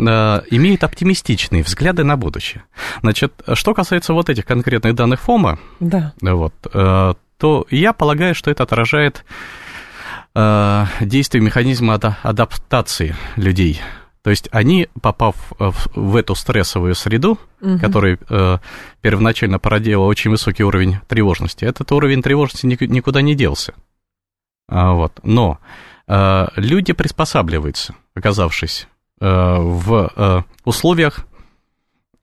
имеют 0.51 0.83
оптимистичные 0.83 1.63
взгляды 1.63 2.03
на 2.03 2.17
будущее. 2.17 2.63
Значит, 3.01 3.41
что 3.53 3.73
касается 3.73 4.13
вот 4.13 4.29
этих 4.29 4.45
конкретных 4.45 4.95
данных 4.95 5.21
ФОМа, 5.21 5.59
да. 5.79 6.13
вот, 6.19 6.53
то 6.61 7.65
я 7.69 7.93
полагаю, 7.93 8.35
что 8.35 8.51
это 8.51 8.63
отражает 8.63 9.23
Э, 10.35 10.85
действие 11.01 11.41
механизма 11.43 11.95
адаптации 11.95 13.15
людей. 13.35 13.81
То 14.21 14.29
есть 14.29 14.47
они, 14.51 14.87
попав 15.01 15.35
в 15.57 16.15
эту 16.15 16.35
стрессовую 16.35 16.93
среду, 16.93 17.39
угу. 17.61 17.79
которая 17.79 18.19
э, 18.29 18.57
первоначально 19.01 19.59
породила 19.59 20.03
очень 20.03 20.29
высокий 20.29 20.63
уровень 20.63 20.99
тревожности, 21.07 21.65
этот 21.65 21.91
уровень 21.91 22.21
тревожности 22.21 22.65
никуда 22.65 23.21
не 23.21 23.33
делся. 23.33 23.73
А, 24.67 24.91
вот. 24.91 25.19
Но 25.23 25.59
э, 26.07 26.47
люди 26.57 26.93
приспосабливаются, 26.93 27.95
оказавшись 28.13 28.87
в 29.21 30.45
условиях, 30.63 31.25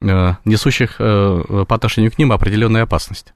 несущих 0.01 0.97
по 0.97 1.67
отношению 1.69 2.11
к 2.11 2.17
ним 2.17 2.31
определенную 2.31 2.85
опасность. 2.85 3.35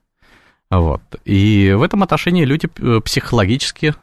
Вот. 0.68 1.00
И 1.24 1.72
в 1.76 1.84
этом 1.84 2.02
отношении 2.02 2.44
люди 2.44 2.66
психологически 2.66 3.94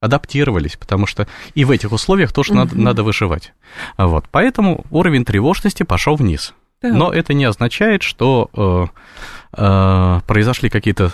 адаптировались, 0.00 0.76
потому 0.76 1.06
что 1.06 1.26
и 1.54 1.64
в 1.64 1.70
этих 1.70 1.92
условиях 1.92 2.32
тоже 2.32 2.52
угу. 2.52 2.58
надо, 2.58 2.78
надо 2.78 3.02
выживать. 3.02 3.52
Вот, 3.96 4.26
поэтому 4.30 4.84
уровень 4.90 5.24
тревожности 5.24 5.82
пошел 5.82 6.16
вниз. 6.16 6.54
Да. 6.80 6.90
Но 6.90 7.12
это 7.12 7.34
не 7.34 7.44
означает, 7.44 8.04
что 8.04 8.50
э, 8.54 8.86
э, 9.56 10.20
произошли 10.26 10.70
какие-то 10.70 11.12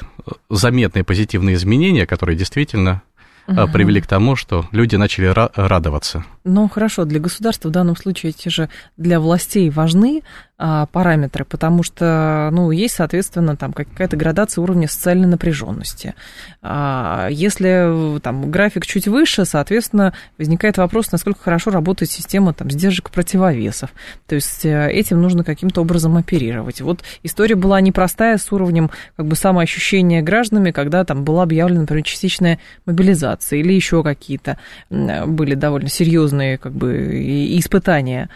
заметные 0.50 1.04
позитивные 1.04 1.54
изменения, 1.54 2.06
которые 2.06 2.36
действительно 2.36 3.02
угу. 3.46 3.66
привели 3.72 4.00
к 4.00 4.06
тому, 4.06 4.36
что 4.36 4.66
люди 4.72 4.96
начали 4.96 5.30
ра- 5.32 5.50
радоваться. 5.54 6.24
Ну, 6.46 6.68
хорошо, 6.68 7.06
для 7.06 7.20
государства 7.20 7.68
в 7.70 7.72
данном 7.72 7.96
случае 7.96 8.30
эти 8.30 8.50
же 8.50 8.68
для 8.98 9.18
властей 9.18 9.70
важны 9.70 10.22
а, 10.56 10.86
параметры, 10.86 11.44
потому 11.44 11.82
что, 11.82 12.50
ну, 12.52 12.70
есть, 12.70 12.94
соответственно, 12.94 13.56
там 13.56 13.72
какая-то 13.72 14.16
градация 14.16 14.62
уровня 14.62 14.86
социальной 14.86 15.26
напряженности. 15.26 16.14
А, 16.62 17.28
если 17.30 18.20
там 18.20 18.50
график 18.50 18.86
чуть 18.86 19.08
выше, 19.08 19.46
соответственно, 19.46 20.12
возникает 20.38 20.76
вопрос, 20.76 21.10
насколько 21.10 21.40
хорошо 21.40 21.70
работает 21.70 22.10
система 22.10 22.52
там 22.52 22.70
сдержек 22.70 23.10
противовесов. 23.10 23.90
То 24.28 24.34
есть 24.34 24.64
э, 24.64 24.90
этим 24.92 25.20
нужно 25.22 25.42
каким-то 25.44 25.80
образом 25.80 26.16
оперировать. 26.16 26.82
Вот 26.82 27.02
история 27.24 27.56
была 27.56 27.80
непростая 27.80 28.38
с 28.38 28.52
уровнем 28.52 28.90
как 29.16 29.26
бы 29.26 29.34
самоощущения 29.36 30.22
гражданами, 30.22 30.70
когда 30.72 31.04
там 31.04 31.24
была 31.24 31.42
объявлена, 31.42 31.80
например, 31.80 32.04
частичная 32.04 32.60
мобилизация 32.86 33.58
или 33.58 33.72
еще 33.72 34.04
какие-то 34.04 34.58
были 34.88 35.54
довольно 35.54 35.88
серьезные 35.88 36.33
серьезные 36.34 36.58
как 36.58 36.72
бы 36.72 37.58
испытания. 37.58 38.28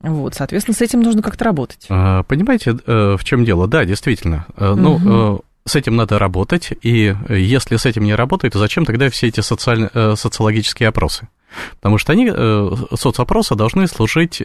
Вот, 0.00 0.34
соответственно, 0.34 0.74
с 0.74 0.82
этим 0.82 1.00
нужно 1.00 1.22
как-то 1.22 1.44
работать. 1.44 1.86
А, 1.88 2.24
понимаете, 2.24 2.76
э, 2.86 3.16
в 3.18 3.24
чем 3.24 3.44
дело? 3.44 3.66
Да, 3.66 3.84
действительно. 3.84 4.46
Угу. 4.56 4.74
Ну, 4.74 5.40
с 5.66 5.76
этим 5.76 5.96
надо 5.96 6.18
работать, 6.18 6.74
и 6.82 7.16
если 7.30 7.76
с 7.76 7.86
этим 7.86 8.04
не 8.04 8.14
работает, 8.14 8.52
то 8.52 8.58
зачем 8.58 8.84
тогда 8.84 9.08
все 9.08 9.28
эти 9.28 9.40
социаль... 9.40 9.88
социологические 10.14 10.90
опросы? 10.90 11.28
Потому 11.76 11.96
что 11.96 12.12
они, 12.12 12.30
соцопросы, 12.94 13.54
должны 13.54 13.86
служить 13.86 14.42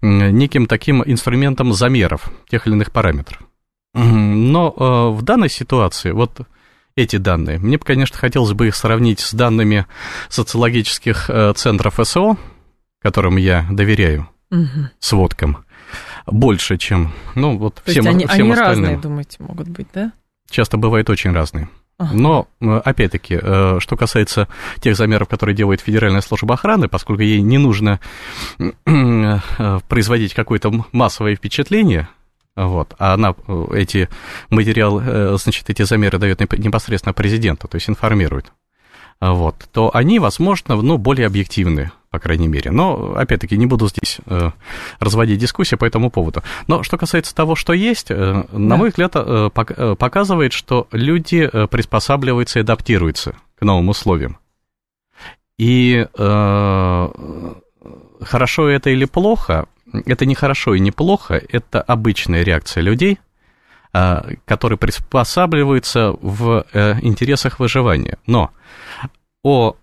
неким 0.00 0.66
таким 0.66 1.02
инструментом 1.04 1.74
замеров 1.74 2.32
тех 2.48 2.66
или 2.66 2.72
иных 2.74 2.92
параметров. 2.92 3.42
Но 3.92 5.12
в 5.12 5.20
данной 5.20 5.50
ситуации, 5.50 6.12
вот 6.12 6.40
эти 6.96 7.16
данные. 7.16 7.58
Мне, 7.58 7.78
конечно, 7.78 8.18
хотелось 8.18 8.52
бы 8.52 8.68
их 8.68 8.76
сравнить 8.76 9.20
с 9.20 9.32
данными 9.32 9.86
социологических 10.28 11.30
э, 11.30 11.52
центров 11.54 11.98
СО, 12.02 12.36
которым 13.00 13.36
я 13.36 13.66
доверяю, 13.70 14.28
угу. 14.50 14.90
сводкам, 14.98 15.64
больше, 16.26 16.78
чем, 16.78 17.12
ну, 17.34 17.56
вот 17.56 17.76
То 17.76 17.90
всем, 17.90 18.04
есть 18.04 18.14
они, 18.14 18.26
всем 18.26 18.42
они 18.42 18.52
остальным. 18.52 18.84
разные, 18.84 18.98
думаете, 18.98 19.36
могут 19.40 19.68
быть, 19.68 19.88
да? 19.92 20.12
Часто 20.50 20.76
бывают 20.76 21.08
очень 21.10 21.32
разные. 21.32 21.68
Но, 22.12 22.48
э, 22.60 22.80
опять-таки, 22.84 23.38
э, 23.40 23.76
что 23.78 23.96
касается 23.96 24.48
тех 24.80 24.96
замеров, 24.96 25.28
которые 25.28 25.54
делает 25.54 25.80
Федеральная 25.80 26.20
служба 26.20 26.54
охраны, 26.54 26.88
поскольку 26.88 27.22
ей 27.22 27.40
не 27.40 27.58
нужно 27.58 28.00
производить 29.88 30.34
какое-то 30.34 30.84
массовое 30.90 31.36
впечатление, 31.36 32.08
вот. 32.56 32.94
А 32.98 33.14
она 33.14 33.34
э, 33.46 33.64
эти 33.74 34.08
материалы, 34.50 35.02
э, 35.06 35.36
значит, 35.38 35.70
эти 35.70 35.82
замеры 35.82 36.18
дает 36.18 36.40
непосредственно 36.58 37.14
президенту, 37.14 37.68
то 37.68 37.76
есть 37.76 37.88
информирует. 37.88 38.52
Вот. 39.20 39.54
То 39.72 39.94
они, 39.94 40.18
возможно, 40.18 40.74
ну, 40.74 40.98
более 40.98 41.28
объективны, 41.28 41.92
по 42.10 42.18
крайней 42.18 42.48
мере. 42.48 42.72
Но, 42.72 43.14
опять-таки, 43.14 43.56
не 43.56 43.66
буду 43.66 43.88
здесь 43.88 44.18
э, 44.26 44.50
разводить 44.98 45.38
дискуссии 45.38 45.76
по 45.76 45.84
этому 45.84 46.10
поводу. 46.10 46.42
Но 46.66 46.82
что 46.82 46.98
касается 46.98 47.34
того, 47.34 47.54
что 47.54 47.72
есть, 47.72 48.10
э, 48.10 48.44
да. 48.50 48.58
на 48.58 48.76
мой 48.76 48.90
взгляд, 48.90 49.12
э, 49.14 49.50
показывает, 49.98 50.52
что 50.52 50.88
люди 50.90 51.48
приспосабливаются 51.68 52.58
и 52.58 52.62
адаптируются 52.62 53.36
к 53.56 53.62
новым 53.64 53.88
условиям. 53.90 54.38
И 55.56 56.06
э, 56.12 57.08
хорошо 58.20 58.68
это 58.68 58.90
или 58.90 59.04
плохо, 59.04 59.66
это 60.06 60.26
не 60.26 60.34
хорошо 60.34 60.74
и 60.74 60.80
не 60.80 60.90
плохо, 60.90 61.40
это 61.48 61.80
обычная 61.80 62.42
реакция 62.42 62.82
людей, 62.82 63.18
а, 63.92 64.26
которые 64.46 64.78
приспосабливаются 64.78 66.14
в 66.20 66.64
э, 66.72 66.98
интересах 67.02 67.58
выживания. 67.58 68.18
Но 68.26 68.50
о 69.42 69.76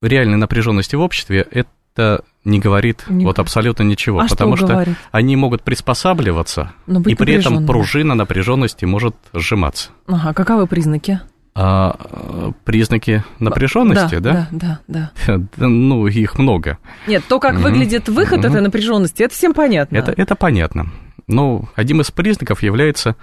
реальной 0.00 0.38
напряженности 0.38 0.96
в 0.96 1.00
обществе 1.00 1.46
это 1.50 2.24
не 2.44 2.58
говорит 2.58 3.04
не 3.08 3.24
вот 3.24 3.38
абсолютно 3.38 3.82
ничего, 3.82 4.20
а 4.20 4.26
потому 4.26 4.56
что, 4.56 4.66
что 4.66 4.96
они 5.10 5.36
могут 5.36 5.62
приспосабливаться, 5.62 6.72
и 7.06 7.14
при 7.14 7.34
этом 7.34 7.66
пружина 7.66 8.14
напряженности 8.14 8.84
может 8.84 9.14
сжиматься. 9.32 9.90
Ага, 10.06 10.32
каковы 10.32 10.66
признаки? 10.66 11.20
А, 11.54 12.52
признаки 12.64 13.24
напряженности, 13.38 14.18
да? 14.18 14.48
Да, 14.50 14.80
да, 14.88 15.10
да. 15.26 15.42
Ну, 15.66 16.06
их 16.06 16.38
много. 16.38 16.78
Нет, 17.06 17.24
то, 17.28 17.38
как 17.38 17.54
mm-hmm. 17.54 17.58
выглядит 17.58 18.08
выход 18.08 18.40
mm-hmm. 18.40 18.48
этой 18.48 18.60
напряженности, 18.62 19.22
это 19.22 19.34
всем 19.34 19.52
понятно. 19.52 19.96
Это, 19.96 20.12
это 20.16 20.34
понятно. 20.34 20.86
Ну, 21.26 21.68
одним 21.74 22.00
из 22.00 22.10
признаков 22.10 22.62
является, 22.62 23.16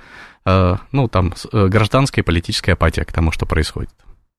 а, 0.45 0.77
ну, 0.91 1.07
там, 1.07 1.33
э, 1.51 1.67
гражданская 1.67 2.23
и 2.23 2.25
политическая 2.25 2.73
апатия 2.73 3.03
к 3.03 3.11
тому, 3.11 3.31
что 3.31 3.45
происходит. 3.45 3.91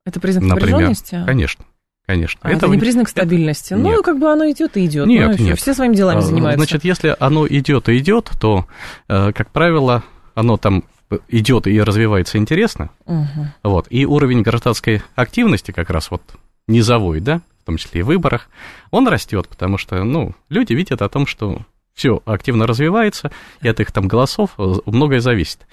Это 0.06 0.20
признак 0.20 0.44
Например, 0.44 0.72
напряженности? 0.72 1.22
Конечно. 1.26 1.64
Конечно. 2.06 2.40
А 2.42 2.48
это, 2.48 2.66
это 2.66 2.68
не 2.68 2.78
признак 2.78 3.08
стабильности. 3.08 3.72
Это... 3.72 3.82
Ну, 3.82 3.90
нет. 3.90 4.04
как 4.04 4.18
бы 4.18 4.30
оно 4.32 4.50
идет 4.50 4.76
и 4.76 4.86
идет. 4.86 5.06
Нет, 5.06 5.38
ну, 5.38 5.44
нет. 5.44 5.58
Все 5.58 5.74
своими 5.74 5.94
делами 5.94 6.18
а, 6.18 6.22
занимаются. 6.22 6.58
Значит, 6.58 6.84
если 6.84 7.14
оно 7.18 7.46
идет 7.46 7.88
и 7.88 7.98
идет, 7.98 8.30
то, 8.40 8.66
э, 9.08 9.32
как 9.32 9.50
правило, 9.50 10.02
оно 10.34 10.56
там 10.56 10.84
идет 11.28 11.66
и 11.66 11.80
развивается 11.80 12.38
интересно, 12.38 12.90
угу. 13.06 13.46
вот, 13.62 13.86
и 13.90 14.06
уровень 14.06 14.42
гражданской 14.42 15.02
активности 15.14 15.70
как 15.70 15.90
раз 15.90 16.10
вот 16.10 16.22
низовой, 16.68 17.20
да, 17.20 17.40
в 17.62 17.66
том 17.66 17.76
числе 17.76 18.00
и 18.00 18.04
выборах, 18.04 18.48
он 18.90 19.08
растет, 19.08 19.48
потому 19.48 19.78
что, 19.78 20.02
ну, 20.04 20.34
люди 20.48 20.72
видят 20.72 21.02
о 21.02 21.08
том, 21.08 21.26
что 21.26 21.62
все 21.94 22.22
активно 22.24 22.66
развивается, 22.66 23.30
и 23.60 23.68
от 23.68 23.80
их 23.80 23.92
там 23.92 24.08
голосов 24.08 24.52
многое 24.56 25.20
зависит. 25.20 25.66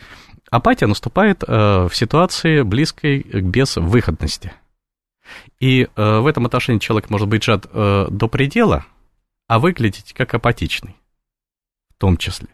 Апатия 0.50 0.88
наступает 0.88 1.44
в 1.44 1.92
ситуации 1.94 2.64
близкой 2.64 3.22
к 3.22 3.44
безвыходности. 3.44 4.54
И 5.60 5.88
в 5.96 6.28
этом 6.28 6.46
отношении 6.46 6.80
человек 6.80 7.10
может 7.10 7.28
быть 7.28 7.44
сжат 7.44 7.68
до 7.72 8.28
предела, 8.28 8.86
а 9.48 9.60
выглядеть 9.60 10.14
как 10.14 10.34
апатичный 10.34 10.96
в 11.90 12.00
том 12.00 12.18
числе. 12.18 12.48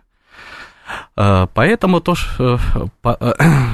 А, 1.15 1.47
поэтому, 1.53 2.01
то, 2.01 2.15
э, 2.39 2.57
э, 3.03 3.33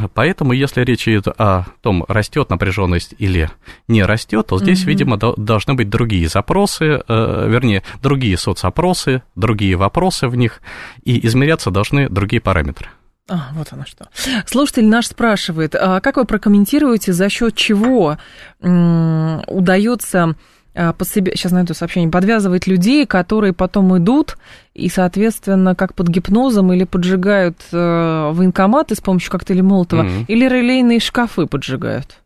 поэтому, 0.14 0.54
если 0.54 0.82
речь 0.82 1.08
идет 1.08 1.28
о 1.28 1.66
том, 1.82 2.06
растет 2.08 2.50
напряженность 2.50 3.16
или 3.18 3.50
не 3.88 4.04
растет, 4.04 4.48
то 4.48 4.60
здесь, 4.60 4.82
угу. 4.82 4.90
видимо, 4.90 5.18
должны 5.18 5.74
быть 5.74 5.90
другие 5.90 6.28
запросы, 6.28 7.02
э, 7.08 7.46
вернее, 7.50 7.84
другие 8.02 8.38
соцопросы, 8.38 9.24
другие 9.36 9.76
вопросы 9.76 10.28
в 10.28 10.36
них, 10.36 10.62
и 11.04 11.26
измеряться 11.26 11.72
должны 11.72 12.10
другие 12.10 12.42
параметры. 12.42 12.90
А, 13.30 13.50
вот 13.54 13.68
оно 13.72 13.86
что. 13.86 14.10
Слушатель 14.48 14.88
наш 14.88 15.08
спрашивает, 15.08 15.76
а 15.76 16.00
как 16.02 16.18
вы 16.18 16.26
прокомментируете, 16.26 17.14
за 17.14 17.30
счет 17.30 17.56
чего 17.56 18.18
удается 18.60 20.36
под 20.74 21.08
себя, 21.08 21.32
сейчас 21.36 21.52
найду 21.52 21.74
сообщение, 21.74 22.10
подвязывает 22.10 22.68
людей, 22.68 23.06
которые 23.06 23.54
потом 23.54 23.98
идут 23.98 24.38
и, 24.74 24.88
соответственно, 24.90 25.76
как 25.76 25.94
под 25.94 26.08
гипнозом 26.08 26.72
или 26.72 26.84
поджигают 26.84 27.62
э, 27.72 28.32
военкоматы 28.32 28.96
с 28.96 29.02
помощью 29.02 29.32
коктейля 29.32 29.64
Молотова, 29.64 30.04
mm-hmm. 30.04 30.26
или 30.28 30.46
релейные 30.48 31.00
шкафы 31.00 31.48
поджигают. 31.48 32.20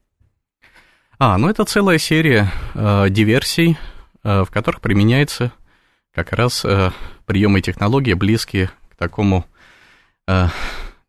А, 1.20 1.38
ну 1.38 1.50
это 1.50 1.64
целая 1.64 1.98
серия 1.98 2.52
э, 2.74 3.08
диверсий, 3.10 3.78
э, 4.24 4.44
в 4.44 4.52
которых 4.52 4.82
применяется 4.82 5.52
как 6.14 6.34
раз 6.34 6.64
э, 6.66 6.91
приемы 7.26 7.60
и 7.60 7.62
технологии, 7.62 8.14
близкие 8.14 8.72
к 8.89 8.96
такому 8.96 9.46
э, 10.28 10.48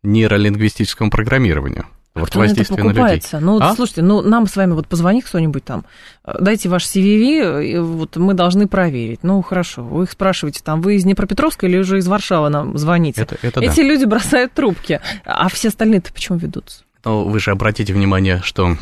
нейролингвистическому 0.03 1.11
программированию. 1.11 1.87
Вот 2.15 2.31
Кто 2.31 2.39
на, 2.39 2.45
это 2.45 2.65
покупается? 2.65 3.41
на 3.41 3.41
людей. 3.41 3.59
Ну, 3.59 3.59
а? 3.61 3.75
слушайте, 3.75 4.03
ну, 4.03 4.23
нам 4.23 4.47
с 4.47 4.55
вами 4.55 4.73
вот 4.73 4.87
позвони 4.87 5.21
кто-нибудь 5.21 5.65
там, 5.65 5.85
дайте 6.25 6.69
ваш 6.69 6.85
CVV, 6.85 7.81
вот 7.81 8.17
мы 8.17 8.35
должны 8.35 8.69
проверить. 8.69 9.25
Ну, 9.25 9.43
хорошо, 9.43 9.83
вы 9.83 10.05
их 10.05 10.13
спрашиваете, 10.13 10.61
там, 10.63 10.81
вы 10.81 10.95
из 10.95 11.03
Днепропетровска 11.03 11.67
или 11.67 11.77
уже 11.77 11.99
из 11.99 12.07
Варшавы 12.07 12.51
нам 12.51 12.79
звоните? 12.79 13.23
Это, 13.23 13.37
это 13.43 13.61
Эти 13.61 13.81
да. 13.81 13.83
люди 13.83 14.05
бросают 14.05 14.53
трубки, 14.53 15.01
а 15.25 15.49
все 15.49 15.69
остальные-то 15.69 16.13
почему 16.13 16.39
ведутся? 16.39 16.85
Ну, 17.05 17.29
вы 17.29 17.41
же 17.41 17.51
обратите 17.51 17.93
внимание, 17.93 18.41
что, 18.45 18.77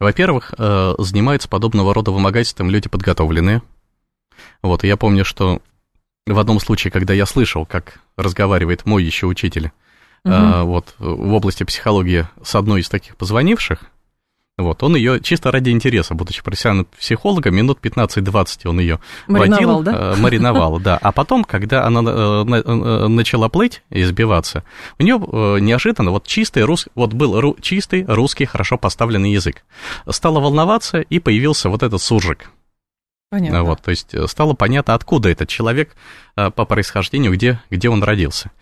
во-первых, 0.00 0.54
э, 0.56 0.94
занимаются 0.98 1.50
подобного 1.50 1.92
рода 1.92 2.12
вымогательством 2.12 2.70
люди 2.70 2.88
подготовленные. 2.88 3.60
Вот, 4.62 4.84
и 4.84 4.86
я 4.86 4.96
помню, 4.96 5.26
что 5.26 5.60
в 6.26 6.38
одном 6.38 6.60
случае, 6.60 6.90
когда 6.90 7.12
я 7.12 7.26
слышал, 7.26 7.66
как 7.66 8.00
разговаривает 8.16 8.86
мой 8.86 9.04
еще 9.04 9.26
учитель, 9.26 9.70
угу. 10.24 10.66
вот, 10.66 10.94
в 10.98 11.32
области 11.32 11.64
психологии 11.64 12.26
с 12.42 12.54
одной 12.54 12.80
из 12.80 12.88
таких 12.88 13.16
позвонивших. 13.16 13.90
Вот, 14.56 14.84
он 14.84 14.94
ее 14.94 15.20
чисто 15.20 15.50
ради 15.50 15.70
интереса, 15.70 16.14
будучи 16.14 16.40
профессиональным 16.40 16.86
психологом, 16.96 17.56
минут 17.56 17.80
15-20 17.82 18.68
он 18.68 18.78
ее 18.78 19.00
мариновал, 19.26 19.78
водил, 19.78 19.82
да? 19.82 19.92
Э, 19.92 20.16
мариновал, 20.16 20.78
да. 20.78 20.96
А 21.02 21.10
потом, 21.10 21.42
когда 21.42 21.84
она 21.84 22.02
э, 22.08 22.62
э, 22.64 23.08
начала 23.08 23.48
плыть 23.48 23.82
и 23.90 24.04
сбиваться, 24.04 24.62
у 25.00 25.02
нее 25.02 25.18
неожиданно 25.60 26.12
вот 26.12 26.28
чистый 26.28 26.62
рус, 26.62 26.86
вот 26.94 27.14
был 27.14 27.56
чистый 27.60 28.04
русский 28.06 28.44
хорошо 28.44 28.78
поставленный 28.78 29.32
язык. 29.32 29.64
Стала 30.08 30.38
волноваться, 30.38 31.00
и 31.00 31.18
появился 31.18 31.68
вот 31.68 31.82
этот 31.82 32.00
суржик. 32.00 32.48
Понятно. 33.30 33.64
Вот, 33.64 33.82
то 33.82 33.90
есть 33.90 34.14
стало 34.30 34.54
понятно, 34.54 34.94
откуда 34.94 35.30
этот 35.30 35.48
человек 35.48 35.96
по 36.36 36.50
происхождению, 36.50 37.32
где, 37.32 37.60
где 37.70 37.88
он 37.88 38.04
родился. 38.04 38.52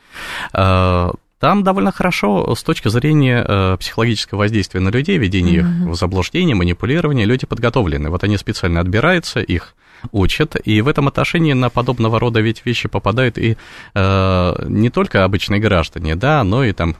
Там 1.42 1.64
довольно 1.64 1.90
хорошо 1.90 2.54
с 2.54 2.62
точки 2.62 2.86
зрения 2.86 3.44
э, 3.44 3.76
психологического 3.76 4.38
воздействия 4.38 4.78
на 4.78 4.90
людей, 4.90 5.18
ведения 5.18 5.58
mm-hmm. 5.58 5.86
их 5.86 5.88
в 5.88 5.94
заблуждение, 5.96 6.54
манипулирование, 6.54 7.26
люди 7.26 7.46
подготовлены. 7.46 8.10
Вот 8.10 8.22
они 8.22 8.36
специально 8.36 8.78
отбираются, 8.78 9.40
их 9.40 9.74
учат, 10.12 10.54
и 10.64 10.80
в 10.80 10.86
этом 10.86 11.08
отношении 11.08 11.52
на 11.52 11.68
подобного 11.68 12.20
рода 12.20 12.38
ведь 12.38 12.64
вещи 12.64 12.88
попадают 12.88 13.38
и 13.38 13.56
э, 13.92 14.64
не 14.68 14.88
только 14.90 15.24
обычные 15.24 15.60
граждане, 15.60 16.14
да, 16.14 16.44
но 16.44 16.62
и 16.62 16.72
там 16.72 16.94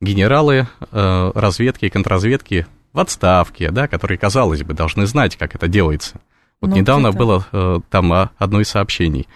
генералы 0.00 0.68
э, 0.92 1.32
разведки 1.34 1.86
и 1.86 1.90
контрразведки 1.90 2.68
в 2.92 3.00
отставке, 3.00 3.72
да, 3.72 3.88
которые, 3.88 4.16
казалось 4.16 4.62
бы, 4.62 4.74
должны 4.74 5.06
знать, 5.06 5.34
как 5.34 5.56
это 5.56 5.66
делается. 5.66 6.20
Вот 6.60 6.70
ну, 6.70 6.76
недавно 6.76 7.10
было 7.10 7.44
э, 7.50 7.80
там 7.90 8.12
одно 8.12 8.60
из 8.60 8.68
сообщений 8.68 9.26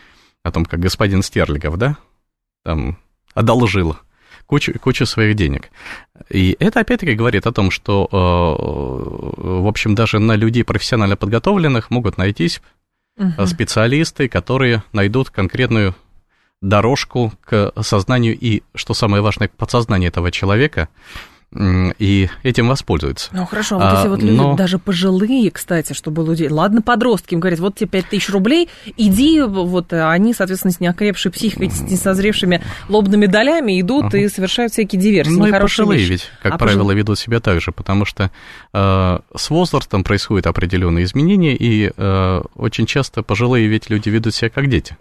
о 0.44 0.52
том, 0.52 0.64
как 0.66 0.78
господин 0.78 1.24
Стерлигов, 1.24 1.78
да, 1.78 1.96
там 2.62 2.96
одолжил 3.34 3.96
кучу, 4.52 4.78
кучу 4.78 5.06
своих 5.06 5.34
денег. 5.34 5.70
И 6.28 6.56
это 6.60 6.80
опять-таки 6.80 7.14
говорит 7.14 7.46
о 7.46 7.52
том, 7.52 7.70
что, 7.70 8.06
э, 8.12 9.62
в 9.62 9.66
общем, 9.66 9.94
даже 9.94 10.18
на 10.18 10.36
людей 10.36 10.62
профессионально 10.62 11.16
подготовленных 11.16 11.90
могут 11.90 12.18
найтись 12.18 12.60
угу. 13.16 13.46
специалисты, 13.46 14.28
которые 14.28 14.82
найдут 14.92 15.30
конкретную 15.30 15.94
дорожку 16.60 17.32
к 17.40 17.72
сознанию 17.80 18.36
и, 18.38 18.62
что 18.74 18.92
самое 18.92 19.22
важное, 19.22 19.48
к 19.48 19.52
подсознанию 19.52 20.08
этого 20.08 20.30
человека, 20.30 20.90
и 21.54 22.30
этим 22.42 22.68
воспользуются. 22.68 23.28
Ну 23.32 23.44
хорошо, 23.44 23.76
а 23.76 23.84
вот 23.84 23.96
если 23.96 24.08
вот 24.08 24.22
люди, 24.22 24.36
но... 24.36 24.56
даже 24.56 24.78
пожилые, 24.78 25.50
кстати, 25.50 25.92
чтобы 25.92 26.24
люди, 26.24 26.44
ладно, 26.44 26.80
подростки, 26.80 27.34
им 27.34 27.40
говорят, 27.40 27.60
вот 27.60 27.76
тебе 27.76 27.88
5 27.88 28.08
тысяч 28.08 28.30
рублей, 28.30 28.68
иди, 28.96 29.42
вот 29.42 29.92
они, 29.92 30.32
соответственно, 30.32 30.72
с 30.72 30.80
неокрепшей 30.80 31.30
психикой, 31.30 31.70
с 31.70 31.80
несозревшими 31.80 32.62
лобными 32.88 33.26
долями 33.26 33.80
идут 33.80 34.14
uh 34.14 34.18
и 34.18 34.28
совершают 34.28 34.72
всякие 34.72 35.00
диверсии. 35.00 35.30
Ну 35.30 35.46
и 35.46 35.52
пожилые 35.52 36.00
вещи. 36.00 36.10
ведь, 36.10 36.30
как 36.42 36.54
а 36.54 36.58
правило, 36.58 36.84
пожил... 36.84 36.98
ведут 36.98 37.18
себя 37.18 37.40
так 37.40 37.60
же, 37.60 37.72
потому 37.72 38.04
что 38.04 38.30
э, 38.72 39.18
с 39.36 39.50
возрастом 39.50 40.04
происходят 40.04 40.46
определенные 40.46 41.04
изменения, 41.04 41.54
и 41.56 41.92
э, 41.94 42.42
очень 42.54 42.86
часто 42.86 43.22
пожилые 43.22 43.66
ведь 43.68 43.90
люди 43.90 44.08
ведут 44.08 44.34
себя 44.34 44.50
как 44.50 44.68
дети. 44.68 44.96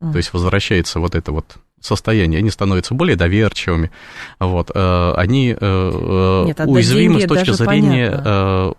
uh 0.00 0.12
То 0.12 0.18
есть 0.18 0.32
возвращается 0.32 1.00
вот 1.00 1.14
это 1.14 1.32
вот 1.32 1.58
состояние, 1.80 2.38
они 2.38 2.50
становятся 2.50 2.94
более 2.94 3.16
доверчивыми, 3.16 3.90
вот, 4.38 4.70
э, 4.74 5.12
они 5.16 5.50
э, 5.50 5.56
э, 5.60 6.44
Нет, 6.46 6.60
уязвимы 6.66 7.20
с 7.20 7.26
точки 7.26 7.50
зрения 7.52 8.74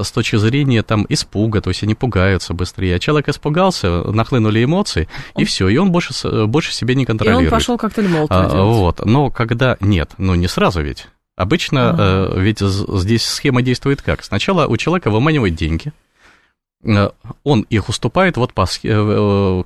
с 0.00 0.10
точки 0.10 0.36
зрения 0.36 0.82
там 0.82 1.04
испуга, 1.10 1.60
то 1.60 1.68
есть 1.68 1.82
они 1.82 1.94
пугаются 1.94 2.54
быстрее. 2.54 2.96
А 2.96 2.98
человек 2.98 3.28
испугался, 3.28 4.02
нахлынули 4.10 4.64
эмоции, 4.64 5.06
он... 5.34 5.42
и 5.42 5.44
все, 5.44 5.68
и 5.68 5.76
он 5.76 5.92
больше, 5.92 6.14
больше 6.46 6.74
себе 6.74 6.94
не 6.94 7.04
контролирует. 7.04 7.44
И 7.44 7.46
он 7.48 7.50
пошел 7.50 7.76
коктейль 7.76 8.08
Молотова 8.08 8.46
а, 8.46 8.64
Вот, 8.64 9.04
но 9.04 9.30
когда... 9.30 9.76
Нет, 9.80 10.12
ну 10.16 10.34
не 10.34 10.48
сразу 10.48 10.80
ведь. 10.80 11.08
Обычно 11.36 11.90
ага. 11.90 12.40
ведь 12.40 12.60
здесь 12.60 13.24
схема 13.24 13.60
действует 13.60 14.00
как? 14.00 14.24
Сначала 14.24 14.66
у 14.66 14.78
человека 14.78 15.10
выманивают 15.10 15.54
деньги, 15.54 15.92
он 16.84 17.62
их 17.68 17.88
уступает 17.88 18.36
вот 18.36 18.52
по 18.54 18.66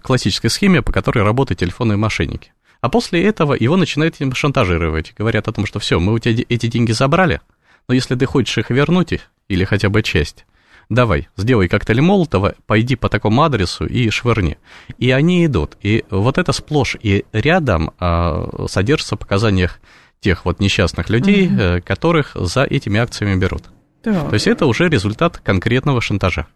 классической 0.02 0.50
схеме, 0.50 0.82
по 0.82 0.92
которой 0.92 1.24
работают 1.24 1.60
телефонные 1.60 1.96
мошенники. 1.96 2.52
А 2.86 2.88
после 2.88 3.24
этого 3.24 3.56
его 3.58 3.76
начинают 3.76 4.14
шантажировать. 4.34 5.12
Говорят 5.18 5.48
о 5.48 5.52
том, 5.52 5.66
что 5.66 5.80
все, 5.80 5.98
мы 5.98 6.12
у 6.12 6.20
тебя 6.20 6.44
эти 6.48 6.68
деньги 6.68 6.92
забрали, 6.92 7.40
но 7.88 7.96
если 7.96 8.14
ты 8.14 8.26
хочешь 8.26 8.58
их 8.58 8.70
вернуть, 8.70 9.12
или 9.48 9.64
хотя 9.64 9.88
бы 9.88 10.04
часть, 10.04 10.46
давай, 10.88 11.28
сделай 11.36 11.66
коктейль 11.66 12.00
Молотова, 12.00 12.54
пойди 12.64 12.94
по 12.94 13.08
такому 13.08 13.42
адресу 13.42 13.86
и 13.86 14.08
швырни. 14.10 14.56
И 14.98 15.10
они 15.10 15.44
идут. 15.44 15.76
И 15.82 16.04
вот 16.10 16.38
это 16.38 16.52
сплошь 16.52 16.96
и 17.02 17.24
рядом 17.32 17.90
а, 17.98 18.66
содержится 18.68 19.16
в 19.16 19.18
показаниях 19.18 19.80
тех 20.20 20.44
вот 20.44 20.60
несчастных 20.60 21.10
людей, 21.10 21.48
угу. 21.48 21.82
которых 21.84 22.36
за 22.36 22.62
этими 22.62 23.00
акциями 23.00 23.36
берут. 23.36 23.64
Да. 24.04 24.28
То 24.28 24.34
есть 24.34 24.46
это 24.46 24.66
уже 24.66 24.88
результат 24.88 25.38
конкретного 25.38 26.00
шантажа. 26.00 26.46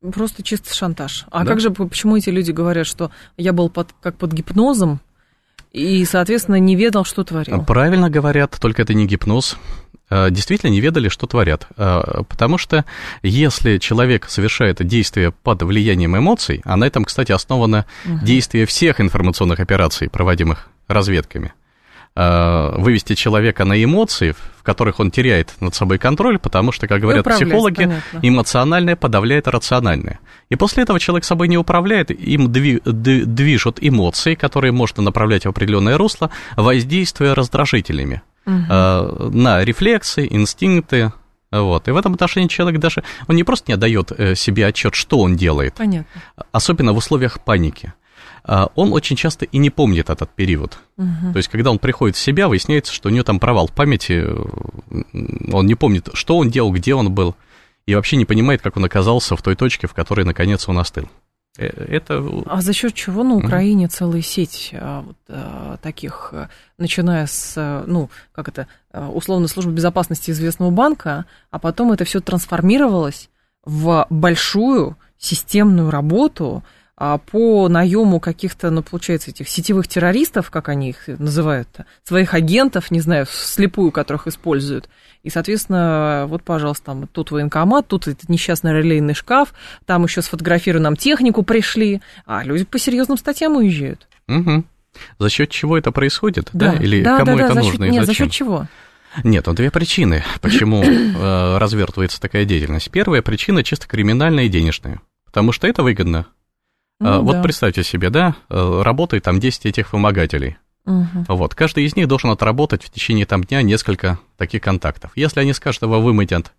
Просто 0.00 0.42
чисто 0.42 0.74
шантаж. 0.74 1.26
А 1.30 1.44
да. 1.44 1.50
как 1.50 1.60
же, 1.60 1.70
почему 1.72 2.16
эти 2.16 2.30
люди 2.30 2.52
говорят, 2.52 2.86
что 2.86 3.10
я 3.36 3.52
был 3.52 3.68
под, 3.68 3.90
как 4.00 4.16
под 4.16 4.32
гипнозом, 4.32 5.00
и, 5.72 6.04
соответственно, 6.04 6.56
не 6.56 6.76
ведал, 6.76 7.04
что 7.04 7.24
творил. 7.24 7.62
Правильно 7.64 8.10
говорят, 8.10 8.56
только 8.60 8.82
это 8.82 8.94
не 8.94 9.06
гипноз. 9.06 9.56
А, 10.10 10.28
действительно 10.28 10.70
не 10.70 10.80
ведали, 10.80 11.08
что 11.08 11.26
творят. 11.26 11.66
А, 11.76 12.22
потому 12.24 12.58
что 12.58 12.84
если 13.22 13.78
человек 13.78 14.28
совершает 14.28 14.86
действие 14.86 15.32
под 15.32 15.62
влиянием 15.62 16.16
эмоций, 16.16 16.60
а 16.64 16.76
на 16.76 16.84
этом, 16.84 17.04
кстати, 17.04 17.32
основано 17.32 17.86
угу. 18.04 18.18
действие 18.22 18.66
всех 18.66 19.00
информационных 19.00 19.60
операций, 19.60 20.10
проводимых 20.10 20.68
разведками, 20.88 21.54
а, 22.14 22.78
вывести 22.78 23.14
человека 23.14 23.64
на 23.64 23.82
эмоции, 23.82 24.32
в 24.32 24.62
которых 24.62 25.00
он 25.00 25.10
теряет 25.10 25.54
над 25.60 25.74
собой 25.74 25.96
контроль, 25.98 26.38
потому 26.38 26.70
что, 26.70 26.86
как 26.86 27.00
говорят 27.00 27.24
психологи, 27.24 27.84
понятно. 27.84 28.20
эмоциональное 28.20 28.96
подавляет 28.96 29.48
рациональное. 29.48 30.20
И 30.50 30.56
после 30.56 30.82
этого 30.82 31.00
человек 31.00 31.24
собой 31.24 31.48
не 31.48 31.56
управляет, 31.56 32.10
им 32.10 32.52
движут 32.52 33.78
эмоции, 33.80 34.34
которые 34.34 34.72
можно 34.72 35.02
направлять 35.02 35.46
в 35.46 35.48
определенное 35.48 35.96
русло, 35.96 36.30
воздействуя 36.54 37.34
раздражителями 37.34 38.20
угу. 38.44 38.54
на 38.54 39.64
рефлексы, 39.64 40.28
инстинкты, 40.30 41.12
Вот. 41.50 41.88
И 41.88 41.90
в 41.90 41.96
этом 41.96 42.14
отношении 42.14 42.48
человек 42.48 42.80
даже, 42.80 43.02
он 43.26 43.36
не 43.36 43.44
просто 43.44 43.70
не 43.70 43.74
отдает 43.74 44.12
э, 44.12 44.34
себе 44.34 44.66
отчет, 44.66 44.94
что 44.94 45.18
он 45.18 45.36
делает, 45.36 45.74
Понятно. 45.74 46.22
особенно 46.52 46.92
в 46.92 46.96
условиях 46.98 47.40
паники. 47.44 47.94
А 48.44 48.70
Он 48.74 48.92
очень 48.92 49.16
часто 49.16 49.44
и 49.44 49.58
не 49.58 49.70
помнит 49.70 50.10
этот 50.10 50.30
период. 50.30 50.78
Мгм. 50.96 51.32
То 51.32 51.36
есть, 51.36 51.48
когда 51.48 51.70
он 51.70 51.78
приходит 51.78 52.16
в 52.16 52.20
себя, 52.20 52.48
выясняется, 52.48 52.92
что 52.92 53.08
у 53.08 53.12
него 53.12 53.24
там 53.24 53.38
провал 53.38 53.68
в 53.68 53.72
памяти, 53.72 54.24
э, 54.24 55.52
он 55.52 55.66
не 55.66 55.74
помнит, 55.74 56.08
что 56.14 56.38
он 56.38 56.50
делал, 56.50 56.72
где 56.72 56.94
он 56.94 57.12
был, 57.12 57.36
и 57.86 57.94
вообще 57.94 58.16
не 58.16 58.24
понимает, 58.24 58.62
как 58.62 58.76
он 58.76 58.84
оказался 58.84 59.36
в 59.36 59.42
той 59.42 59.54
точке, 59.54 59.86
в 59.86 59.94
которой, 59.94 60.24
наконец, 60.24 60.68
он 60.68 60.78
остыл. 60.78 61.08
Э, 61.58 61.66
Это 61.66 62.24
А 62.46 62.60
за 62.62 62.72
счет 62.72 62.94
чего 62.94 63.22
на 63.22 63.34
Украине 63.34 63.86
целая 63.88 64.22
сеть 64.22 64.70
а, 64.74 65.02
вот, 65.02 65.16
а, 65.28 65.76
таких, 65.82 66.30
а, 66.32 66.48
начиная 66.78 67.26
с, 67.26 67.54
а, 67.56 67.84
ну, 67.86 68.10
как 68.32 68.48
это, 68.48 68.66
условно, 68.92 69.48
службы 69.48 69.72
безопасности 69.72 70.30
известного 70.30 70.70
банка, 70.70 71.26
а 71.50 71.58
потом 71.58 71.92
это 71.92 72.04
все 72.04 72.20
трансформировалось 72.20 73.28
в 73.64 74.06
большую 74.10 74.96
системную 75.18 75.90
работу 75.90 76.64
по 77.30 77.68
наему 77.68 78.20
каких-то, 78.20 78.70
ну, 78.70 78.82
получается, 78.82 79.30
этих 79.30 79.48
сетевых 79.48 79.88
террористов, 79.88 80.50
как 80.50 80.68
они 80.68 80.90
их 80.90 81.08
называют, 81.08 81.68
своих 82.04 82.32
агентов, 82.32 82.92
не 82.92 83.00
знаю, 83.00 83.26
слепую, 83.28 83.90
которых 83.90 84.28
используют. 84.28 84.88
И, 85.24 85.30
соответственно, 85.30 86.26
вот, 86.28 86.44
пожалуйста, 86.44 86.86
там 86.86 87.08
тут 87.08 87.32
военкомат, 87.32 87.88
тут 87.88 88.06
этот 88.06 88.28
несчастный 88.28 88.72
релейный 88.72 89.14
шкаф, 89.14 89.52
там 89.84 90.04
еще 90.04 90.22
сфотографируют 90.22 90.84
нам 90.84 90.94
технику 90.94 91.42
пришли, 91.42 92.00
а 92.24 92.44
люди 92.44 92.64
по 92.64 92.78
серьезным 92.78 93.18
статьям 93.18 93.56
уезжают. 93.56 94.06
Мгм. 94.28 94.64
За 95.18 95.28
счет 95.28 95.50
чего 95.50 95.78
это 95.78 95.90
происходит, 95.90 96.50
да? 96.52 96.74
Или 96.74 97.02
да, 97.02 97.18
кому 97.18 97.32
да, 97.32 97.36
да, 97.36 97.44
это 97.46 97.54
за 97.54 97.60
нужно 97.60 97.72
счет, 97.72 97.88
и 97.88 97.90
Нет, 97.90 98.00
за 98.02 98.06
зачем? 98.06 98.26
счет 98.26 98.32
чего? 98.32 98.66
Нет, 99.24 99.46
ну 99.46 99.54
две 99.54 99.70
причины, 99.70 100.22
почему 100.40 100.84
э, 100.84 101.58
развертывается 101.58 102.20
такая 102.20 102.44
деятельность. 102.44 102.90
Первая 102.90 103.22
причина 103.22 103.64
чисто 103.64 103.88
криминальная 103.88 104.44
и 104.44 104.48
денежная, 104.48 105.00
потому 105.24 105.52
что 105.52 105.66
это 105.66 105.82
выгодно. 105.82 106.26
А, 107.04 107.18
Ну 107.18 107.22
вот 107.22 107.36
да. 107.36 107.42
представьте 107.42 107.82
себе, 107.82 108.10
да, 108.10 108.36
э, 108.48 108.82
работает 108.82 109.24
там 109.24 109.40
10 109.40 109.66
этих 109.66 109.92
вымогателей. 109.92 110.56
Мгм. 110.84 111.24
Вот, 111.28 111.54
каждый 111.54 111.84
из 111.84 111.94
них 111.96 112.08
должен 112.08 112.30
отработать 112.30 112.82
в 112.84 112.90
течение 112.90 113.26
там 113.26 113.44
дня 113.44 113.62
несколько 113.62 114.18
таких 114.36 114.62
контактов. 114.62 115.12
Если 115.14 115.40
они 115.40 115.52
с 115.52 115.60
каждого 115.60 115.98
вымытят, 115.98 116.52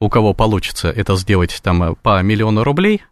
у 0.00 0.08
кого 0.08 0.34
получится 0.34 0.88
это 0.90 1.16
сделать 1.16 1.60
там 1.62 1.82
э, 1.82 1.94
по 2.02 2.20
миллиону 2.22 2.64
рублей, 2.64 3.02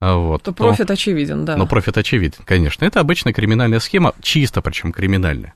вот, 0.00 0.42
То 0.42 0.52
профит 0.52 0.90
очевиден, 0.90 1.46
да. 1.46 1.56
но 1.56 1.66
профит 1.66 1.96
очевиден, 1.96 2.38
конечно. 2.44 2.84
Это 2.84 3.00
обычная 3.00 3.32
криминальная 3.32 3.80
схема, 3.80 4.12
чисто 4.20 4.60
причем 4.60 4.92
криминальная. 4.92 5.54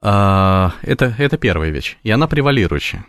А, 0.00 0.72
Это, 0.82 1.14
это 1.18 1.36
первая 1.36 1.70
вещь, 1.70 1.96
и 2.02 2.10
она 2.10 2.28
превалирующая. 2.28 3.04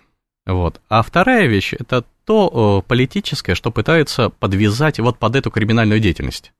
Вот. 0.46 0.80
А 0.89 1.02
вторая 1.02 1.48
вещь– 1.48 1.74
это 1.80 2.04
то 2.26 2.82
э, 2.84 2.88
политическое, 2.88 3.56
что 3.56 3.72
пытаются 3.72 4.30
подвязать 4.30 5.00
вот 5.00 5.18
под 5.18 5.36
эту 5.36 5.52
криминальную 5.52 6.00
деятельность. 6.00 6.54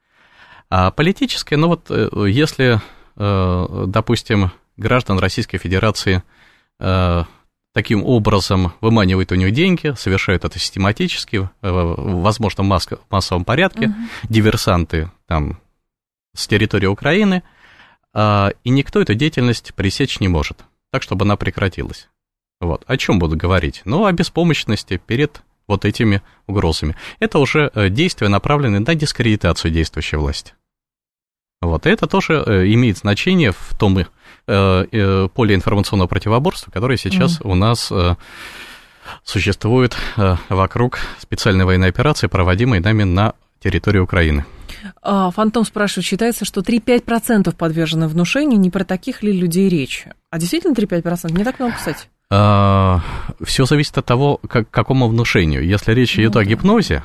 А 0.70 0.92
политическое, 0.92 1.58
ну 1.58 1.68
вот 1.68 1.88
э, 1.90 2.10
если, 2.28 2.82
э, 3.16 3.84
допустим, 3.88 4.52
граждан 4.78 5.20
Российской 5.20 5.58
Федерации 5.58 6.24
таким 7.74 8.04
образом 8.04 8.74
выманивают 8.82 9.32
у 9.32 9.36
них 9.36 9.54
деньги, 9.54 9.94
совершают 9.98 10.44
это 10.44 10.60
систематически, 10.60 11.50
возможно, 11.62 12.66
в 12.66 12.68
масс- 12.68 12.90
массовом 13.10 13.46
порядке, 13.46 13.94
диверсанты 14.24 15.10
там 15.26 15.62
с 16.36 16.48
территории 16.48 16.88
Украины, 16.88 17.44
а, 18.14 18.52
и 18.64 18.70
никто 18.70 19.02
эту 19.02 19.14
деятельность 19.14 19.74
пресечь 19.74 20.20
не 20.20 20.28
может, 20.28 20.66
так, 20.92 21.02
чтобы 21.02 21.24
она 21.24 21.38
прекратилась. 21.38 22.10
Вот. 22.62 22.84
О 22.88 22.98
чем 22.98 23.20
буду 23.20 23.36
говорить? 23.36 23.82
Ну, 23.86 24.06
о 24.06 24.12
беспомощности 24.12 24.98
перед 25.06 25.42
вот 25.68 25.86
этими 25.86 26.22
угрозами. 26.48 26.96
Это 27.20 27.40
уже 27.40 27.72
э, 27.74 27.90
действия, 27.90 28.28
направленные 28.28 28.80
на 28.80 28.96
дискредитацию 28.96 29.72
действующей 29.72 30.18
власти. 30.18 30.54
Вот, 31.62 31.86
и 31.88 31.90
это 31.90 32.06
тоже 32.06 32.44
э, 32.46 32.74
имеет 32.74 32.98
значение 33.00 33.52
в 33.52 33.76
том 33.78 33.98
э, 33.98 34.06
э, 34.48 35.28
поле 35.34 35.56
информационного 35.56 36.08
противоборства, 36.08 36.70
которое 36.70 36.98
сейчас 36.98 37.42
у 37.42 37.56
нас 37.56 37.92
э, 37.92 38.16
существует 39.24 39.96
э, 40.18 40.36
вокруг 40.50 41.00
специальной 41.20 41.66
военной 41.66 41.90
операции, 41.90 42.28
проводимой 42.28 42.80
нами 42.80 43.04
на 43.04 43.34
территории 43.60 44.00
Украины. 44.00 44.46
А, 45.02 45.32
Фантом 45.32 45.66
спрашивает, 45.66 46.06
считается, 46.06 46.46
что 46.46 46.62
3-5% 46.62 47.56
подвержены 47.56 48.08
внушению, 48.08 48.60
не 48.60 48.70
про 48.70 48.84
таких 48.84 49.24
ли 49.24 49.32
людей 49.32 49.70
речь? 49.70 50.06
А 50.30 50.38
действительно 50.38 50.74
3-5%? 50.74 51.32
Не 51.36 51.44
так 51.44 51.60
много, 51.60 51.76
кстати. 51.76 52.08
Все 52.30 53.66
зависит 53.66 53.98
от 53.98 54.06
того, 54.06 54.38
как, 54.48 54.70
к 54.70 54.74
какому 54.74 55.08
внушению. 55.08 55.66
Если 55.66 55.94
речь 55.94 56.18
идет 56.18 56.36
Ну 56.36 56.42
о 56.42 56.44
да. 56.44 56.50
гипнозе, 56.50 57.04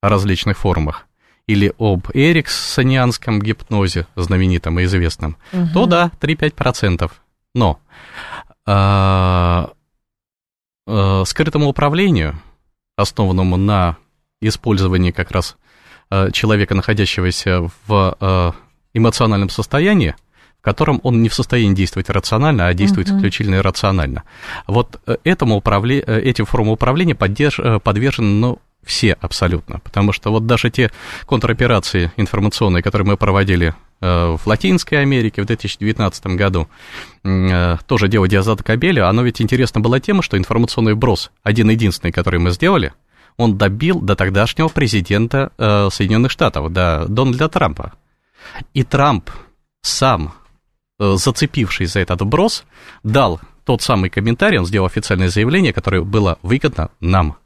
о 0.00 0.08
различных 0.08 0.56
формах, 0.58 1.06
или 1.46 1.72
об 1.78 2.08
эриксонианском 2.12 3.40
гипнозе, 3.40 4.06
знаменитом 4.16 4.80
и 4.80 4.84
известном, 4.84 5.36
то 5.72 5.86
да, 5.86 6.10
3-5%. 6.20 7.10
Но 7.54 7.80
а, 8.66 9.70
а, 10.86 11.24
скрытому 11.24 11.68
управлению, 11.68 12.40
основанному 12.96 13.56
на 13.56 13.96
использовании 14.40 15.12
как 15.12 15.30
раз 15.30 15.56
а, 16.10 16.30
человека, 16.32 16.74
находящегося 16.74 17.70
в 17.86 18.16
а, 18.20 18.54
эмоциональном 18.92 19.48
состоянии, 19.48 20.16
котором 20.66 21.00
он 21.04 21.22
не 21.22 21.28
в 21.28 21.34
состоянии 21.34 21.76
действовать 21.76 22.10
рационально, 22.10 22.66
а 22.66 22.74
действует 22.74 23.06
Мгм. 23.06 23.18
исключительно 23.18 23.54
иррационально. 23.54 24.24
Вот 24.66 25.00
э, 25.06 25.16
этому 25.22 25.54
управле... 25.54 26.02
э, 26.04 26.20
этим 26.22 26.44
формам 26.44 26.70
управления 26.70 27.14
поддерж... 27.14 27.60
э, 27.60 27.78
подвержены 27.78 28.28
ну, 28.40 28.58
все 28.82 29.12
абсолютно, 29.12 29.78
потому 29.78 30.12
что 30.12 30.32
вот 30.32 30.46
даже 30.46 30.70
те 30.70 30.90
контроперации 31.28 32.10
информационные, 32.16 32.82
которые 32.82 33.06
мы 33.06 33.16
проводили 33.16 33.74
в 34.00 34.40
Латинской 34.44 35.00
Америке 35.00 35.40
в 35.40 35.46
2019 35.46 36.26
году, 36.36 36.68
тоже 37.86 38.08
дело 38.08 38.28
Диазата 38.28 38.62
Кабеля, 38.62 39.08
оно 39.08 39.22
ведь 39.22 39.40
интересно 39.40 39.80
было 39.80 40.00
тем, 40.00 40.20
что 40.20 40.36
информационный 40.36 40.94
брос, 40.94 41.30
один-единственный, 41.42 42.12
который 42.12 42.38
мы 42.38 42.50
сделали, 42.50 42.92
он 43.38 43.56
добил 43.56 44.00
до 44.00 44.14
тогдашнего 44.14 44.68
президента 44.68 45.50
Соединенных 45.90 46.30
Штатов, 46.30 46.70
до 46.72 47.06
Дональда 47.08 47.48
Трампа. 47.48 47.94
И 48.74 48.84
Трамп 48.84 49.30
сам, 49.80 50.34
э, 50.98 51.16
зацепивший 51.16 51.86
за 51.86 52.00
этот 52.00 52.22
брос, 52.22 52.64
дал 53.02 53.40
тот 53.64 53.82
самый 53.82 54.10
комментарий, 54.10 54.58
он 54.58 54.66
сделал 54.66 54.86
официальное 54.86 55.28
заявление, 55.28 55.72
которое 55.72 56.02
было 56.02 56.38
выгодно 56.42 56.90
нам. 57.00 57.36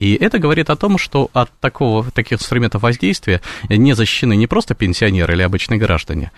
И 0.00 0.14
это 0.16 0.38
говорит 0.38 0.70
о 0.70 0.76
том, 0.76 0.98
что 0.98 1.30
от 1.32 1.50
такого, 1.60 2.10
таких 2.10 2.40
инструментов 2.40 2.82
воздействия 2.82 3.40
не 3.68 3.94
защищены 3.94 4.34
не 4.34 4.46
просто 4.48 4.74
пенсионеры 4.74 5.34
или 5.34 5.42
обычные 5.42 5.78
граждане. 5.78 6.32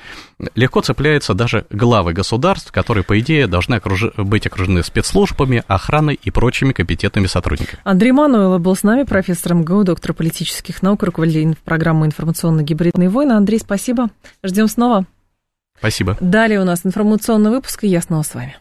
Легко 0.54 0.82
цепляются 0.82 1.32
даже 1.32 1.64
главы 1.70 2.12
государств, 2.12 2.70
которые, 2.70 3.02
по 3.02 3.18
идее, 3.18 3.46
должны 3.46 3.76
окруж- 3.76 4.22
быть 4.22 4.46
окружены 4.46 4.82
спецслужбами, 4.82 5.64
охраной 5.66 6.20
и 6.22 6.30
прочими 6.30 6.72
компетентными 6.72 7.26
сотрудниками. 7.26 7.80
Андрей 7.82 8.12
Мануэлов 8.12 8.60
был 8.60 8.76
с 8.76 8.82
нами, 8.82 9.04
профессор 9.04 9.54
МГУ, 9.54 9.84
доктор 9.84 10.12
политических 10.12 10.82
наук, 10.82 11.02
руководитель 11.02 11.56
программы 11.64 12.06
«Информационно-гибридные 12.06 13.08
войны». 13.08 13.32
Андрей, 13.32 13.58
спасибо. 13.58 14.10
Ждем 14.44 14.68
снова. 14.68 15.06
Спасибо. 15.78 16.16
Далее 16.20 16.60
у 16.60 16.64
нас 16.64 16.84
информационный 16.84 17.50
выпуск, 17.50 17.84
и 17.84 17.88
я 17.88 18.00
снова 18.00 18.22
с 18.22 18.34
вами. 18.34 18.56